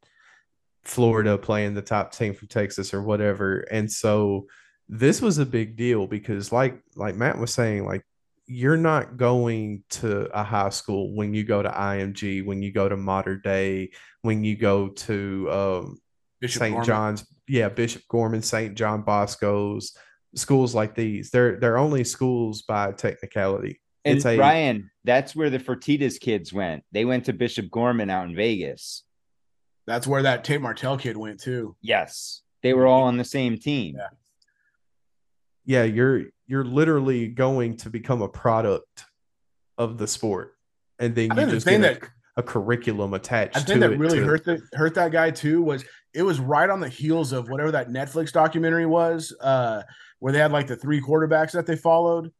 [0.83, 3.59] Florida playing the top team from Texas or whatever.
[3.71, 4.47] And so
[4.89, 8.03] this was a big deal because like like Matt was saying, like
[8.47, 12.89] you're not going to a high school when you go to IMG, when you go
[12.89, 16.01] to Mater Dei, when you go to um,
[16.45, 16.83] St.
[16.83, 18.75] John's, yeah, Bishop Gorman, St.
[18.75, 19.95] John Bosco's,
[20.35, 21.29] schools like these.
[21.29, 23.79] They're they're only schools by technicality.
[24.03, 26.83] And It's a- Ryan, that's where the Fertittas kids went.
[26.91, 29.03] They went to Bishop Gorman out in Vegas.
[29.87, 31.75] That's where that Tate Martell kid went too.
[31.81, 32.41] Yes.
[32.63, 33.95] They were all on the same team.
[33.97, 34.07] Yeah.
[35.66, 39.05] Yeah, you're you're literally going to become a product
[39.78, 40.55] of the sport,
[40.99, 43.66] and then you think the just thing get a, that a curriculum attached I to
[43.66, 46.70] think that it really to- hurt the, hurt that guy too was it was right
[46.70, 49.84] on the heels of whatever that Netflix documentary was, uh,
[50.20, 52.32] where they had like the three quarterbacks that they followed.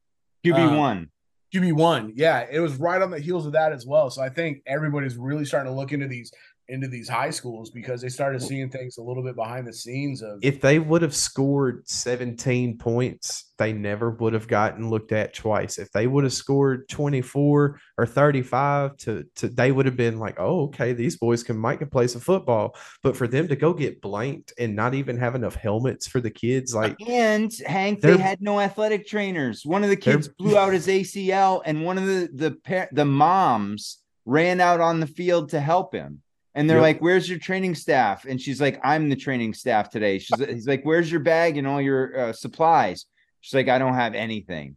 [0.46, 1.08] QB1.
[1.54, 4.10] QB one, yeah, it was right on the heels of that as well.
[4.10, 6.32] So I think everybody's really starting to look into these
[6.72, 10.22] into these high schools because they started seeing things a little bit behind the scenes
[10.22, 15.34] of if they would have scored 17 points, they never would have gotten looked at
[15.34, 15.78] twice.
[15.78, 20.40] If they would have scored 24 or 35 to, to they would have been like,
[20.40, 22.76] oh, okay, these boys can might can play some football.
[23.04, 26.32] But for them to go get blanked and not even have enough helmets for the
[26.32, 29.66] kids, like And Hank, they had no athletic trainers.
[29.66, 34.00] One of the kids blew out his ACL, and one of the the the moms
[34.26, 36.22] ran out on the field to help him.
[36.54, 36.84] And they're Yep.
[36.84, 40.68] like, "Where's your training staff?" And she's like, "I'm the training staff today." She's he's
[40.68, 43.06] like, "Where's your bag and all your uh, supplies?"
[43.40, 44.76] She's like, "I don't have anything."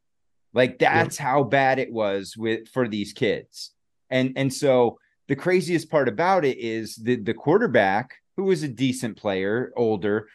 [0.53, 3.73] Like that's how bad it was with for these kids.
[4.09, 8.69] And and so the craziest part about it is the the quarterback who was a
[8.69, 10.29] decent player, older,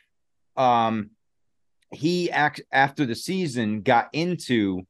[0.58, 1.12] um
[1.92, 4.86] he act after the season got into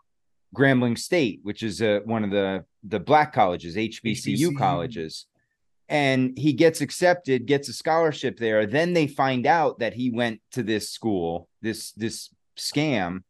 [0.56, 4.58] Grambling State, which is a, one of the the black colleges, HBCU, HBCU.
[4.58, 5.28] colleges.
[5.90, 8.68] And he gets accepted, gets a scholarship there.
[8.68, 13.24] Then they find out that he went to this school, this this scam.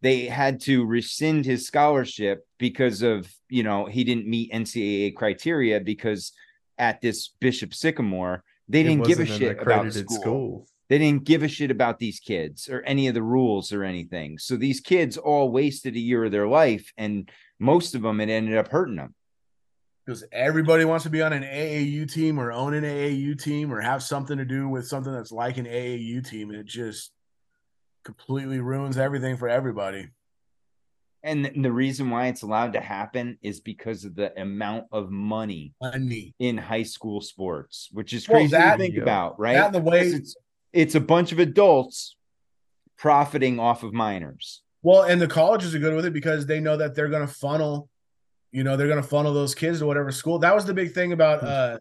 [0.00, 5.80] They had to rescind his scholarship because of, you know, he didn't meet NCAA criteria
[5.80, 6.32] because
[6.78, 10.20] at this Bishop Sycamore, they it didn't give a shit about school.
[10.20, 10.66] school.
[10.88, 14.38] They didn't give a shit about these kids or any of the rules or anything.
[14.38, 18.28] So these kids all wasted a year of their life, and most of them it
[18.28, 19.14] ended up hurting them.
[20.06, 23.80] Because everybody wants to be on an AAU team or own an AAU team or
[23.80, 27.10] have something to do with something that's like an AAU team, and it just
[28.04, 30.08] completely ruins everything for everybody.
[31.24, 35.74] And the reason why it's allowed to happen is because of the amount of money
[35.82, 36.34] Money.
[36.38, 39.54] in high school sports, which is Well, crazy that- to think about, right?
[39.54, 40.36] that the way- it's,
[40.72, 42.14] it's a bunch of adults
[42.96, 44.62] profiting off of minors.
[44.82, 47.32] Well, and the colleges are good with it because they know that they're going to
[47.32, 47.88] funnel,
[48.56, 50.38] you know, they're going to funnel those kids to whatever school.
[50.38, 51.78] That was the big thing about uh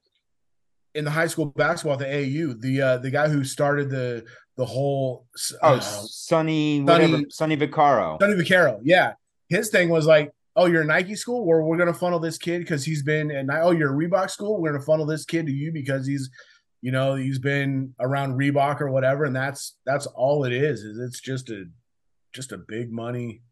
[0.94, 2.56] in the high school basketball at the AU.
[2.60, 4.26] The uh the guy who started the
[4.58, 5.26] the whole
[5.64, 8.20] Oh, uh, Sonny, whatever, Sonny Vaccaro.
[8.22, 8.82] Sonny Vaccaro.
[8.84, 9.14] Yeah.
[9.48, 12.60] His thing was like, oh, you're a Nike school, or we're gonna funnel this kid
[12.60, 15.54] because he's been and oh, you're a Reebok school, we're gonna funnel this kid to
[15.54, 16.30] you because he's
[16.82, 21.00] you know, he's been around Reebok or whatever, and that's that's all it is, is
[21.00, 21.64] it's just a
[22.34, 23.44] just a big money.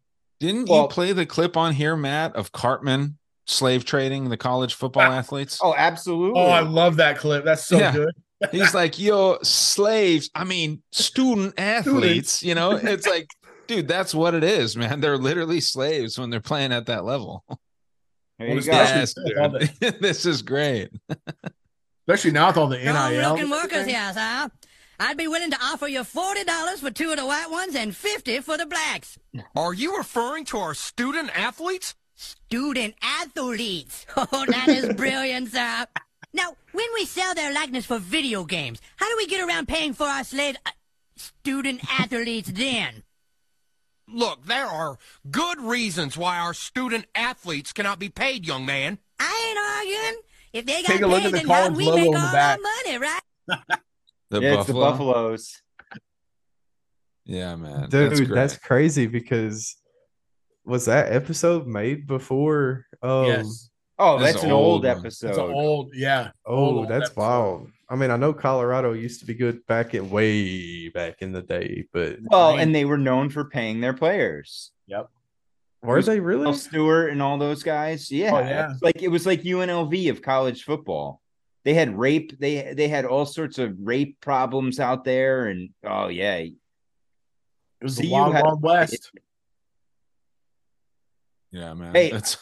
[0.43, 3.17] Didn't Well- you play the clip on here, Matt, of Cartman
[3.47, 5.15] slave trading the college football Ah.
[5.15, 5.57] athletes?
[5.63, 6.37] Oh, absolutely.
[6.41, 7.45] Oh, I love that clip.
[7.45, 7.93] That's so Yeah.
[7.93, 8.13] good.
[8.51, 10.29] He's like, yo, slaves.
[10.35, 12.43] I mean, student athletes.
[12.43, 13.27] You know, it's like,
[13.67, 14.99] dude, that's what it is, man.
[14.99, 17.45] They're literally slaves when they're playing at that level.
[18.37, 18.71] there you Well, go.
[18.73, 19.15] Yes,
[20.01, 20.89] this is great.
[22.05, 23.29] Especially now with all the Strong NIL.
[23.31, 24.49] looking workers here, sir.
[24.99, 28.39] I'd be willing to offer you $40 for two of the white ones and 50
[28.39, 29.17] for the blacks.
[29.55, 31.95] Are you referring to our student athletes?
[32.15, 34.05] Student athletes.
[34.17, 35.85] Oh, that is brilliant, sir.
[36.33, 39.93] Now, when we sell their likeness for video games, how do we get around paying
[39.93, 40.71] for our slave uh,
[41.15, 43.03] student athletes then?
[44.07, 44.97] Look, there are
[45.31, 48.99] good reasons why our student athletes cannot be paid, young man.
[49.19, 50.21] I ain't arguing.
[50.53, 52.11] If they got Take a look paid, at the then how college we make all
[52.11, 53.21] the our money, right?
[54.33, 55.61] The yeah, it's the Buffaloes.
[57.23, 57.87] Yeah, man.
[57.87, 59.75] Dude, that's, that's, crazy because
[60.65, 62.87] was that episode made before?
[63.03, 63.69] Um, yes.
[63.99, 65.29] Oh, This that's an old old episode.
[65.29, 66.31] It's an old, yeah.
[66.47, 67.21] Oh, old, old that's episode.
[67.21, 67.69] wild.
[67.87, 71.43] I mean, I know Colorado used to be good back in way back in the
[71.43, 74.71] day, but well, and they were known for paying their players.
[74.87, 75.09] Yep.
[75.83, 76.47] were they really?
[76.47, 78.11] Earl Stewart and all those guys.
[78.11, 78.31] Yeah.
[78.33, 78.73] Oh, yeah.
[78.81, 81.21] Like it was like UNLV of college football.
[81.65, 85.47] They had rape, they they had all sorts of rape problems out there.
[85.47, 86.35] And oh yeah.
[86.37, 86.53] It
[87.81, 89.11] was See, the you wild, had- wild west.
[91.51, 91.93] yeah, man.
[91.93, 92.37] Hey, That's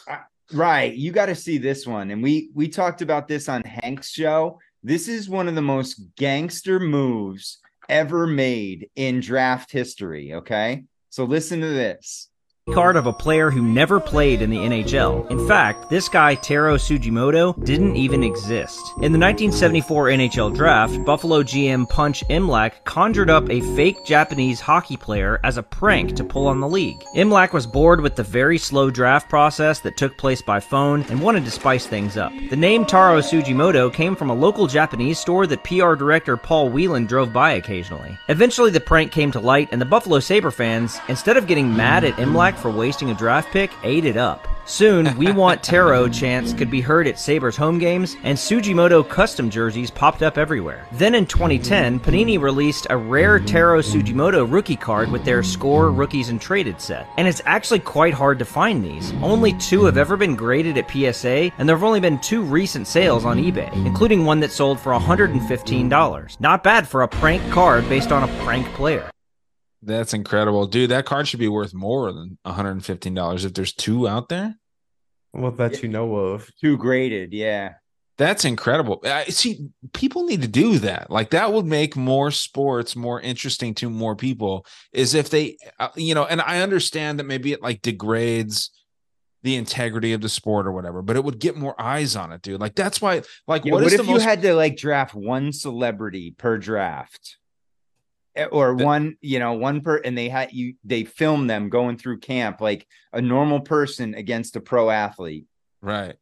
[0.52, 0.94] Right.
[0.94, 2.10] You got to see this one.
[2.10, 4.58] And we we talked about this on Hank's show.
[4.82, 7.58] This is one of the most gangster moves
[7.88, 10.34] ever made in draft history.
[10.34, 10.84] Okay.
[11.10, 12.28] So listen to this.
[12.70, 15.28] Card of a player who never played in the NHL.
[15.32, 18.78] In fact, this guy, Taro Sugimoto, didn't even exist.
[18.98, 24.96] In the 1974 NHL draft, Buffalo GM Punch Imlach conjured up a fake Japanese hockey
[24.96, 27.02] player as a prank to pull on the league.
[27.16, 31.20] Imlach was bored with the very slow draft process that took place by phone and
[31.20, 32.32] wanted to spice things up.
[32.48, 37.08] The name Taro Sugimoto came from a local Japanese store that PR director Paul Wieland
[37.08, 38.16] drove by occasionally.
[38.28, 42.04] Eventually, the prank came to light, and the Buffalo Sabre fans, instead of getting mad
[42.04, 44.46] at Imlach for wasting a draft pick, ate it up.
[44.64, 49.50] Soon, We Want Taro chants could be heard at Sabres home games, and Sugimoto custom
[49.50, 50.86] jerseys popped up everywhere.
[50.92, 56.28] Then in 2010, Panini released a rare Taro Sugimoto rookie card with their Score Rookies
[56.28, 57.08] and Traded set.
[57.16, 59.12] And it's actually quite hard to find these.
[59.20, 62.86] Only two have ever been graded at PSA, and there have only been two recent
[62.86, 66.40] sales on eBay, including one that sold for $115.
[66.40, 69.11] Not bad for a prank card based on a prank player.
[69.82, 70.90] That's incredible, dude.
[70.90, 74.08] That card should be worth more than one hundred and fifteen dollars if there's two
[74.08, 74.54] out there.
[75.32, 76.48] Well, that you know of.
[76.60, 77.32] Two graded.
[77.32, 77.74] Yeah.
[78.18, 79.00] That's incredible.
[79.04, 81.10] I see people need to do that.
[81.10, 85.88] Like that would make more sports more interesting to more people is if they uh,
[85.96, 88.70] you know, and I understand that maybe it like degrades
[89.42, 92.42] the integrity of the sport or whatever, but it would get more eyes on it,
[92.42, 92.60] dude.
[92.60, 94.76] Like that's why like Yeah, what what is if the you most had to like
[94.76, 97.38] draft one celebrity per draft?
[98.34, 101.68] Eh, Or That- one, you know, one per and they had you they film them
[101.68, 105.46] going through camp like a normal person against a pro athlete.
[105.80, 106.16] right.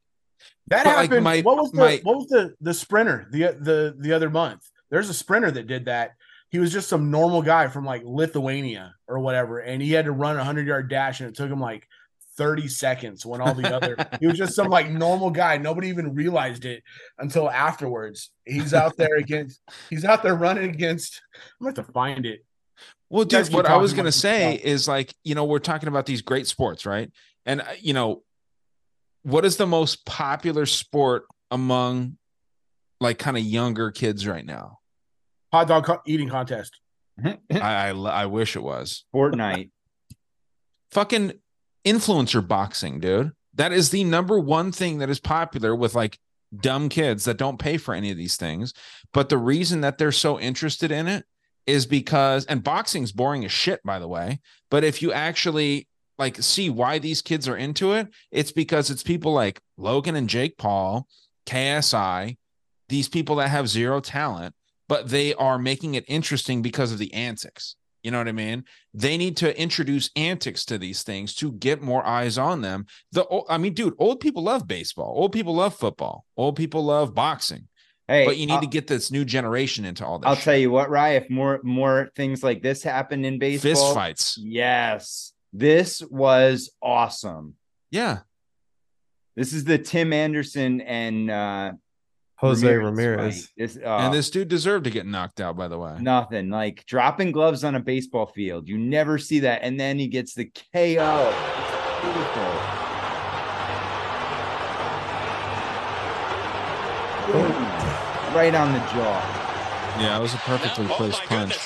[0.68, 1.24] That But, like, happened.
[1.24, 4.68] my- what was the my- what was the the sprinter the the the other month?
[4.90, 6.12] There's a sprinter that did that.
[6.50, 10.12] He was just some normal guy from like Lithuania or whatever, and he had to
[10.12, 11.86] run a hundred yard dash, and it took him like
[12.36, 15.56] 30 seconds when all the other he was just some like normal guy.
[15.56, 16.82] Nobody even realized it
[17.18, 18.30] until afterwards.
[18.44, 21.20] He's out there against he's out there running against
[21.60, 22.44] I'm gonna have to find it.
[23.10, 24.66] Well, dude, what I was going to say stuff.
[24.66, 27.10] is like, you know, we're talking about these great sports, right?
[27.44, 28.22] And, uh, you know,
[29.22, 32.18] what is the most popular sport among
[33.00, 34.78] like kind of younger kids right now?
[35.52, 36.78] Hot dog co- eating contest.
[37.24, 39.70] I, I, I wish it was Fortnite.
[40.92, 41.32] fucking
[41.84, 43.32] influencer boxing, dude.
[43.54, 46.18] That is the number one thing that is popular with like
[46.56, 48.72] dumb kids that don't pay for any of these things.
[49.12, 51.24] But the reason that they're so interested in it
[51.66, 54.40] is because, and boxing's boring as shit, by the way.
[54.70, 59.02] But if you actually like see why these kids are into it, it's because it's
[59.02, 61.06] people like Logan and Jake Paul,
[61.46, 62.36] KSI,
[62.88, 64.54] these people that have zero talent,
[64.88, 67.76] but they are making it interesting because of the antics.
[68.02, 68.64] You know what I mean?
[68.94, 72.86] They need to introduce antics to these things to get more eyes on them.
[73.12, 75.12] The I mean, dude, old people love baseball.
[75.16, 76.24] Old people love football.
[76.36, 77.68] Old people love boxing.
[78.08, 80.26] Hey, but you need I'll- to get this new generation into all this.
[80.26, 80.44] I'll shit.
[80.44, 84.38] tell you what, Rye, if more more things like this happen in baseball, fist fights.
[84.40, 85.32] Yes.
[85.52, 87.54] This was awesome.
[87.90, 88.20] Yeah.
[89.36, 91.72] This is the Tim Anderson and uh
[92.40, 93.40] Jose Ramirez Ramirez.
[93.42, 93.48] fight.
[93.56, 95.96] This, uh, and this dude deserved to get knocked out, by the way.
[96.00, 98.66] nothing like dropping gloves on a baseball field.
[98.68, 99.62] You never see that.
[99.62, 100.50] And then he gets the KO.
[100.72, 102.50] It's beautiful.
[107.30, 107.52] Boom.
[108.34, 109.36] Right on the jaw.
[110.00, 111.56] Yeah, it was a perfectly placed punch.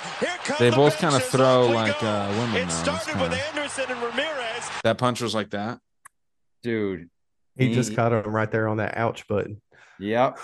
[0.59, 2.95] They both kind of throw like uh, women now.
[2.97, 3.39] It's kinda-
[4.83, 5.79] That punch was like that.
[6.62, 7.09] Dude.
[7.57, 9.61] He just caught him right there on that ouch button.
[10.01, 10.39] Yep.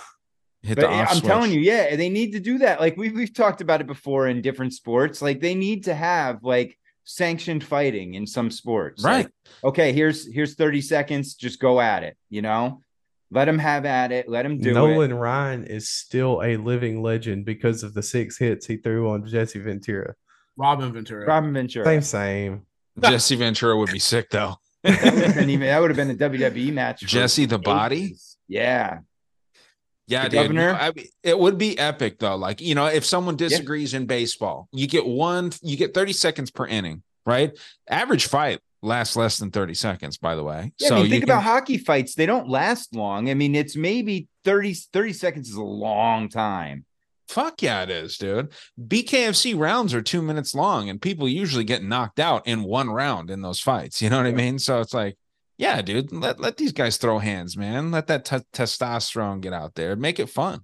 [0.63, 1.25] Hit But the off I'm switch.
[1.25, 2.81] telling you, yeah, they need to do that.
[2.81, 5.23] Like we've we've talked about it before in different sports.
[5.23, 9.03] Like they need to have like sanctioned fighting in some sports.
[9.03, 9.25] Right.
[9.25, 9.33] Like,
[9.65, 11.35] okay, here's here's 30 seconds.
[11.35, 12.17] Just go at it.
[12.29, 12.83] You know,
[13.31, 14.29] let them have at it.
[14.29, 14.95] Let them do Nolan it.
[14.95, 19.27] Nolan Ryan is still a living legend because of the six hits he threw on
[19.27, 20.15] Jesse Ventura.
[20.59, 21.27] Robin Ventura.
[21.27, 21.87] Robin Ventura.
[21.87, 22.67] Same, same.
[23.01, 24.57] Jesse Ventura would be sick though.
[24.83, 25.67] that would have been even.
[25.69, 27.01] That would have been a WWE match.
[27.01, 28.17] Jesse the body.
[28.47, 28.99] Yeah.
[30.11, 30.39] Yeah, The dude.
[30.43, 30.75] governor?
[30.81, 32.37] I mean, it would be epic though.
[32.37, 36.51] Like, you know, if someone disagrees in baseball, you get one, you get 30 seconds
[36.51, 37.57] per inning, right?
[37.89, 40.73] Average fight lasts less than 30 seconds, by the way.
[40.79, 42.15] Yeah, so I mean, you think can- about hockey fights.
[42.15, 43.31] They don't last long.
[43.31, 46.85] I mean, it's maybe 30, 30 seconds is a long time.
[47.29, 48.49] Fuck yeah, it is, dude.
[48.89, 53.31] BKFC rounds are two minutes long, and people usually get knocked out in one round
[53.31, 54.03] in those fights.
[54.03, 54.59] You know what I mean?
[54.59, 55.17] So it's like,
[55.61, 57.91] yeah, dude, let, let these guys throw hands, man.
[57.91, 59.95] Let that te- testosterone get out there.
[59.95, 60.63] Make it fun.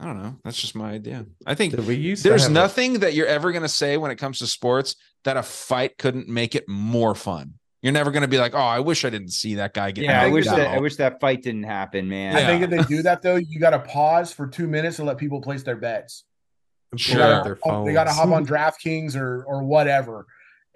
[0.00, 0.36] I don't know.
[0.44, 1.24] That's just my idea.
[1.46, 4.10] I think we used there's have a- nothing that you're ever going to say when
[4.10, 7.54] it comes to sports that a fight couldn't make it more fun.
[7.80, 10.04] You're never going to be like, oh, I wish I didn't see that guy get
[10.04, 10.68] Yeah, I knocked wish that.
[10.74, 12.34] I wish that fight didn't happen, man.
[12.36, 15.06] I think if they do that though, you got to pause for two minutes and
[15.06, 16.24] let people place their bets.
[16.96, 17.14] Sure.
[17.16, 18.18] They gotta- their They got to phones.
[18.18, 20.26] hop on DraftKings or or whatever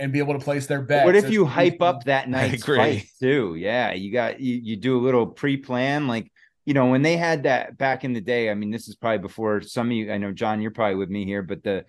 [0.03, 1.05] and be able to place their bets.
[1.07, 2.76] What if It's- you hype up that night's agree.
[2.76, 3.55] fight too?
[3.55, 6.30] Yeah, you got you, you do a little pre-plan, like
[6.66, 8.50] you know when they had that back in the day.
[8.50, 10.12] I mean, this is probably before some of you.
[10.12, 11.84] I know John, you're probably with me here, but the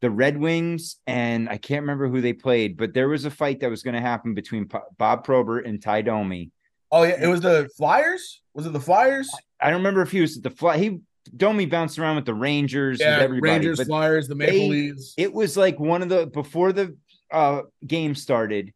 [0.00, 3.60] the Red Wings and I can't remember who they played, but there was a fight
[3.60, 6.50] that was going to happen between P- Bob Probert and Ty Domi.
[6.90, 8.42] Oh yeah, it was the Flyers.
[8.54, 9.30] Was it the Flyers?
[9.60, 10.76] I don't remember if he was at the fly.
[10.78, 10.98] He
[11.36, 14.68] Domi bounced around with the Rangers, Yeah, with everybody, Rangers, but Flyers, the Maple they-
[14.68, 15.14] Leafs.
[15.16, 16.96] It was like one of the before the
[17.32, 18.72] uh game started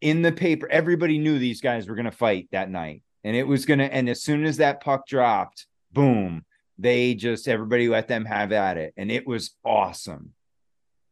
[0.00, 3.02] in the paper, everybody knew these guys were gonna fight that night.
[3.24, 6.44] And it was gonna, and as soon as that puck dropped, boom,
[6.78, 8.94] they just everybody let them have at it.
[8.96, 10.32] And it was awesome.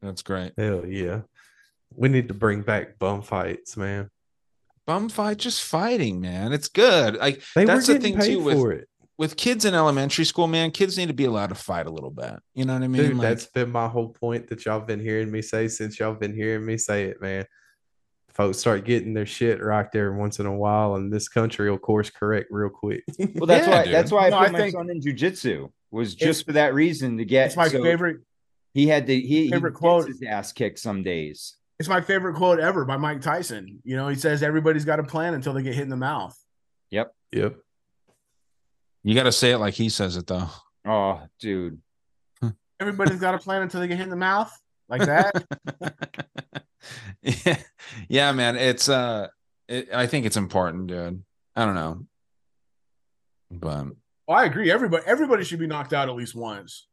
[0.01, 0.53] That's great.
[0.57, 1.23] Hell yeah.
[1.97, 4.11] We need to bring back bum fights, man.
[4.87, 6.53] Bum fight, just fighting, man.
[6.53, 7.17] It's good.
[7.17, 8.89] Like They that's were the getting thing paid too with for it.
[9.17, 10.71] With kids in elementary school, man.
[10.71, 12.35] Kids need to be allowed to fight a little bit.
[12.55, 13.03] You know what I mean?
[13.03, 16.15] Dude, Like, that's been my whole point that y'all been hearing me say since y'all
[16.15, 17.45] been hearing me say it, man.
[18.31, 21.79] Folks start getting their shit rocked every once in a while, and this country will
[21.79, 23.05] course correct real quick.
[23.37, 23.95] Well, that's Yeah, why dude.
[23.95, 26.75] that's why I No, put I my think- son in jujitsu was just for that
[26.75, 28.23] reason to get It's my so favorite.
[28.73, 30.09] He had to he, he favorite gets quote.
[30.09, 31.55] his ass kicked some days.
[31.79, 33.81] It's my favorite quote ever by Mike Tyson.
[33.85, 36.37] You know, he says everybody's got a plan until they get hit in the mouth.
[36.91, 37.15] Yep.
[37.31, 37.57] Yep.
[39.05, 40.49] You got to say it like he says it though.
[40.87, 41.81] Oh, dude.
[42.81, 44.53] Everybody's got a plan until they get hit in the mouth,
[44.89, 45.45] like that.
[47.23, 47.57] yeah,
[48.09, 48.57] yeah, man.
[48.57, 49.29] It's uh,
[49.69, 51.23] it, I think it's important, dude.
[51.57, 52.05] I don't know,
[53.51, 53.87] but
[54.27, 54.71] well, I agree.
[54.71, 56.87] Everybody, everybody should be knocked out at least once.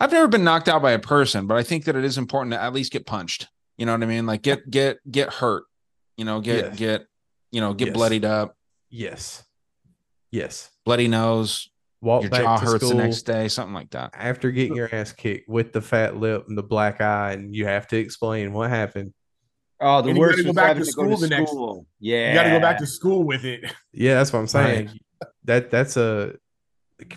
[0.00, 2.52] I've never been knocked out by a person, but I think that it is important
[2.52, 3.46] to at least get punched.
[3.78, 4.26] You know what I mean?
[4.26, 5.64] Like get get get hurt.
[6.16, 6.76] You know, get Yes.
[6.78, 7.06] get
[7.52, 7.94] you know get Yes.
[7.94, 8.56] bloodied up,
[8.90, 9.44] Yes.
[10.32, 10.70] Yes.
[10.84, 11.68] Bloody nose,
[12.00, 14.10] Walk your back jaw to hurts school the next day, something like that.
[14.14, 17.66] after getting your ass kicked with the fat lip and the black eye, and you
[17.66, 19.12] have to explain what happened.
[19.80, 21.54] Oh, the And you worst gotta go back to to go to school the next-
[22.00, 22.28] Yeah.
[22.28, 23.64] You got to go back to school with it.
[23.92, 24.90] Yeah, that's what I'm saying.
[25.44, 26.34] That that's a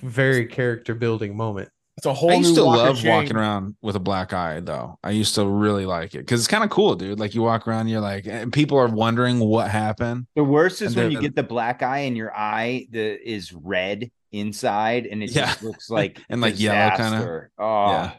[0.01, 1.69] very character building moment.
[1.97, 2.31] It's a whole.
[2.31, 3.11] I used new to Walker love chain.
[3.11, 4.99] walking around with a black eye, though.
[5.01, 7.19] I used to really like it because it's kind of cool, dude.
[7.19, 10.27] Like you walk around, you're like, and people are wondering what happened.
[10.35, 14.11] The worst is when you get the black eye and your eye the is red
[14.33, 15.45] inside and it Yeah.
[15.45, 17.47] just looks like And, like, yellow kinda.
[17.57, 18.11] Oh, Yeah.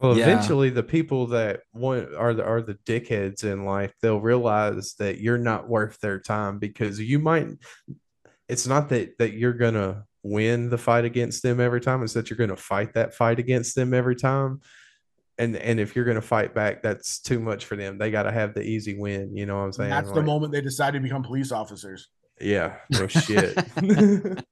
[0.00, 0.24] Well, Yeah.
[0.30, 3.92] eventually, the people that want are the are the dickheads in life.
[4.00, 7.48] They'll realize that you're not worth their time because you might.
[8.48, 12.02] It's not that that you're gonna win the fight against them every time.
[12.02, 14.60] It's that you're gonna fight that fight against them every time.
[15.38, 17.98] And and if you're gonna fight back, that's too much for them.
[17.98, 19.36] They got to have the easy win.
[19.36, 19.90] You know what I'm saying?
[19.90, 22.08] That's the moment they decide to become police officers.
[22.40, 22.76] Yeah.
[22.90, 23.58] No shit.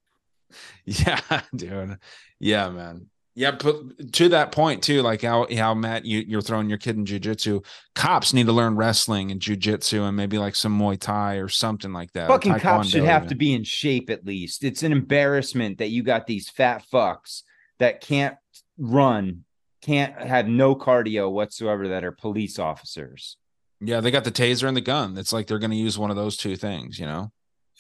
[0.85, 1.21] Yeah,
[1.55, 1.99] dude.
[2.41, 3.09] Yeah, man.
[3.39, 6.97] Yeah, but to that point too, like how how Matt, you you're throwing your kid
[6.97, 7.65] in jujitsu.
[7.95, 11.93] Cops need to learn wrestling and jujitsu and maybe like some Muay Thai or something
[11.93, 12.27] like that.
[12.27, 13.29] Fucking cops should have even.
[13.29, 14.65] to be in shape at least.
[14.65, 17.43] It's an embarrassment that you got these fat fucks
[17.79, 18.35] that can't
[18.77, 19.45] run,
[19.83, 23.37] can't have no cardio whatsoever that are police officers.
[23.81, 25.17] Yeah, they got the taser and the gun.
[25.17, 27.31] It's like they're going to use one of those two things, you know.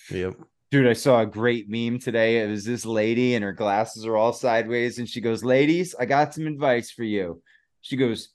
[0.08, 0.36] yep.
[0.70, 2.42] Dude, I saw a great meme today.
[2.42, 4.98] It was this lady and her glasses are all sideways.
[4.98, 7.42] And she goes, Ladies, I got some advice for you.
[7.80, 8.28] She goes,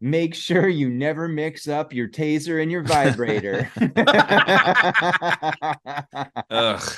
[0.00, 3.70] Make sure you never mix up your taser and your vibrator.
[6.50, 6.92] Ugh.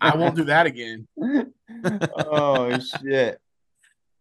[0.00, 1.06] I won't do that again.
[2.16, 3.40] oh, shit.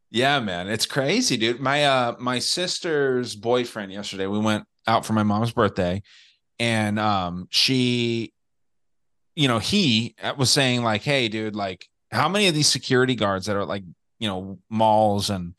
[0.10, 1.60] Yeah, man, it's crazy, dude.
[1.60, 6.02] My uh my sister's boyfriend yesterday, we went out for my mom's birthday
[6.60, 8.34] and um she
[9.38, 13.16] you know, he uh, was saying like, "Hey, dude, like how many of these security
[13.16, 13.84] guards that are like,
[14.20, 15.54] you know, malls and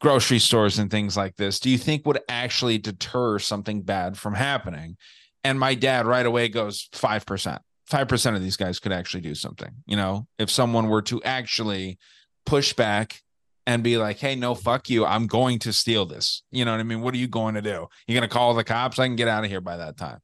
[0.00, 4.34] grocery stores and things like this do you think would actually deter something bad from
[4.34, 4.96] happening?"
[5.44, 7.60] And my dad right away goes, 5%.
[7.88, 11.98] 5% of these guys could actually do something, you know, if someone were to actually
[12.44, 13.22] push back
[13.64, 15.04] and be like, hey, no, fuck you.
[15.06, 16.42] I'm going to steal this.
[16.50, 17.00] You know what I mean?
[17.00, 17.86] What are you going to do?
[18.06, 18.98] You're going to call the cops?
[18.98, 20.18] I can get out of here by that time.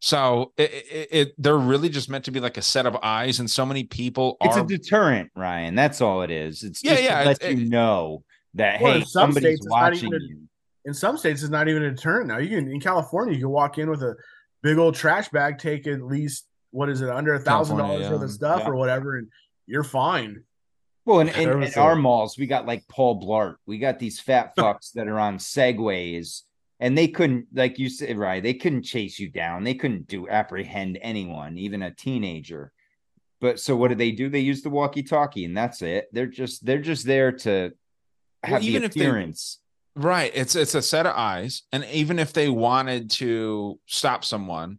[0.00, 3.38] So it, it, it they're really just meant to be like a set of eyes,
[3.38, 5.74] and so many people It's a deterrent, Ryan.
[5.74, 6.62] That's all it is.
[6.62, 8.24] It's Yeah, just yeah, to let it's- you know
[8.54, 10.38] that, Well, hey, in some somebody's states, it's not watching even a- you.
[10.86, 12.38] In some states, it's not even a deterrent now.
[12.38, 14.16] You can in California, you can walk in with a
[14.62, 18.22] big old trash bag, take at least what is it under a thousand dollars worth
[18.22, 18.68] of stuff Yeah.
[18.70, 19.28] or whatever, and
[19.66, 20.44] you're fine.
[21.04, 23.56] Well, in, in, in our malls, we got like Paul Blart.
[23.66, 26.42] We got these fat fucks that are on segways,
[26.80, 28.42] and they couldn't, like you said, right?
[28.42, 29.62] They couldn't chase you down.
[29.64, 32.72] They couldn't do apprehend anyone, even a teenager.
[33.40, 34.28] But so what do they do?
[34.28, 36.08] They use the walkie-talkie, and that's it.
[36.12, 37.72] They're just they're just there to
[38.42, 39.58] Well, have even the if they- appearance.
[39.96, 40.30] Right.
[40.34, 44.78] It's it's a set of eyes, and even if they wanted to stop someone,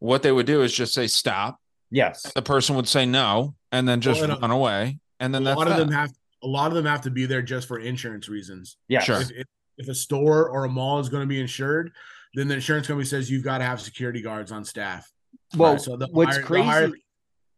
[0.00, 1.58] what they would do is just say stop.
[1.90, 2.30] yes.
[2.34, 5.44] The person would say no, and then just Well, uh, run away, and then a
[5.46, 5.84] that's lot of that.
[5.84, 6.10] them have
[6.42, 8.76] a lot of them have to be there just for insurance reasons.
[8.88, 9.20] yeah Sure.
[9.22, 9.46] If, if,
[9.80, 11.90] if a store or a mall is going to be insured,
[12.34, 15.10] then the insurance company says you've got to have security guards on staff.
[15.56, 16.62] Well, Right, so they'll what's hire- crazy?
[16.64, 16.90] They'll hire,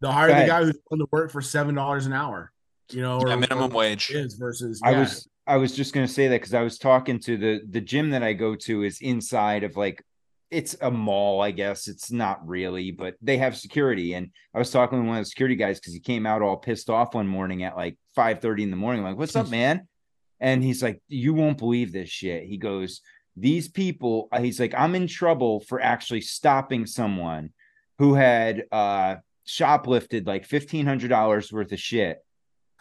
[0.00, 2.50] they'll hire the guy who's going to work for seven dollars an hour.
[2.90, 4.10] You know, Yeah, or minimum wage.
[4.10, 4.80] is versus.
[4.82, 5.00] I yeah.
[5.00, 8.10] was I was just gonna say that because I was talking to the the gym
[8.10, 10.02] that I go to is inside of like
[10.50, 11.88] it's a mall, I guess.
[11.88, 14.12] It's not really, but they have security.
[14.14, 16.58] And I was talking to one of the security guys because he came out all
[16.58, 19.88] pissed off one morning at like 5 30 in the morning, like, what's up, man?
[20.42, 22.44] And he's like, You won't believe this shit.
[22.44, 23.00] He goes,
[23.36, 27.50] These people, uh, he's like, I'm in trouble for actually stopping someone
[27.98, 29.16] who had uh
[29.46, 32.18] shoplifted like fifteen hundred dollars worth of shit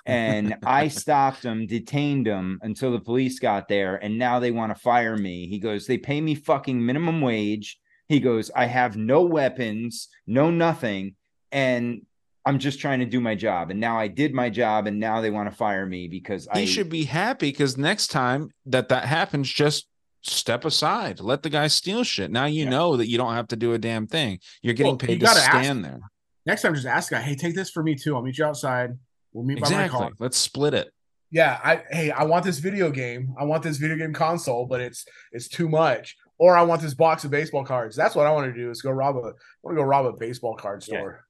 [0.05, 4.75] and I stopped them, detained them until the police got there, and now they want
[4.75, 5.47] to fire me.
[5.47, 7.79] He goes, They pay me fucking minimum wage.
[8.07, 11.15] He goes, I have no weapons, no nothing,
[11.51, 12.01] and
[12.45, 13.69] I'm just trying to do my job.
[13.69, 16.61] And now I did my job, and now they want to fire me because he
[16.61, 19.87] I should be happy because next time that that happens, just
[20.23, 22.31] step aside, let the guy steal shit.
[22.31, 24.39] Now you know that you don't have to do a damn thing.
[24.61, 25.99] You're getting Well, paid you to gotta ask- stand there.
[26.45, 28.15] Next time, just ask guy, hey, take this for me too.
[28.15, 28.91] I'll meet you outside.
[29.33, 30.09] We'll meet by my car.
[30.17, 30.91] Let's split it.
[31.29, 33.33] Yeah, I hey, I want this video game.
[33.39, 36.17] I want this video game console, but it's it's too much.
[36.39, 37.95] Or I want this box of baseball cards.
[37.95, 38.71] That's what I want to do.
[38.71, 39.19] Is go rob a.
[39.19, 39.23] I
[39.63, 41.25] want to go rob a baseball card store.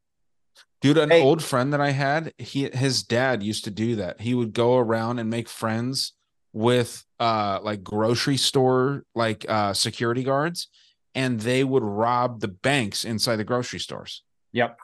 [0.81, 1.21] Dude, an Hey.
[1.21, 4.21] old friend that I had, he his dad used to do that.
[4.21, 6.13] He would go around and make friends
[6.53, 10.67] with uh like grocery store like uh security guards
[11.15, 14.23] and they would rob the banks inside the grocery stores.
[14.51, 14.77] Yep.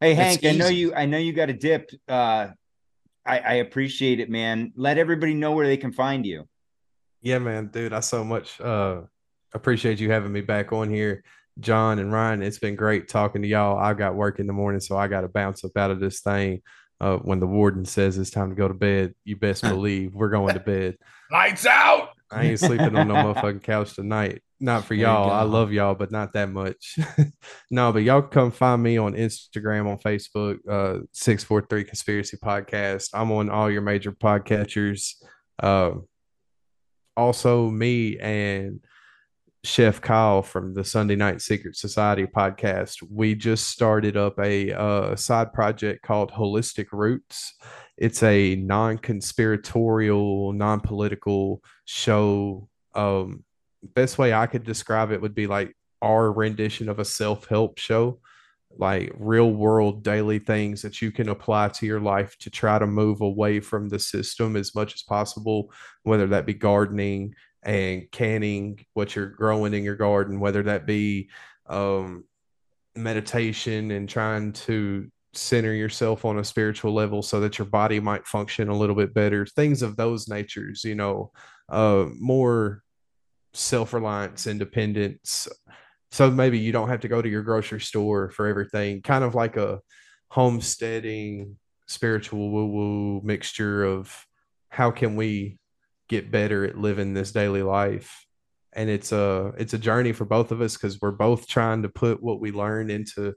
[0.00, 1.90] Hey Hank, I know you I know you got a dip.
[2.08, 2.48] Uh
[3.26, 4.72] I, I appreciate it, man.
[4.74, 6.48] Let everybody know where they can find you.
[7.20, 9.02] Yeah, man, dude, I so much uh
[9.52, 11.22] appreciate you having me back on here.
[11.60, 13.78] John and Ryan, it's been great talking to y'all.
[13.78, 16.20] I got work in the morning, so I got to bounce up out of this
[16.20, 16.62] thing.
[17.00, 20.28] uh, when the warden says it's time to go to bed, you best believe we're
[20.28, 20.96] going to bed.
[21.30, 22.10] Lights out.
[22.30, 24.42] I ain't sleeping on no motherfucking couch tonight.
[24.60, 25.30] Not for y'all.
[25.30, 26.98] I love y'all, but not that much.
[27.70, 33.08] no, but y'all can come find me on Instagram, on Facebook, uh, 643 Conspiracy Podcast.
[33.14, 35.14] I'm on all your major podcatchers.
[35.60, 35.92] Uh,
[37.16, 38.80] also, me and
[39.62, 45.14] Chef Kyle from the Sunday Night Secret Society podcast, we just started up a uh,
[45.16, 47.54] side project called Holistic Roots.
[47.98, 52.68] It's a non conspiratorial, non political show.
[52.94, 53.44] Um,
[53.82, 57.78] best way I could describe it would be like our rendition of a self help
[57.78, 58.18] show,
[58.78, 62.86] like real world daily things that you can apply to your life to try to
[62.86, 65.70] move away from the system as much as possible,
[66.04, 71.28] whether that be gardening and canning what you're growing in your garden, whether that be
[71.66, 72.24] um,
[72.96, 78.26] meditation and trying to center yourself on a spiritual level so that your body might
[78.26, 81.30] function a little bit better, things of those natures, you know,
[81.68, 82.82] uh, more
[83.52, 85.48] self reliance, independence.
[86.10, 89.34] So maybe you don't have to go to your grocery store for everything, kind of
[89.34, 89.80] like a
[90.28, 91.56] homesteading,
[91.86, 94.26] spiritual woo woo mixture of
[94.68, 95.58] how can we
[96.10, 98.26] get better at living this daily life.
[98.74, 101.88] And it's a it's a journey for both of us because we're both trying to
[101.88, 103.34] put what we learn into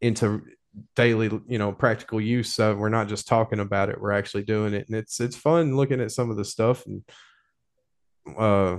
[0.00, 0.42] into
[0.96, 4.74] daily you know practical use so we're not just talking about it we're actually doing
[4.74, 4.86] it.
[4.88, 7.02] And it's it's fun looking at some of the stuff and
[8.38, 8.78] uh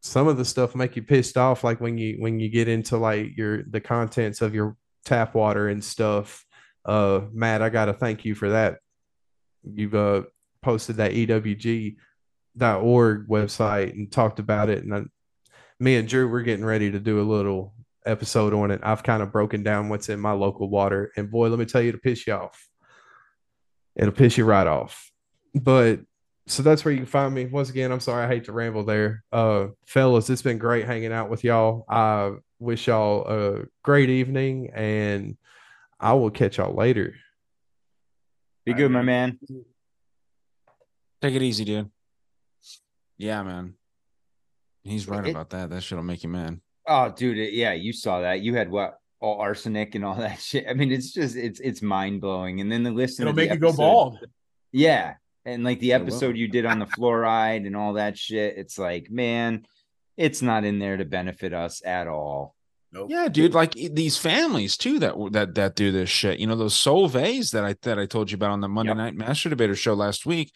[0.00, 2.96] some of the stuff make you pissed off like when you when you get into
[2.96, 6.44] like your the contents of your tap water and stuff.
[6.84, 8.78] Uh matt i gotta thank you for that.
[9.64, 10.22] You've uh
[10.62, 11.96] posted that ewg.org
[13.28, 14.84] website and talked about it.
[14.84, 15.02] And I,
[15.78, 17.74] me and drew we're getting ready to do a little
[18.06, 18.80] episode on it.
[18.82, 21.12] I've kind of broken down what's in my local water.
[21.16, 22.68] And boy let me tell you to piss you off.
[23.96, 25.10] It'll piss you right off.
[25.54, 26.00] But
[26.46, 27.46] so that's where you can find me.
[27.46, 29.24] Once again i'm sorry i hate to ramble there.
[29.32, 31.84] Uh fellas it's been great hanging out with y'all.
[31.88, 35.36] I wish y'all a great evening and
[35.98, 37.14] i will catch y'all later.
[38.64, 39.38] Be good, my man.
[41.22, 41.90] Take it easy, dude.
[43.16, 43.74] Yeah, man.
[44.82, 45.70] He's right It- about that.
[45.70, 46.60] That shit'll make you mad.
[46.86, 48.40] Oh, dude, it- yeah, you saw that.
[48.40, 48.98] You had what?
[49.20, 50.66] All arsenic and all that shit.
[50.68, 52.60] I mean, it's just it's it's mind blowing.
[52.60, 54.18] And then the list It'll to the make you go bald.
[54.72, 58.56] Yeah, and like the episode you did on the fluoride and all that shit.
[58.56, 59.64] It's like, man,
[60.16, 62.56] it's not in there to benefit us at all.
[63.08, 63.54] Yeah, dude.
[63.54, 66.40] Like these families too that that that do this shit.
[66.40, 69.14] You know those Solvays that I that I told you about on the Monday Night
[69.14, 70.52] Master Debater show last week.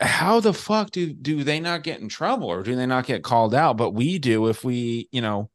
[0.00, 3.22] How the fuck do do they not get in trouble or do they not get
[3.22, 3.76] called out?
[3.76, 5.50] But we do if we you know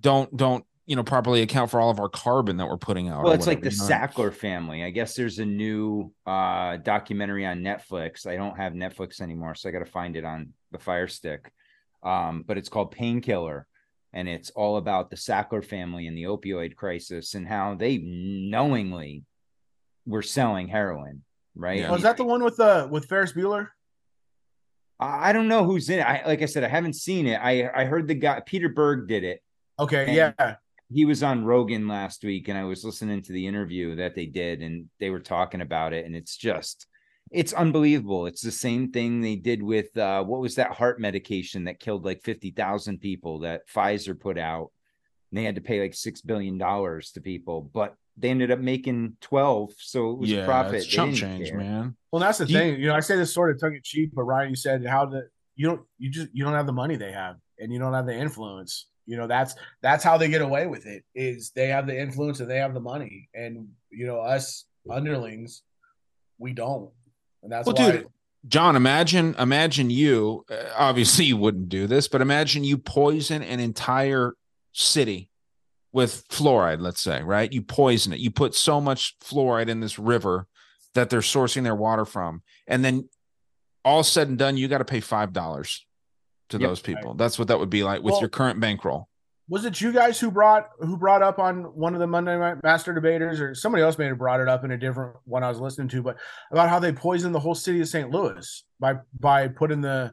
[0.00, 3.24] don't don't you know properly account for all of our carbon that we're putting out.
[3.24, 3.84] Well, it's like the you know?
[3.84, 4.82] Sackler family.
[4.82, 8.26] I guess there's a new uh documentary on Netflix.
[8.26, 11.52] I don't have Netflix anymore, so I got to find it on the Fire Stick.
[12.02, 13.66] Um, but it's called Painkiller,
[14.12, 19.24] and it's all about the Sackler family and the opioid crisis and how they knowingly
[20.06, 21.22] were selling heroin.
[21.56, 21.88] Right?
[21.90, 23.68] Was that the one with uh with Ferris Bueller?
[25.00, 26.02] I I don't know who's in it.
[26.02, 27.36] I like I said, I haven't seen it.
[27.36, 29.42] I I heard the guy Peter Berg did it.
[29.78, 30.56] Okay, yeah.
[30.88, 34.26] He was on Rogan last week, and I was listening to the interview that they
[34.26, 36.86] did, and they were talking about it, and it's just
[37.30, 38.26] it's unbelievable.
[38.26, 42.04] It's the same thing they did with uh what was that heart medication that killed
[42.04, 44.70] like 50,000 people that Pfizer put out.
[45.30, 48.58] And they had to pay like six billion dollars to people, but they ended up
[48.60, 50.74] making 12, so it was Yeah, a profit.
[50.76, 51.58] it's They chump change, care.
[51.58, 51.96] man.
[52.12, 52.80] Well, that's the Do you- thing.
[52.80, 55.06] You know, I say this sort of tongue in cheek, but Ryan, you said how
[55.06, 57.92] the you don't you just you don't have the money they have, and you don't
[57.94, 58.86] have the influence.
[59.06, 61.04] You know, that's that's how they get away with it.
[61.14, 65.62] Is they have the influence and they have the money, and you know us underlings,
[66.38, 66.90] we don't,
[67.42, 67.90] and that's Well, why.
[67.92, 68.08] dude,
[68.48, 70.44] John, imagine imagine you.
[70.50, 74.34] Uh, obviously, you wouldn't do this, but imagine you poison an entire
[74.72, 75.30] city
[75.96, 76.80] with fluoride.
[76.82, 77.50] Let's say, right?
[77.50, 78.20] You poison it.
[78.20, 80.46] You put so much fluoride in this river
[80.94, 83.08] that they're sourcing their water from, and then
[83.82, 85.86] all said and done, you got to pay five dollars
[86.50, 86.68] to Yep.
[86.68, 87.14] those people.
[87.14, 89.08] That's what that would be like with Well- your current bankroll.
[89.48, 92.62] was it you guys who brought who brought up on one of the Monday Night
[92.64, 95.48] Master debaters, or somebody else may have brought it up in a different one I
[95.48, 96.16] was listening to, but
[96.50, 98.10] about how they poisoned the whole city of St.
[98.10, 100.12] Louis by by putting the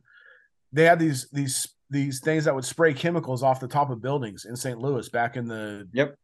[0.72, 4.46] they had these these these things that would spray chemicals off the top of buildings
[4.46, 4.80] in St.
[4.80, 6.18] Louis back in the Yep.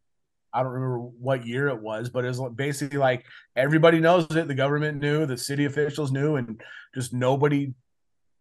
[0.52, 3.24] I don't remember what year it was, but it was basically like
[3.56, 4.48] everybody knows it.
[4.48, 6.60] The government knew, the city officials knew, and
[6.96, 7.72] just nobody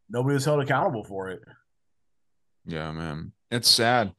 [0.08, 1.42] nobody was held accountable for it.
[2.64, 3.32] Yeah, man.
[3.50, 4.12] It's sad.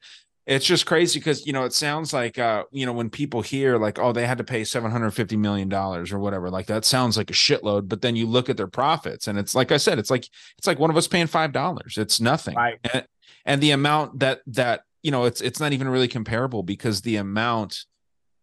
[0.50, 3.78] It's just crazy because you know it sounds like uh you know when people hear
[3.78, 7.30] like oh they had to pay 750 million dollars or whatever like that sounds like
[7.30, 10.10] a shitload but then you look at their profits and it's like i said it's
[10.10, 10.28] like
[10.58, 12.80] it's like one of us paying five dollars it's nothing Right.
[12.94, 13.06] and,
[13.46, 17.18] and the amount that that you know it's it's not even really comparable because the
[17.18, 17.86] amount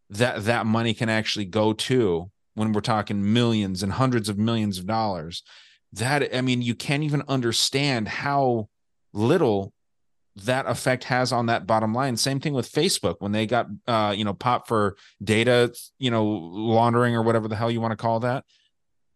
[0.08, 4.78] that that money can actually go to when we're talking millions and hundreds of millions
[4.78, 5.42] of dollars
[5.92, 8.68] that i mean you can't even understand how
[9.12, 9.72] little
[10.44, 14.12] that effect has on that bottom line same thing with facebook when they got uh
[14.16, 17.96] you know pop for data you know laundering or whatever the hell you want to
[17.96, 18.44] call that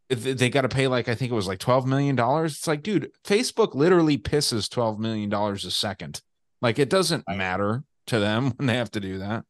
[0.08, 2.82] they got to pay like i think it was like 12 million dollars it's like
[2.82, 6.22] dude facebook literally pisses 12 million dollars a second
[6.62, 9.44] like it doesn't matter to them when they have to do that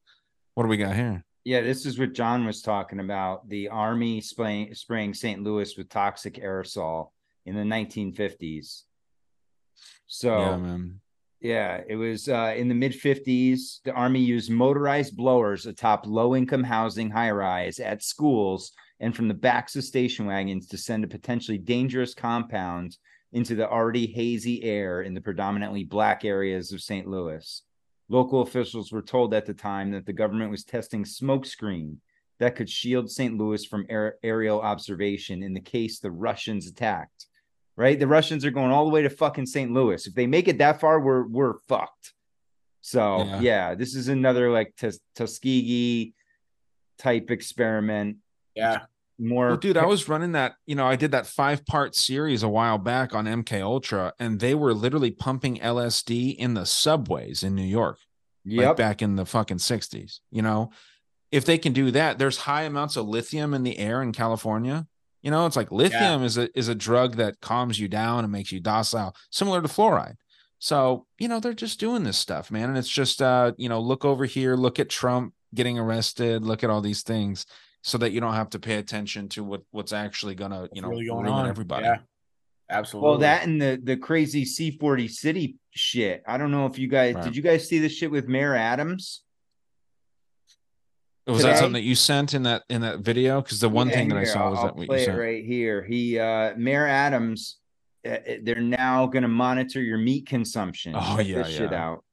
[0.55, 3.49] what do we got here Yeah, this is what John was talking about.
[3.49, 5.43] The army spraying spraying St.
[5.43, 7.13] Louis with toxic aerosol
[7.47, 8.83] in the 1950s.
[10.07, 11.00] So yeah man
[11.41, 13.81] Yeah, it was uh, in the mid 50s.
[13.85, 19.29] The Army used motorized blowers atop low income housing high rise at schools and from
[19.29, 22.99] the backs of station wagons to send a potentially dangerous compound
[23.33, 27.07] into the already hazy air in the predominantly black areas of St.
[27.07, 27.63] Louis.
[28.11, 31.97] Local officials were told at the time that the government was testing smokescreen
[32.39, 33.39] that could shield St.
[33.39, 37.27] Louis from aer- aerial observation in the case the Russians attacked
[37.77, 37.99] right?
[37.99, 39.73] The Russians are going all the way to fucking St.
[39.73, 40.07] Louis.
[40.07, 42.13] If they make it that far, we're we're fucked.
[42.83, 43.41] So Yeah.
[43.41, 46.15] yeah, this is another like Tus- Tuskegee
[46.99, 48.17] type experiment.
[48.55, 48.83] Yeah.
[49.19, 52.43] More, Well, dude, I was running that, you know, I did that five part series
[52.43, 57.43] a while back on MK Ultra, and they were literally pumping LSD in the subways
[57.43, 57.99] in New York,
[58.47, 60.21] like back in the fucking 60s.
[60.31, 60.71] You know,
[61.31, 64.87] if they can do that, there's high amounts of lithium in the air in California.
[65.23, 68.33] You know, it's like lithium is a is a drug that calms you down and
[68.33, 70.17] makes you docile, similar to fluoride.
[70.59, 72.69] So, you know, they're just doing this stuff, man.
[72.69, 76.63] And it's just uh, you know, look over here, look at Trump getting arrested, look
[76.65, 77.47] at all these things
[77.83, 80.89] so that you don't have to pay attention to what what's actually gonna, you know,
[80.89, 81.49] really going ruin on.
[81.49, 81.87] everybody.
[81.87, 81.99] Yeah.
[82.71, 83.09] Absolutely.
[83.09, 86.23] well, that and the the crazy C40 city shit.
[86.27, 87.25] I don't know if you guys Right.
[87.25, 89.23] did you guys see this shit with Mayor Adams?
[91.27, 93.41] Was that something that you sent in that in that video?
[93.41, 94.89] Because the one Yeah, thing that I here, saw I'll- was I'll that what you
[94.89, 95.19] play it sent.
[95.19, 95.83] right here.
[95.85, 97.57] He uh Mayor Adams
[98.09, 100.95] uh, they're now going to monitor your meat consumption.
[100.97, 101.87] Oh, Check yeah, this shit yeah.
[101.91, 102.05] out.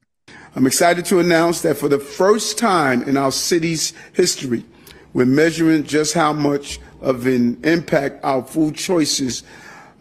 [0.53, 4.65] I'm excited to announce that for the first time in our city's history,
[5.13, 9.43] we're measuring just how much of an impact our food choices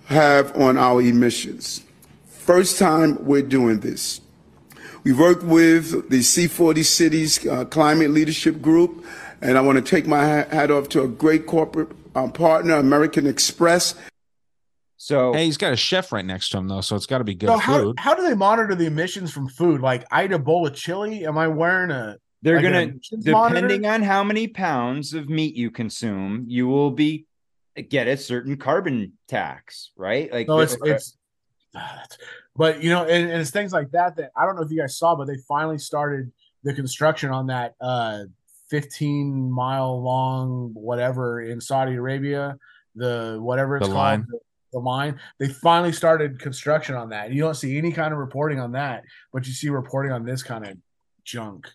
[0.06, 1.84] have on our emissions.
[2.26, 4.20] First time we're doing this.
[5.06, 9.04] We worked with the C40 Cities uh, Climate Leadership Group,
[9.40, 13.24] and I want to take my hat off to a great corporate uh, partner, American
[13.24, 13.94] Express.
[14.96, 17.24] So Hey, he's got a chef right next to him though, so it's got to
[17.24, 18.00] be good so how, food.
[18.00, 19.80] how do they monitor the emissions from food?
[19.80, 21.24] Like I eat a bowl of chili.
[21.24, 22.86] Am I wearing a They're like gonna
[23.22, 23.88] depending monitor?
[23.88, 27.26] on how many pounds of meat you consume, you will be
[27.90, 30.32] get a certain carbon tax, right?
[30.32, 31.16] Like No, it's it's
[32.56, 34.78] but you know, and, and it's things like that that I don't know if you
[34.80, 36.32] guys saw, but they finally started
[36.62, 38.24] the construction on that uh
[38.70, 42.56] 15 mile long whatever in Saudi Arabia,
[42.94, 44.26] the whatever it's The called, line.
[44.28, 44.38] the,
[44.72, 45.20] the line.
[45.38, 47.32] They finally started construction on that.
[47.32, 50.42] You don't see any kind of reporting on that, but you see reporting on this
[50.42, 50.76] kind of
[51.24, 51.68] junk.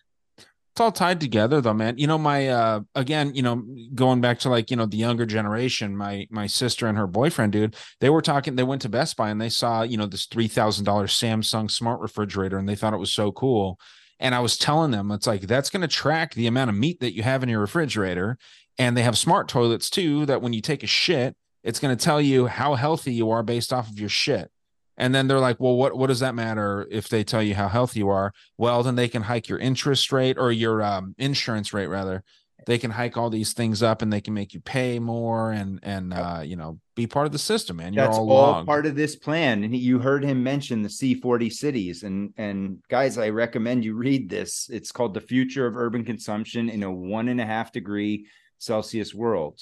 [0.72, 1.98] It's all tied together though, man.
[1.98, 3.62] You know, my uh again, you know,
[3.94, 7.52] going back to like, you know, the younger generation, my my sister and her boyfriend,
[7.52, 10.24] dude, they were talking, they went to Best Buy and they saw, you know, this
[10.24, 13.78] three thousand dollar Samsung smart refrigerator and they thought it was so cool.
[14.18, 17.00] And I was telling them, it's like that's going to track the amount of meat
[17.00, 18.38] that you have in your refrigerator.
[18.78, 22.02] And they have smart toilets too, that when you take a shit, it's going to
[22.02, 24.50] tell you how healthy you are based off of your shit.
[24.96, 27.68] And then they're like, well, what what does that matter if they tell you how
[27.68, 28.32] healthy you are?
[28.58, 32.22] Well, then they can hike your interest rate or your um, insurance rate rather.
[32.66, 35.80] They can hike all these things up and they can make you pay more and
[35.82, 37.92] and uh, you know be part of the system, man.
[37.92, 39.64] You're that's all, all, part of this plan.
[39.64, 42.02] And you heard him mention the C40 cities.
[42.02, 44.68] And and guys, I recommend you read this.
[44.70, 48.26] It's called The Future of Urban Consumption in a one and a half degree
[48.58, 49.60] Celsius world.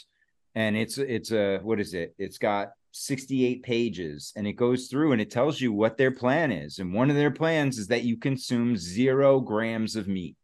[0.54, 2.14] And it's it's a what is it?
[2.18, 6.50] It's got 68 pages and it goes through and it tells you what their plan
[6.50, 6.78] is.
[6.78, 10.36] And one of their plans is that you consume zero grams of meat.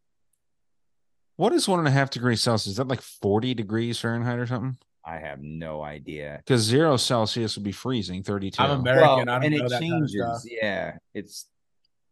[1.36, 2.72] What is one and a half degrees Celsius?
[2.72, 4.78] Is that like 40 degrees Fahrenheit or something?
[5.04, 6.38] I have no idea.
[6.44, 8.60] Because zero Celsius would be freezing 32.
[8.62, 9.06] I'm American.
[9.06, 10.12] Well, I don't and know it that kind of changes.
[10.42, 10.42] stuff.
[10.50, 11.46] yeah, it's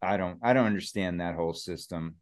[0.02, 2.16] I don't I don't understand that whole system.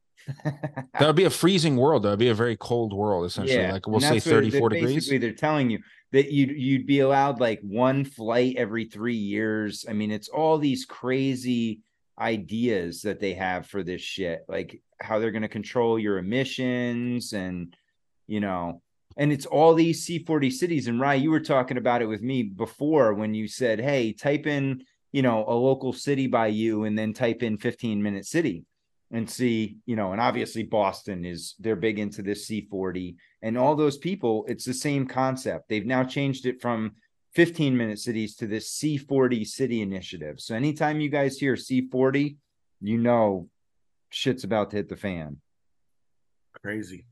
[0.45, 2.03] That would be a freezing world.
[2.03, 3.71] That would be a very cold world, essentially.
[3.71, 4.95] like we'll say 34 they- degrees.
[4.95, 5.81] Basically, they're telling you
[6.13, 9.85] that you'd you'd be allowed like one flight every three years.
[9.89, 11.81] I mean, it's all these crazy
[12.19, 17.33] ideas that they have for this shit, like how they're going to control your emissions
[17.33, 17.75] and,
[18.27, 18.81] you know,
[19.17, 20.87] and it's all these C40 cities.
[20.89, 24.47] And Rye, you were talking about it with me before when you said, hey, type
[24.47, 28.65] in, you know, a local city by you and then type in 15 minute city
[29.13, 33.77] and see, you know, and obviously Boston is they're big into this C40 and all
[33.77, 35.69] those people, it's the same concept.
[35.69, 36.93] They've now changed it from
[37.35, 40.41] 15 minute cities to this C40 city initiative.
[40.41, 42.37] So anytime you guys hear C40,
[42.81, 43.49] you know
[44.11, 45.37] shit's about to hit the fan.
[46.63, 47.07] Crazy.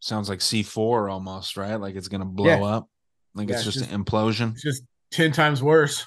[0.00, 1.76] Sounds like C4 almost, right?
[1.76, 2.62] Like it's gonna blow Yeah.
[2.62, 2.88] up.
[3.34, 4.52] Like Yeah, it's it's just, just- an implosion.
[4.52, 4.82] It's just
[5.12, 6.06] 10 times worse.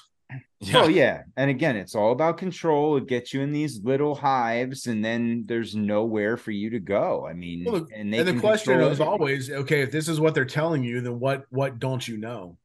[0.60, 0.82] Yeah.
[0.82, 1.22] Oh yeah.
[1.36, 2.96] And again, it's all about control.
[2.96, 7.26] It gets you in these little hives, and then there's nowhere for you to go.
[7.26, 10.34] I mean, Well, and they and the question is always, okay, if this is what
[10.34, 12.56] they're telling you, then what what don't you know?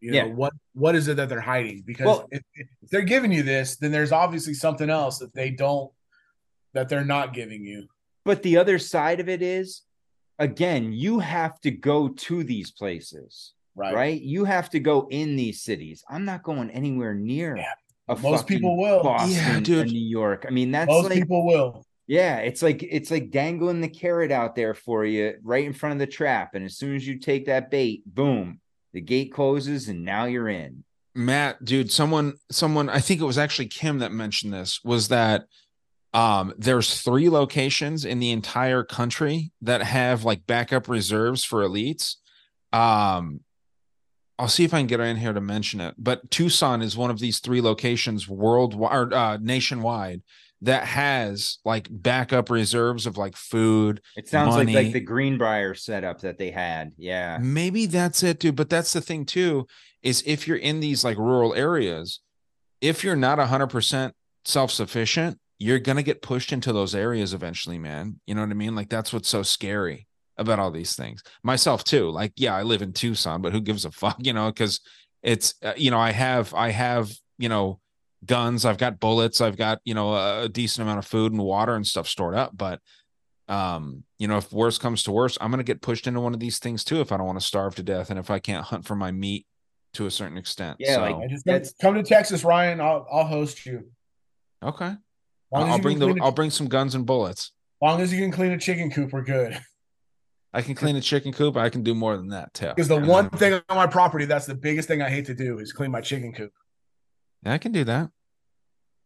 [0.00, 0.24] You know, Yeah.
[0.26, 1.82] what what is it that they're hiding?
[1.84, 5.50] Because Well- if, if they're giving you this, then there's obviously something else that they
[5.50, 5.90] don't
[6.72, 7.88] that they're not giving you.
[8.24, 9.82] But the other side of it is,
[10.38, 13.94] again, you have to go to these places, Right.
[13.94, 14.20] right?
[14.20, 16.04] You have to go in these cities.
[16.08, 17.56] I'm not going anywhere near.
[18.08, 19.02] A Most people will.
[19.02, 19.92] Boston, Yeah, dude.
[19.92, 20.44] New York.
[20.46, 21.86] I mean, that's Most like people will.
[22.08, 25.92] Yeah, it's like it's like dangling the carrot out there for you right in front
[25.92, 26.56] of the trap.
[26.56, 28.58] And as soon as you take that bait, boom,
[28.92, 30.82] the gate closes and now you're in.
[31.14, 35.44] Matt, dude, someone, someone, I think it was actually Kim that mentioned this was that
[36.12, 42.16] um there's three locations in the entire country that have like backup reserves for elites.
[42.72, 43.40] Um
[44.40, 46.96] I'll see if I can get her in here to mention it, but Tucson is
[46.96, 50.22] one of these three locations worldwide or uh, nationwide
[50.62, 54.00] that has like backup reserves of like food.
[54.16, 54.74] It sounds money.
[54.74, 56.92] like like the Greenbrier setup that they had.
[56.96, 57.36] Yeah.
[57.38, 58.56] Maybe that's it, dude.
[58.56, 59.66] But that's the thing too,
[60.02, 62.20] is if you're in these like rural areas,
[62.80, 64.14] if you're not hundred percent
[64.46, 68.20] self-sufficient, you're gonna get pushed into those areas eventually, man.
[68.26, 68.74] You know what I mean?
[68.74, 70.06] Like that's what's so scary
[70.40, 71.22] about all these things.
[71.44, 72.10] Myself too.
[72.10, 74.16] Like, yeah, I live in Tucson, but who gives a fuck?
[74.18, 74.80] You know, because
[75.22, 77.78] it's uh, you know, I have I have you know
[78.24, 81.40] guns, I've got bullets, I've got you know a, a decent amount of food and
[81.40, 82.80] water and stuff stored up, but
[83.48, 86.32] um you know if worse comes to worse i'm going to get pushed into one
[86.32, 88.38] of these things too if i don't want to starve to death and if i
[88.38, 89.44] can't hunt for my meat
[89.92, 92.80] to a certain extent Yeah, so, like- just come, come to Texas, Ryan.
[92.80, 93.90] I'll I'll host you.
[94.62, 94.94] okay
[95.50, 97.50] Long as i'll you bring the clean a- i'll bring some guns and bullets
[97.82, 99.58] long as you can clean a chicken coop, we're good.
[100.52, 102.96] i can clean a chicken coop i can do more than that too Because the
[102.96, 105.58] And one then- thing on my property that's the biggest thing I hate to do
[105.58, 106.52] is clean my chicken coop.
[107.44, 108.10] Yeah, i can do that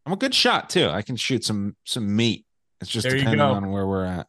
[0.05, 2.45] i'm a good shot too i can shoot some some meat
[2.81, 4.27] it's just There depending on where we're at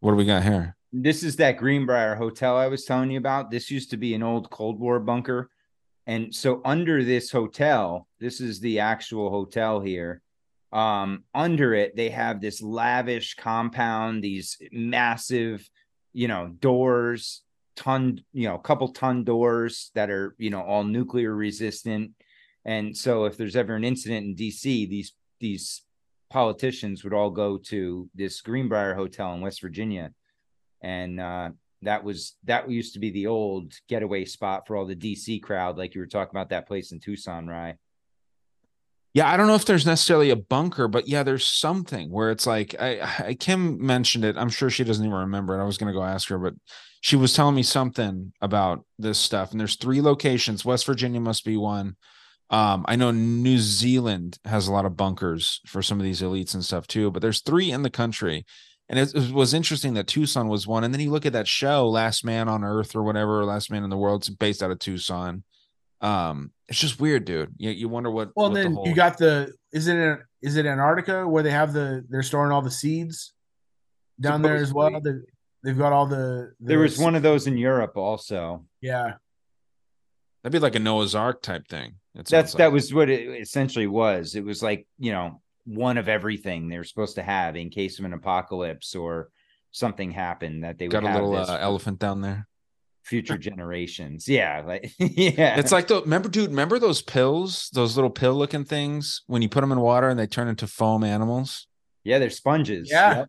[0.00, 3.50] what do we got here This is that Greenbrier hotel I was telling you about.
[3.50, 5.50] This used to be an old Cold War bunker.
[6.06, 10.22] And so under this hotel, this is the actual hotel here.
[10.72, 15.68] Um, under it, they have this lavish compound, these massive,
[16.12, 17.42] you know, doors,
[17.74, 22.12] ton, you know, a couple ton doors that are, you know, all nuclear resistant.
[22.64, 25.82] And so if there's ever an incident in DC, these these
[26.28, 30.12] politicians would all go to this Greenbrier hotel in West Virginia.
[30.82, 31.50] And uh
[31.82, 35.78] that was that used to be the old getaway spot for all the DC crowd,
[35.78, 37.76] like you were talking about that place in Tucson, right?
[39.18, 42.46] Yeah, I don't know if there's necessarily a bunker, but yeah, there's something where it's
[42.46, 44.36] like I, I Kim mentioned it.
[44.36, 45.60] I'm sure she doesn't even remember it.
[45.60, 46.54] I was gonna go ask her, but
[47.00, 49.50] she was telling me something about this stuff.
[49.50, 50.64] And there's three locations.
[50.64, 51.96] West Virginia must be one.
[52.50, 56.54] Um, I know New Zealand has a lot of bunkers for some of these elites
[56.54, 58.46] and stuff too, but there's three in the country.
[58.88, 60.84] And it, it was interesting that Tucson was one.
[60.84, 63.82] And then you look at that show, Last Man on Earth or whatever, Last Man
[63.82, 65.42] in the World, it's based out of Tucson.
[66.00, 67.54] Um, it's just weird, dude.
[67.56, 68.30] You, you wonder what.
[68.36, 71.42] Well, what the then whole- you got the is it in, is it Antarctica where
[71.42, 73.32] they have the they're storing all the seeds
[74.20, 74.88] down there as well.
[74.88, 75.20] Supposedly.
[75.20, 78.64] They, they've got all the, the There was one of those in Europe also.
[78.80, 79.14] yeah.
[80.42, 81.96] That'd be like a Noah's Ark type thing.
[82.14, 84.36] It That's sounds that was what it essentially was.
[84.36, 87.98] It was like, you know, one of everything they were supposed to have in case
[87.98, 89.30] of an apocalypse or
[89.72, 92.46] something happened that they would got a have little this uh, elephant down there.
[93.08, 94.28] Future generations.
[94.28, 95.58] Yeah, like yeah.
[95.58, 96.50] It's like the remember, dude.
[96.50, 100.18] Remember those pills, those little pill looking things when you put them in water and
[100.18, 101.66] they turn into foam animals.
[102.04, 102.88] yeah, they're sponges.
[102.90, 103.16] Yeah.
[103.18, 103.28] Yep.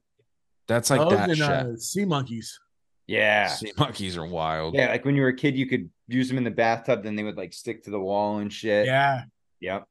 [0.68, 1.50] That's like Those that and, shit.
[1.50, 2.60] uh, sea monkeys.
[3.08, 3.48] Yeah.
[3.48, 4.76] Sea monkeys are wild.
[4.76, 7.16] Yeah, like when you were a kid, you could use them in the bathtub, then
[7.16, 8.86] they would like stick to the wall and shit.
[8.86, 9.24] Yeah.
[9.62, 9.86] Yep.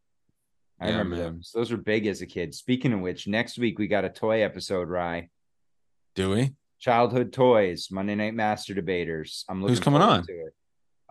[0.81, 1.35] I Yeah, remember man.
[1.39, 1.51] those.
[1.53, 2.55] Those were big as a kid.
[2.55, 5.31] Speaking of which, next week we got a toy episode, Rye.
[6.15, 6.53] Do we?
[6.81, 9.45] Childhood toys, Monday Night Master Debaters.
[9.49, 10.25] I'm looking Who's coming on?
[10.27, 10.55] to it.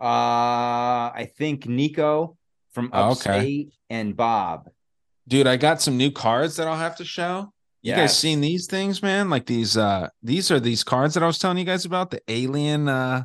[0.00, 2.36] Uh I think Nico
[2.72, 3.36] from Oh, okay.
[3.36, 4.68] Upstate and Bob.
[5.26, 7.52] Dude, I got some new cards that I'll have to show.
[7.82, 9.30] You guys seen these things, man?
[9.30, 12.20] Like these uh these are these cards that I was telling you guys about, the
[12.28, 13.24] alien uh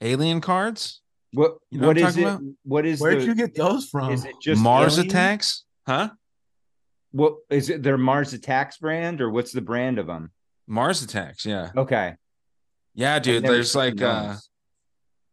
[0.00, 1.00] alien cards.
[1.32, 2.22] What You know what what it?
[2.24, 4.12] talking What is Where'd the, you get those from?
[4.12, 5.10] Is it just Mars alien?
[5.10, 5.64] attacks?
[5.86, 6.10] Huh?
[7.12, 7.82] What is it?
[7.82, 10.32] Their Mars Attacks brand, or what's the brand of them?
[10.66, 11.70] Mars attacks, yeah.
[11.76, 12.14] Okay,
[12.94, 13.44] Yeah, dude.
[13.44, 14.36] There's like uh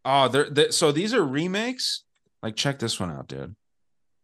[0.05, 2.03] oh they're, they so these are remakes.
[2.41, 3.55] Like check this one out, dude.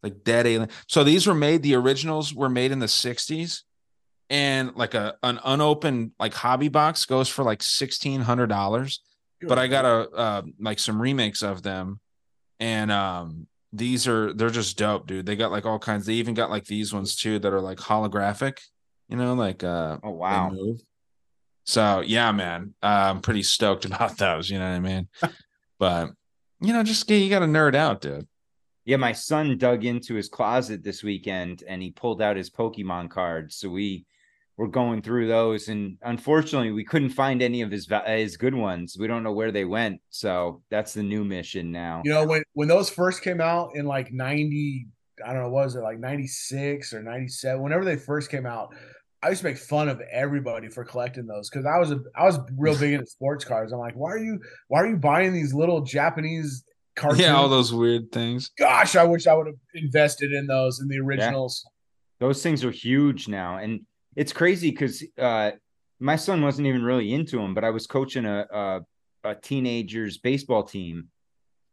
[0.04, 0.70] Like dead alien.
[0.88, 3.64] So these were made, the originals were made in the 60s.
[4.30, 9.02] And like a an unopened like hobby box goes for like sixteen hundred dollars.
[9.42, 12.02] But I got a uh like some remakes of them.
[12.60, 15.26] And um these are they're just dope, dude.
[15.26, 17.78] They got like all kinds, they even got like these ones too that are like
[17.78, 18.60] holographic,
[19.08, 20.82] you know, like uh oh they wow, move.
[21.68, 24.49] So yeah, man, uh, I'm pretty stoked about those.
[24.49, 25.07] You know what I mean?
[25.77, 26.10] but
[26.61, 28.26] you know, just get you got to nerd out, dude.
[28.85, 28.98] yeah.
[28.98, 33.57] My son dug into his closet this weekend and he pulled out his Pokemon cards.
[33.57, 34.06] So we
[34.56, 38.95] were going through those, and unfortunately, we couldn't find any of his his good ones.
[38.99, 40.02] We don't know where they went.
[40.10, 42.02] So that's the new mission now.
[42.06, 44.88] You know, when when those first came out in like ninety,
[45.23, 47.61] I don't know, what was it like ninety six or ninety seven?
[47.61, 48.73] Whenever they first came out,
[49.23, 52.23] I used to make fun of everybody for collecting those because I was a I
[52.26, 53.72] was real big into sports cars.
[53.72, 56.64] I'm like, why are you why are you buying these little Japanese
[56.95, 57.18] cars?
[57.19, 58.52] Yeah, all those weird things.
[58.57, 61.65] Gosh, I wish I would have invested in those in the originals.
[62.19, 63.81] those things are huge now and
[64.15, 65.52] it's crazy because uh
[65.99, 68.81] my son wasn't even really into them but i was coaching a, a
[69.23, 71.10] a teenagers baseball team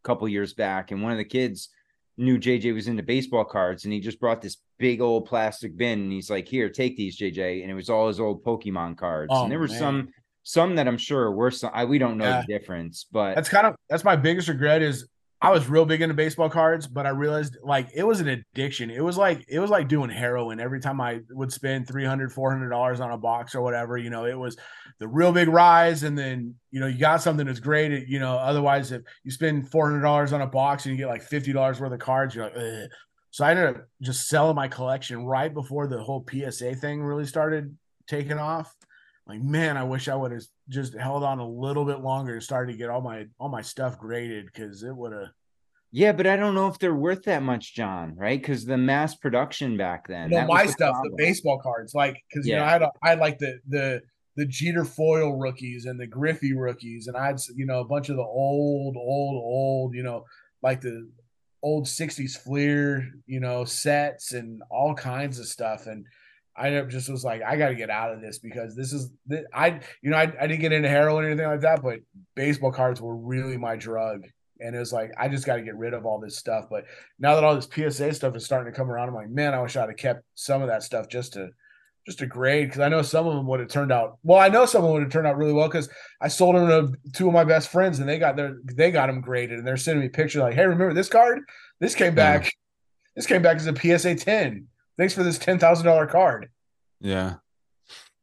[0.03, 1.71] a couple years back and one of the kids
[2.17, 6.01] knew jj was into baseball cards and he just brought this big old plastic bin
[6.01, 9.31] and he's like here take these jj and it was all his old pokemon cards
[9.35, 9.79] Oh, and there were man.
[9.79, 10.09] some
[10.45, 12.43] some that i'm sure were some I, we don't know Yeah.
[12.47, 15.09] the difference but That's kind of that's my biggest regret is
[15.45, 18.91] I was real big into baseball cards, but I realized like it was an addiction.
[18.91, 22.71] It was like it was like doing heroin every time I would spend 300 400
[22.71, 24.57] dollars on a box or whatever, you know, it was
[25.01, 28.39] the real big rise and then, you know, you got something that's great, you know,
[28.39, 31.79] otherwise if you spend 400 dollars on a box and you get like 50 dollars
[31.79, 32.89] worth of cards, you're like, Ugh.
[33.31, 37.27] so I ended up just selling my collection right before the whole PSA thing really
[37.27, 37.77] started
[38.07, 38.75] taking off
[39.27, 42.43] like man i wish i would have just held on a little bit longer and
[42.43, 45.29] started to get all my all my stuff graded because it would have
[45.93, 49.15] yeah but i don't know if they're worth that much john right because the mass
[49.15, 51.13] production back then you know my the stuff problem.
[51.17, 52.69] the baseball cards like because you know Yeah.
[52.69, 54.03] i had a, i had like the the
[54.37, 58.09] the jeter foil rookies and the griffey rookies and i had you know a bunch
[58.09, 60.25] of the old old old you know
[60.63, 61.09] like the
[61.63, 66.05] old 60s fleer you know sets and all kinds of stuff and
[66.57, 69.45] I just was like, I got to get out of this because this is, th-
[69.53, 72.01] I, you know, I, I didn't get into heroin or anything like that, but
[72.37, 74.27] baseball cards were really my drug.
[74.61, 76.67] And it was like, I just got to get rid of all this stuff.
[76.71, 76.85] But
[77.19, 79.61] now that all this PSA stuff is starting to come around, I'm like, man, I
[79.61, 81.49] wish I'd have kept some of that stuff just to,
[82.07, 82.71] just to grade.
[82.71, 84.85] Cause I know some of them would have turned out, well, I know some of
[84.85, 85.69] them would have turned out really well.
[85.69, 85.89] Cause
[86.21, 89.09] I sold them to two of my best friends and they got their, they got
[89.09, 91.41] them graded and they're sending me pictures like, Hey, remember this card?
[91.81, 92.17] This came mm.
[92.17, 92.55] back,
[93.17, 94.69] this came back as a PSA 10.
[94.99, 96.51] Thanks for this $10,000 card.
[97.01, 97.35] Yeah.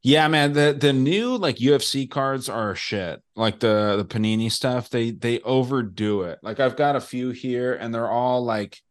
[0.04, 0.54] Yeah, man.
[0.54, 3.22] The the new like UFC cards are shit.
[3.36, 6.40] Like the the Panini stuff, they they overdo it.
[6.42, 8.82] Like I've got a few here, and they're all like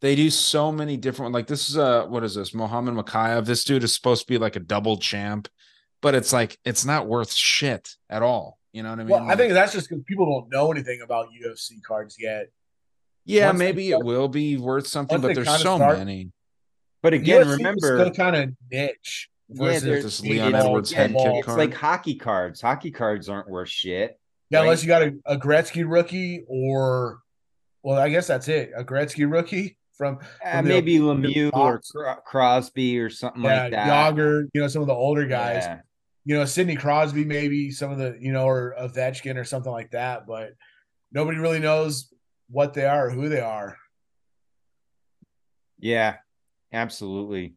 [0.00, 1.34] they do so many different.
[1.34, 2.54] Like this is a what is this?
[2.54, 3.44] Mohammed Makayev.
[3.44, 5.46] This dude is supposed to be like a double champ,
[6.00, 8.58] but it's like it's not worth shit at all.
[8.72, 9.10] You know what I mean?
[9.10, 12.46] Well, I think that's just because people don't know anything about UFC cards yet.
[13.26, 16.30] yeah, once maybe it will be worth something, but there's so start- many.
[17.02, 19.28] But again UFC remember still kind of niche.
[19.48, 21.58] Yeah, versus there's This Leon it's- Edwards yeah, head kick It's card.
[21.58, 22.60] like hockey cards.
[22.60, 24.18] Hockey cards aren't worth shit.
[24.50, 24.64] Yeah, right?
[24.64, 27.20] unless you got a, a Gretzky rookie or,
[27.82, 28.72] well, I guess that's it.
[28.76, 31.80] A Gretzky rookie from, Uh, from the- maybe Lemieux or
[32.24, 34.14] Crosby or something yeah, like that.
[34.16, 34.48] Jagr.
[34.52, 35.62] You know, some of the older guys.
[35.64, 35.80] Yeah.
[36.24, 39.92] You know, Sidney Crosby, maybe some of the, you know, or Ovechkin or something like
[39.92, 40.26] that.
[40.26, 40.54] But
[41.12, 42.12] nobody really knows
[42.50, 43.76] what they are or who they are.
[45.78, 46.16] Yeah,
[46.72, 47.54] absolutely.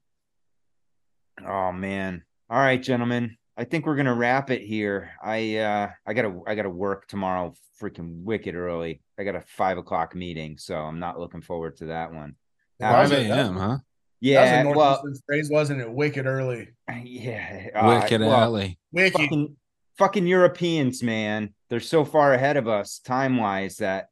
[1.46, 2.24] Oh man.
[2.50, 3.38] All right, gentlemen.
[3.58, 5.12] I think we're gonna wrap it here.
[5.22, 9.02] I uh I gotta I gotta work tomorrow freaking wicked early.
[9.18, 12.36] I got a five o'clock meeting, so I'm not looking forward to that one.
[12.80, 13.58] Five a.m.
[13.58, 13.78] Huh?
[14.22, 15.92] yeah, that was a well, Northeastern phrase, wasn't it?
[15.92, 16.70] Wicked early.
[17.04, 17.68] yeah.
[17.76, 18.80] uh, Wicked well, alley.
[18.92, 19.20] Wicked.
[19.20, 19.56] fucking
[19.98, 21.54] fucking Europeans, man.
[21.70, 24.08] They're so far ahead of us time wise that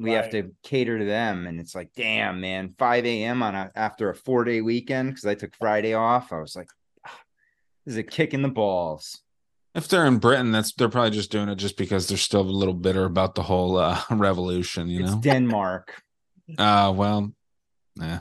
[0.00, 1.46] we have to cater to them.
[1.46, 3.42] And it's like, damn, man, 5 a.m.
[3.42, 6.32] on a after a four day weekend because I took Friday off.
[6.32, 6.68] I was like,
[7.06, 7.18] ah,
[7.84, 9.20] this is a kick in the balls.
[9.74, 12.42] If they're in Britain, that's they're probably just doing it just because they're still a
[12.42, 15.20] little bitter about the whole uh, revolution, you It's know.
[15.20, 16.02] Denmark.
[16.58, 17.32] Uh well,
[17.96, 18.20] yeah.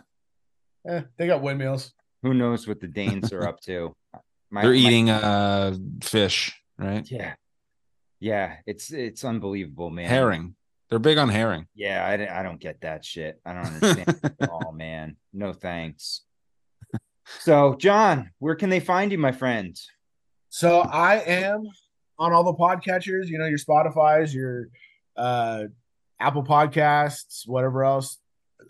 [0.87, 1.93] Eh, they got windmills.
[2.21, 3.95] Who knows what the Danes are up to?
[4.51, 7.09] My- They're my- eating uh fish, right?
[7.09, 7.33] Yeah,
[8.19, 8.57] yeah.
[8.67, 10.07] It's it's unbelievable, man.
[10.09, 10.55] Herring.
[10.89, 11.67] They're big on herring.
[11.75, 13.39] Yeah, I, don't- I don't get that shit.
[13.45, 15.17] I don't understand it at all, man.
[15.33, 16.21] No thanks.
[17.41, 19.79] So, John, where can they find you, my friend?
[20.49, 21.63] So I am
[22.17, 24.69] on all the podcatchers, you know, your Spotify's, your
[25.15, 25.65] uh
[26.19, 28.17] Apple Podcasts, whatever else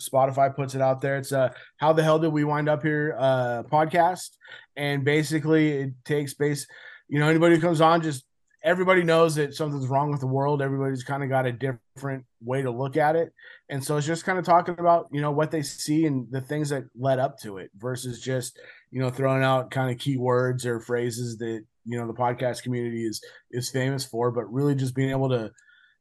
[0.02, 1.16] Spotify puts it out there.
[1.18, 4.32] It's uh how the hell did we wind up here uh podcast
[4.76, 6.68] and basically it takes base
[7.08, 8.26] you know anybody who comes on just
[8.70, 10.62] everybody knows that something's wrong with the world.
[10.62, 13.34] Everybody's kind of got a different way to look at it.
[13.68, 16.40] And so it's just kind of talking about, you know, what they see and the
[16.40, 18.60] things that led up to it versus just,
[18.92, 23.06] you know, throwing out kind of keywords or phrases that, you know, the podcast community
[23.06, 25.52] is is famous for, but really just being able to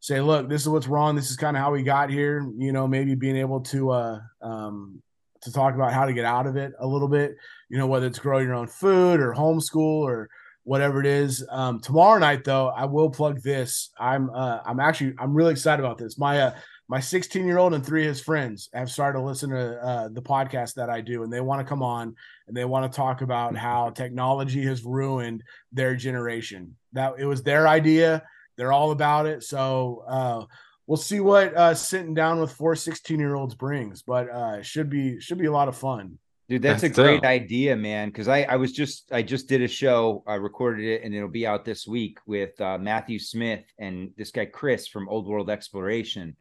[0.01, 1.16] say, look, this is what's wrong.
[1.16, 2.47] This is kind of how we got here.
[2.59, 5.03] You know, maybe being able to uh um
[5.40, 7.35] to talk about how to get out of it a little bit,
[7.70, 10.28] you know, whether it's grow your own food or homeschool or
[10.69, 11.43] whatever it is.
[11.51, 13.90] Um, tomorrow night, though, I will plug this.
[13.99, 16.19] I'm uh, I'm actually I'm really excited about this.
[16.19, 16.55] My uh,
[16.89, 20.09] my 16 year old and three of his friends have started to listen to uh,
[20.12, 22.15] the podcast that I do, and they want to come on
[22.47, 25.43] and they want to talk about how technology has ruined
[25.73, 26.77] their generation.
[26.93, 28.23] That it was their idea.
[28.59, 29.45] They're all about it.
[29.45, 30.45] So uh,
[30.86, 34.90] we'll see what uh, sitting down with four 16 year olds brings, but uh, should
[34.90, 36.19] be should be a lot of fun.
[36.49, 37.31] Dude, that's, That's a great dope.
[37.31, 38.09] idea, man.
[38.09, 41.29] Because I, I was just I just did a show, I recorded it, and it'll
[41.29, 45.51] be out this week with uh, Matthew Smith and this guy Chris from Old World
[45.51, 46.37] Exploration,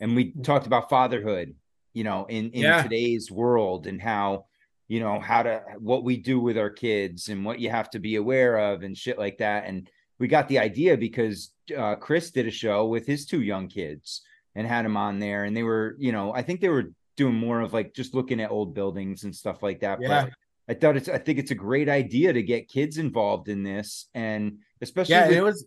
[0.00, 1.54] and we talked about fatherhood,
[1.92, 2.82] you know, in in Yeah.
[2.82, 4.46] today's world and how
[4.88, 7.98] you know how to what we do with our kids and what you have to
[7.98, 9.66] be aware of and shit like that.
[9.66, 13.68] And we got the idea because uh, Chris did a show with his two young
[13.68, 14.22] kids
[14.54, 17.34] and had him on there, and they were, you know, I think they were doing
[17.34, 20.00] more of like just looking at old buildings and stuff like that.
[20.00, 20.08] Yeah.
[20.24, 20.32] But
[20.68, 24.06] I thought it's I think it's a great idea to get kids involved in this
[24.14, 25.66] and especially Yeah, with- it was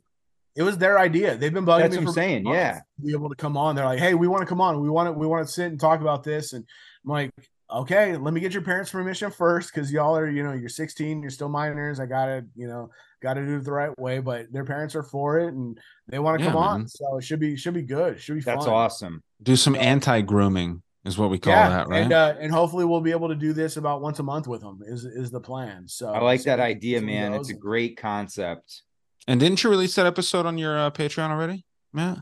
[0.55, 1.35] it was their idea.
[1.35, 2.73] They've been bugging That's me what I'm saying, yeah.
[2.75, 3.75] to be able to come on.
[3.75, 4.79] They're like, "Hey, we want to come on.
[4.81, 6.63] We want to we want to sit and talk about this." And
[7.03, 7.31] I'm like,
[7.71, 11.21] "Okay, let me get your parents' permission first, because y'all are, you know, you're 16,
[11.23, 11.99] you're still minors.
[11.99, 15.39] I gotta, you know, gotta do it the right way." But their parents are for
[15.39, 15.75] it, and
[16.07, 16.87] they want to Yeah, come on.
[16.87, 18.21] So it should be should be good.
[18.21, 18.73] Should be that's fun.
[18.75, 19.23] awesome.
[19.41, 22.03] Do some anti grooming is what we call yeah, that, right?
[22.03, 24.61] and uh, and hopefully we'll be able to do this about once a month with
[24.61, 24.79] them.
[24.85, 25.87] Is is the plan?
[25.87, 27.33] So I like so that idea, man.
[27.33, 28.83] It's a great concept.
[29.27, 32.19] and didn't you release that episode on your uh, Patreon already, Matt?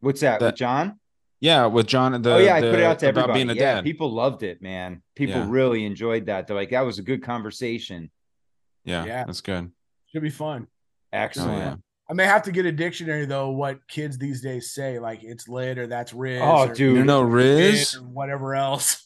[0.00, 0.98] What's that, That- with John?
[1.38, 2.20] Yeah, with John.
[2.22, 3.34] The, oh yeah, I put it out to everybody.
[3.34, 3.84] being a yeah, dad.
[3.84, 5.02] people loved it, man.
[5.14, 5.46] People Yeah.
[5.50, 6.46] really enjoyed that.
[6.46, 8.10] They're like, that was a good conversation.
[8.84, 9.24] yeah, Yeah.
[9.24, 9.70] that's good.
[10.06, 10.66] Should be fun.
[11.12, 11.58] Excellent.
[11.58, 11.74] yeah.
[12.08, 13.50] I may have to get a dictionary though.
[13.50, 16.40] What kids these days say, like it's lit or that's Riz.
[16.42, 16.96] Oh, or dude.
[16.98, 19.04] You know, Riz or whatever else.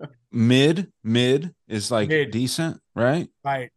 [0.32, 2.30] mid mid is like Mid.
[2.30, 3.28] decent, right?
[3.42, 3.70] Right.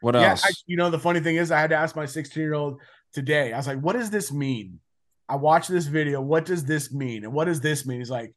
[0.00, 0.30] What yeah.
[0.30, 0.44] else?
[0.44, 2.80] I, you know, the funny thing is, I had to ask my 16 year old
[3.12, 3.52] today.
[3.52, 4.80] I was like, "What does this mean?"
[5.28, 6.20] I watched this video.
[6.20, 7.24] What does this mean?
[7.24, 7.98] And what does this mean?
[7.98, 8.32] He's like,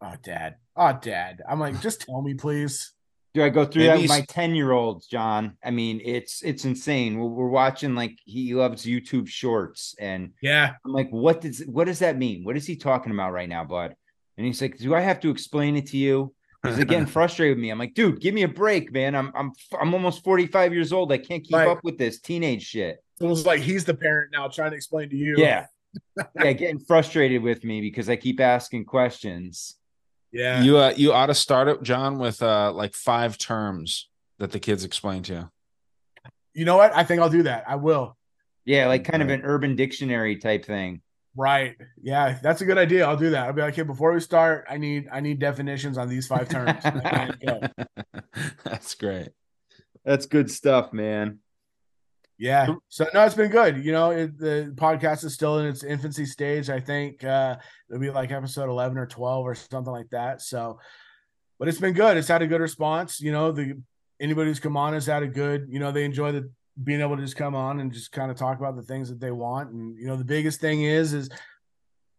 [0.00, 0.56] "Oh, dad.
[0.76, 2.92] Oh, dad." I'm like, "Just tell me, please."
[3.34, 5.56] Do I go through Maybe that with my 10 year olds, John?
[5.62, 7.18] I mean, it's it's insane.
[7.18, 10.74] We're, we're watching like he loves YouTube shorts, and Yeah.
[10.84, 12.44] I'm like, what does what does that mean?
[12.44, 13.94] What is he talking about right now, bud?
[14.36, 16.34] And he's like, Do I have to explain it to you?
[16.66, 17.70] He's like getting frustrated with me.
[17.70, 19.14] I'm like, dude, give me a break, man.
[19.14, 21.12] I'm I'm I'm almost 45 years old.
[21.12, 21.68] I can't keep Right.
[21.68, 22.98] up with this teenage shit.
[23.14, 25.34] It's almost like he's the parent now trying to explain to you.
[25.36, 25.66] Yeah.
[26.36, 29.76] yeah, getting frustrated with me because I keep asking questions.
[30.32, 30.62] Yeah.
[30.62, 34.60] you uh, you ought to start it, John, with uh like five terms that the
[34.60, 35.50] kids explain to you.
[36.54, 36.94] You know what?
[36.94, 37.64] I think I'll do that.
[37.68, 38.16] I will.
[38.64, 41.00] Yeah, like kind of an urban dictionary type thing.
[41.34, 41.76] Right.
[42.02, 43.06] Yeah, that's a good idea.
[43.06, 43.46] I'll do that.
[43.46, 46.48] I'll be like, okay, before we start, I need I need definitions on these five
[46.48, 46.82] terms.
[48.64, 49.28] That's great.
[50.04, 51.38] That's good stuff, man.
[52.38, 52.74] Yeah.
[52.88, 53.84] So no, it's been good.
[53.84, 56.70] You know, it, the podcast is still in its infancy stage.
[56.70, 57.56] I think uh
[57.88, 60.40] it'll be like episode eleven or twelve or something like that.
[60.40, 60.78] So,
[61.58, 62.16] but it's been good.
[62.16, 63.20] It's had a good response.
[63.20, 63.74] You know, the
[64.20, 65.66] anybody who's come on has had a good.
[65.68, 66.50] You know, they enjoy the
[66.82, 69.18] being able to just come on and just kind of talk about the things that
[69.18, 69.72] they want.
[69.72, 71.28] And you know, the biggest thing is is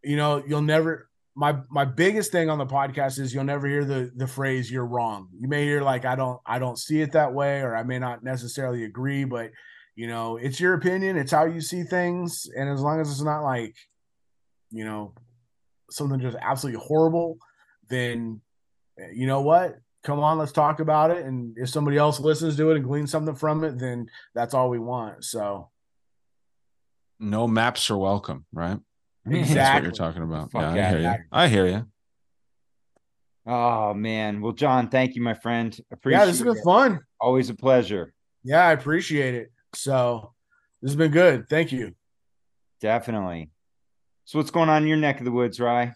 [0.02, 3.84] you know you'll never my my biggest thing on the podcast is you'll never hear
[3.84, 7.12] the the phrase you're wrong you may hear like i don't i don't see it
[7.12, 9.50] that way or i may not necessarily agree but
[9.96, 13.22] you know it's your opinion it's how you see things and as long as it's
[13.22, 13.74] not like
[14.70, 15.12] you know
[15.90, 17.36] something just absolutely horrible
[17.88, 18.40] then
[18.98, 22.56] eh, you know what come on let's talk about it and if somebody else listens
[22.56, 25.68] to it and gleans something from it then that's all we want so
[27.18, 28.78] No maps are welcome, right?
[29.26, 30.50] That's what you're talking about.
[30.52, 31.16] Fuck yeah, I yeah, hear you.
[31.30, 31.86] I hear you.
[33.46, 34.40] Oh man.
[34.40, 35.78] Well, John, thank you, my friend.
[35.92, 36.64] Appreciate Yeah, this has been it.
[36.64, 37.00] fun.
[37.20, 38.14] Always a pleasure.
[38.42, 39.52] Yeah, I appreciate it.
[39.74, 40.32] So
[40.82, 41.48] this has been good.
[41.48, 41.94] Thank you.
[42.80, 43.50] Definitely.
[44.24, 45.94] So what's going on in your neck of the woods, Rye?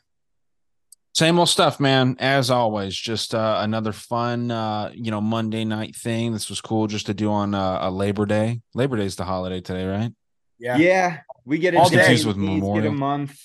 [1.14, 2.16] Same old stuff, man.
[2.18, 6.32] As always, just uh, another fun, uh, you know, Monday night thing.
[6.32, 8.62] This was cool just to do on uh, a Labor Day.
[8.74, 10.12] Labor Day is the holiday today, right?
[10.58, 10.76] Yeah.
[10.76, 11.20] Yeah.
[11.44, 11.98] We get it All day.
[11.98, 12.88] With days, Get Memorial.
[12.92, 13.38] a month.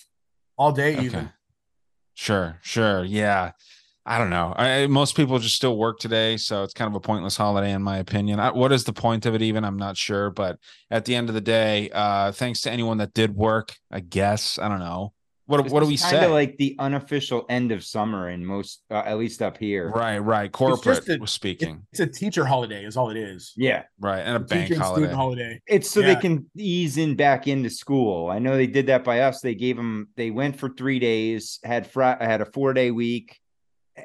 [0.57, 1.06] All day Okay.
[1.06, 1.30] even.
[2.15, 3.03] Sure, sure.
[3.03, 3.51] Yeah.
[4.10, 4.56] I don't know.
[4.57, 7.84] I, most people just still work today, so it's kind of a pointless holiday, in
[7.84, 8.40] my opinion.
[8.40, 9.44] I, what is the point of it?
[9.44, 10.31] Even I'm not sure.
[10.31, 10.57] But
[10.90, 13.76] at the end of the day, uh, thanks to anyone that did work.
[13.91, 15.14] I guess I don't know.
[15.45, 16.26] What what do we Kind say?
[16.26, 19.90] of like the unofficial end of summer in most, uh, at least up here.
[19.91, 20.45] right, right.
[20.45, 21.86] It's Corporate a- was speaking.
[21.91, 23.53] It's a teacher holiday, is all it is.
[23.57, 23.84] Yeah.
[23.99, 24.94] right, and a bank holiday.
[25.02, 25.61] student holiday.
[25.68, 26.14] It's so Yeah.
[26.15, 28.30] they can ease in back into school.
[28.30, 29.41] I know they did that by us.
[29.41, 30.10] They gave them.
[30.18, 31.60] They went for three days.
[31.64, 33.40] Had fr- had a four day week,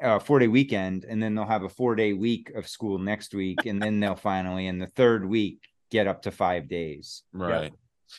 [0.01, 3.33] uh, four day weekend, and then they'll have a four day week of school next
[3.33, 5.59] week, and then they'll finally in the third week
[5.91, 7.23] get up to five days.
[7.33, 7.71] Right.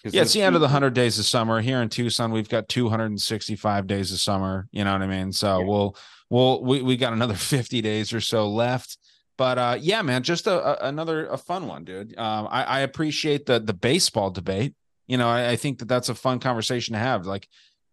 [0.02, 1.60] 'Cause Yeah, it's the end of the 100 days of summer.
[1.60, 4.68] Here in Tucson, we've got 265 days of summer.
[4.72, 5.32] You know what I mean?
[5.32, 5.64] So Yeah.
[5.66, 5.96] we'll,
[6.28, 8.98] we'll, we, we got another 50 days or so left.
[9.38, 12.18] But uh, yeah, man, just a, a another a fun one, dude.
[12.18, 14.74] Um, I, I appreciate the the baseball debate.
[15.06, 17.26] You know, I, I think that that's a fun conversation to have.
[17.26, 17.46] Like,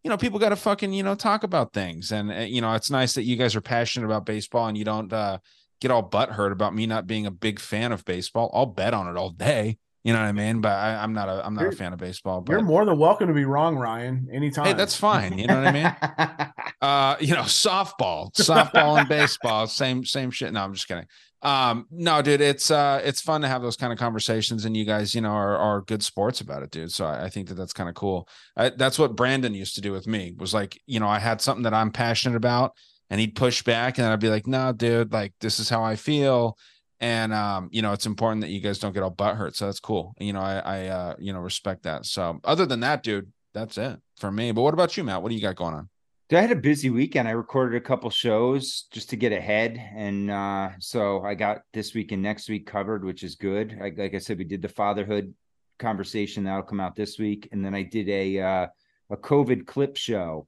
[0.03, 2.73] you know, people got to fucking you know talk about things, and uh, you know,
[2.73, 5.37] it's nice that you guys are passionate about baseball and you don't uh,
[5.79, 8.51] get all butthurt about me not being a big fan of baseball.
[8.53, 9.77] I'll bet on it all day.
[10.03, 10.59] You know what I mean?
[10.59, 12.41] But I, I'm not a I'm not a You're- fan of baseball.
[12.41, 14.27] But You're more than welcome to be wrong, Ryan.
[14.33, 14.65] Anytime.
[14.65, 15.37] Hey, that's fine.
[15.37, 16.65] You know what I mean?
[16.81, 20.51] uh, you know, softball, softball and baseball, same same shit.
[20.51, 21.05] No, I'm just kidding.
[21.43, 24.85] Um, no, dude, it's uh, it's fun to have those kind of conversations, and you
[24.85, 26.91] guys, you know, are are good sports about it, dude.
[26.91, 28.29] So I, I think that that's kind of cool.
[28.55, 30.33] I, that's what Brandon used to do with me.
[30.37, 32.71] Was like, you know, I had something that I'm passionate about,
[33.09, 35.97] and he'd push back, and I'd be like, no, dude, like this is how I
[35.97, 36.57] feel.
[37.01, 39.57] And um, you know, it's important that you guys don't get all butt hurt.
[39.57, 40.13] So that's cool.
[40.19, 42.05] You know, I I uh, you know, respect that.
[42.05, 44.53] So other than that, dude, that's it for me.
[44.53, 45.21] But what about you, Matt?
[45.21, 45.89] What do you got going on?
[46.35, 47.27] I had a busy weekend.
[47.27, 51.93] I recorded a couple shows just to get ahead, and uh, so I got this
[51.93, 53.77] week and next week covered, which is good.
[53.81, 55.33] I, like I said, we did the fatherhood
[55.79, 58.67] conversation that'll come out this week, and then I did a uh,
[59.09, 60.47] a COVID clip show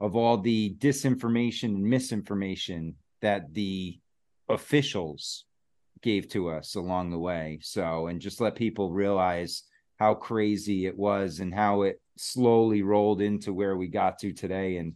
[0.00, 3.98] of all the disinformation and misinformation that the
[4.48, 5.44] officials
[6.02, 7.58] gave to us along the way.
[7.62, 9.64] So, and just let people realize
[9.98, 14.78] how crazy it was and how it slowly rolled into where we got to today.
[14.78, 14.94] And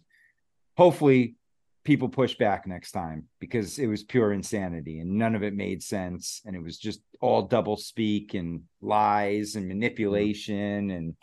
[0.77, 1.37] hopefully
[1.85, 5.83] people push back next time because it was pure insanity and none of it made
[5.83, 6.41] sense.
[6.45, 10.91] And it was just all double speak and lies and manipulation.
[10.91, 11.15] And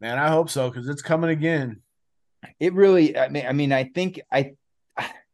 [0.00, 1.80] Man, I hope so because it's coming again.
[2.60, 4.52] it really, I mean, I mean, I think I,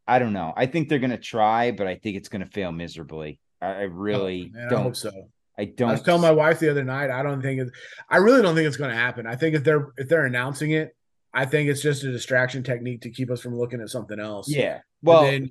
[0.07, 0.53] I don't know.
[0.57, 3.41] I think they're going to try, but I think it's going to fail miserably.
[3.61, 4.83] I, I really oh, Man, don't.
[4.83, 5.11] hope so.
[5.59, 5.91] I don't.
[5.91, 7.11] I was telling my wife the other night.
[7.11, 7.69] I don't think it.
[8.09, 9.27] I really don't think it's going to happen.
[9.27, 10.97] I think if they're if they're announcing it,
[11.35, 14.49] I think it's just a distraction technique to keep us from looking at something else.
[14.49, 14.75] Yeah.
[14.75, 15.51] And Well, then-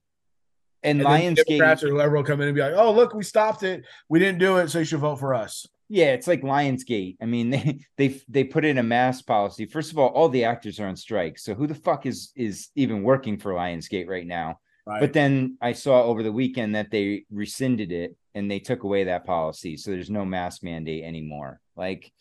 [0.83, 1.45] and, and Lionsgate.
[1.47, 3.85] Democrats or whoever will come in and be like, "Oh, look, we stopped it.
[4.09, 7.17] We didn't do it, so you should vote for us." Yeah, it's like Lionsgate.
[7.21, 9.65] I mean, they they they put in a mask policy.
[9.65, 11.37] First of all, all the actors are on strike.
[11.37, 14.59] So who the fuck is is even working for Lionsgate right now?
[14.87, 14.99] Right.
[14.99, 19.03] But then I saw over the weekend that they rescinded it and they took away
[19.03, 19.77] that policy.
[19.77, 21.59] So there's no mask mandate anymore.
[21.75, 22.11] Like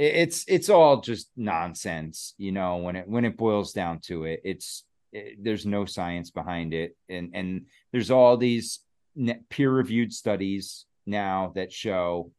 [0.00, 4.40] it's it's all just nonsense, you know, when it when it boils down to it.
[4.44, 8.80] It's it, there's no science behind it and and there's all these
[9.50, 12.30] peer reviewed studies now that show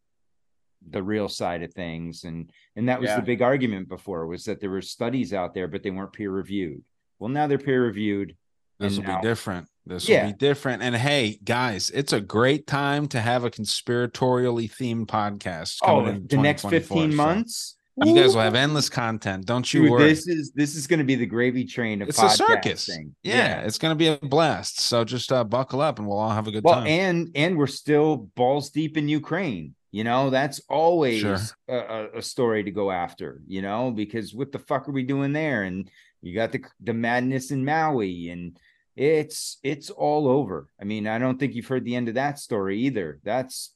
[0.89, 3.17] the real side of things and and that was Yeah.
[3.17, 6.31] the big argument before was that there were studies out there but they weren't peer
[6.31, 6.81] reviewed
[7.19, 8.35] well now they're peer reviewed
[8.79, 9.67] This will now- be different.
[9.85, 10.25] This Yeah.
[10.25, 10.83] will be different.
[10.83, 15.77] And hey, guys, it's a great time to have a conspiratorially themed podcast.
[15.83, 19.45] oh in the next 15 so months You guys will have endless content.
[19.45, 20.03] Don't you Dude, worry.
[20.09, 22.85] this is this is going to be the gravy train of it's a circus.
[22.89, 23.11] podcasting.
[23.21, 24.79] Yeah, it's going to be a blast.
[24.79, 26.87] So just uh, buckle up and we'll all have a good well time.
[26.87, 31.37] and and we're still balls deep in ukraine you know that's always Sure.
[31.67, 35.03] a, a, a story to go after you know because what the fuck are we
[35.03, 35.89] doing there and
[36.21, 38.57] you got the the madness in maui and
[38.95, 40.67] it's it's all over.
[40.79, 43.19] I mean i don't think you've heard the end of that story either.
[43.23, 43.73] That's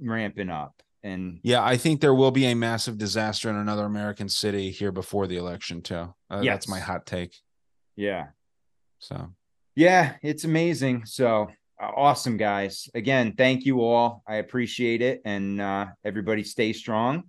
[0.00, 4.28] ramping up and yeah, I think there will be a massive disaster in another American
[4.28, 6.14] city here before the election too.
[6.28, 7.34] Uh, That's my hot take.
[7.96, 8.28] yeah.
[8.98, 9.32] So.
[9.74, 11.06] Yeah it's amazing.
[11.06, 11.48] So
[11.82, 12.88] uh, awesome guys.
[12.94, 14.22] Again thank you all.
[14.28, 15.22] I appreciate it.
[15.24, 17.12] And uh everybody stay strong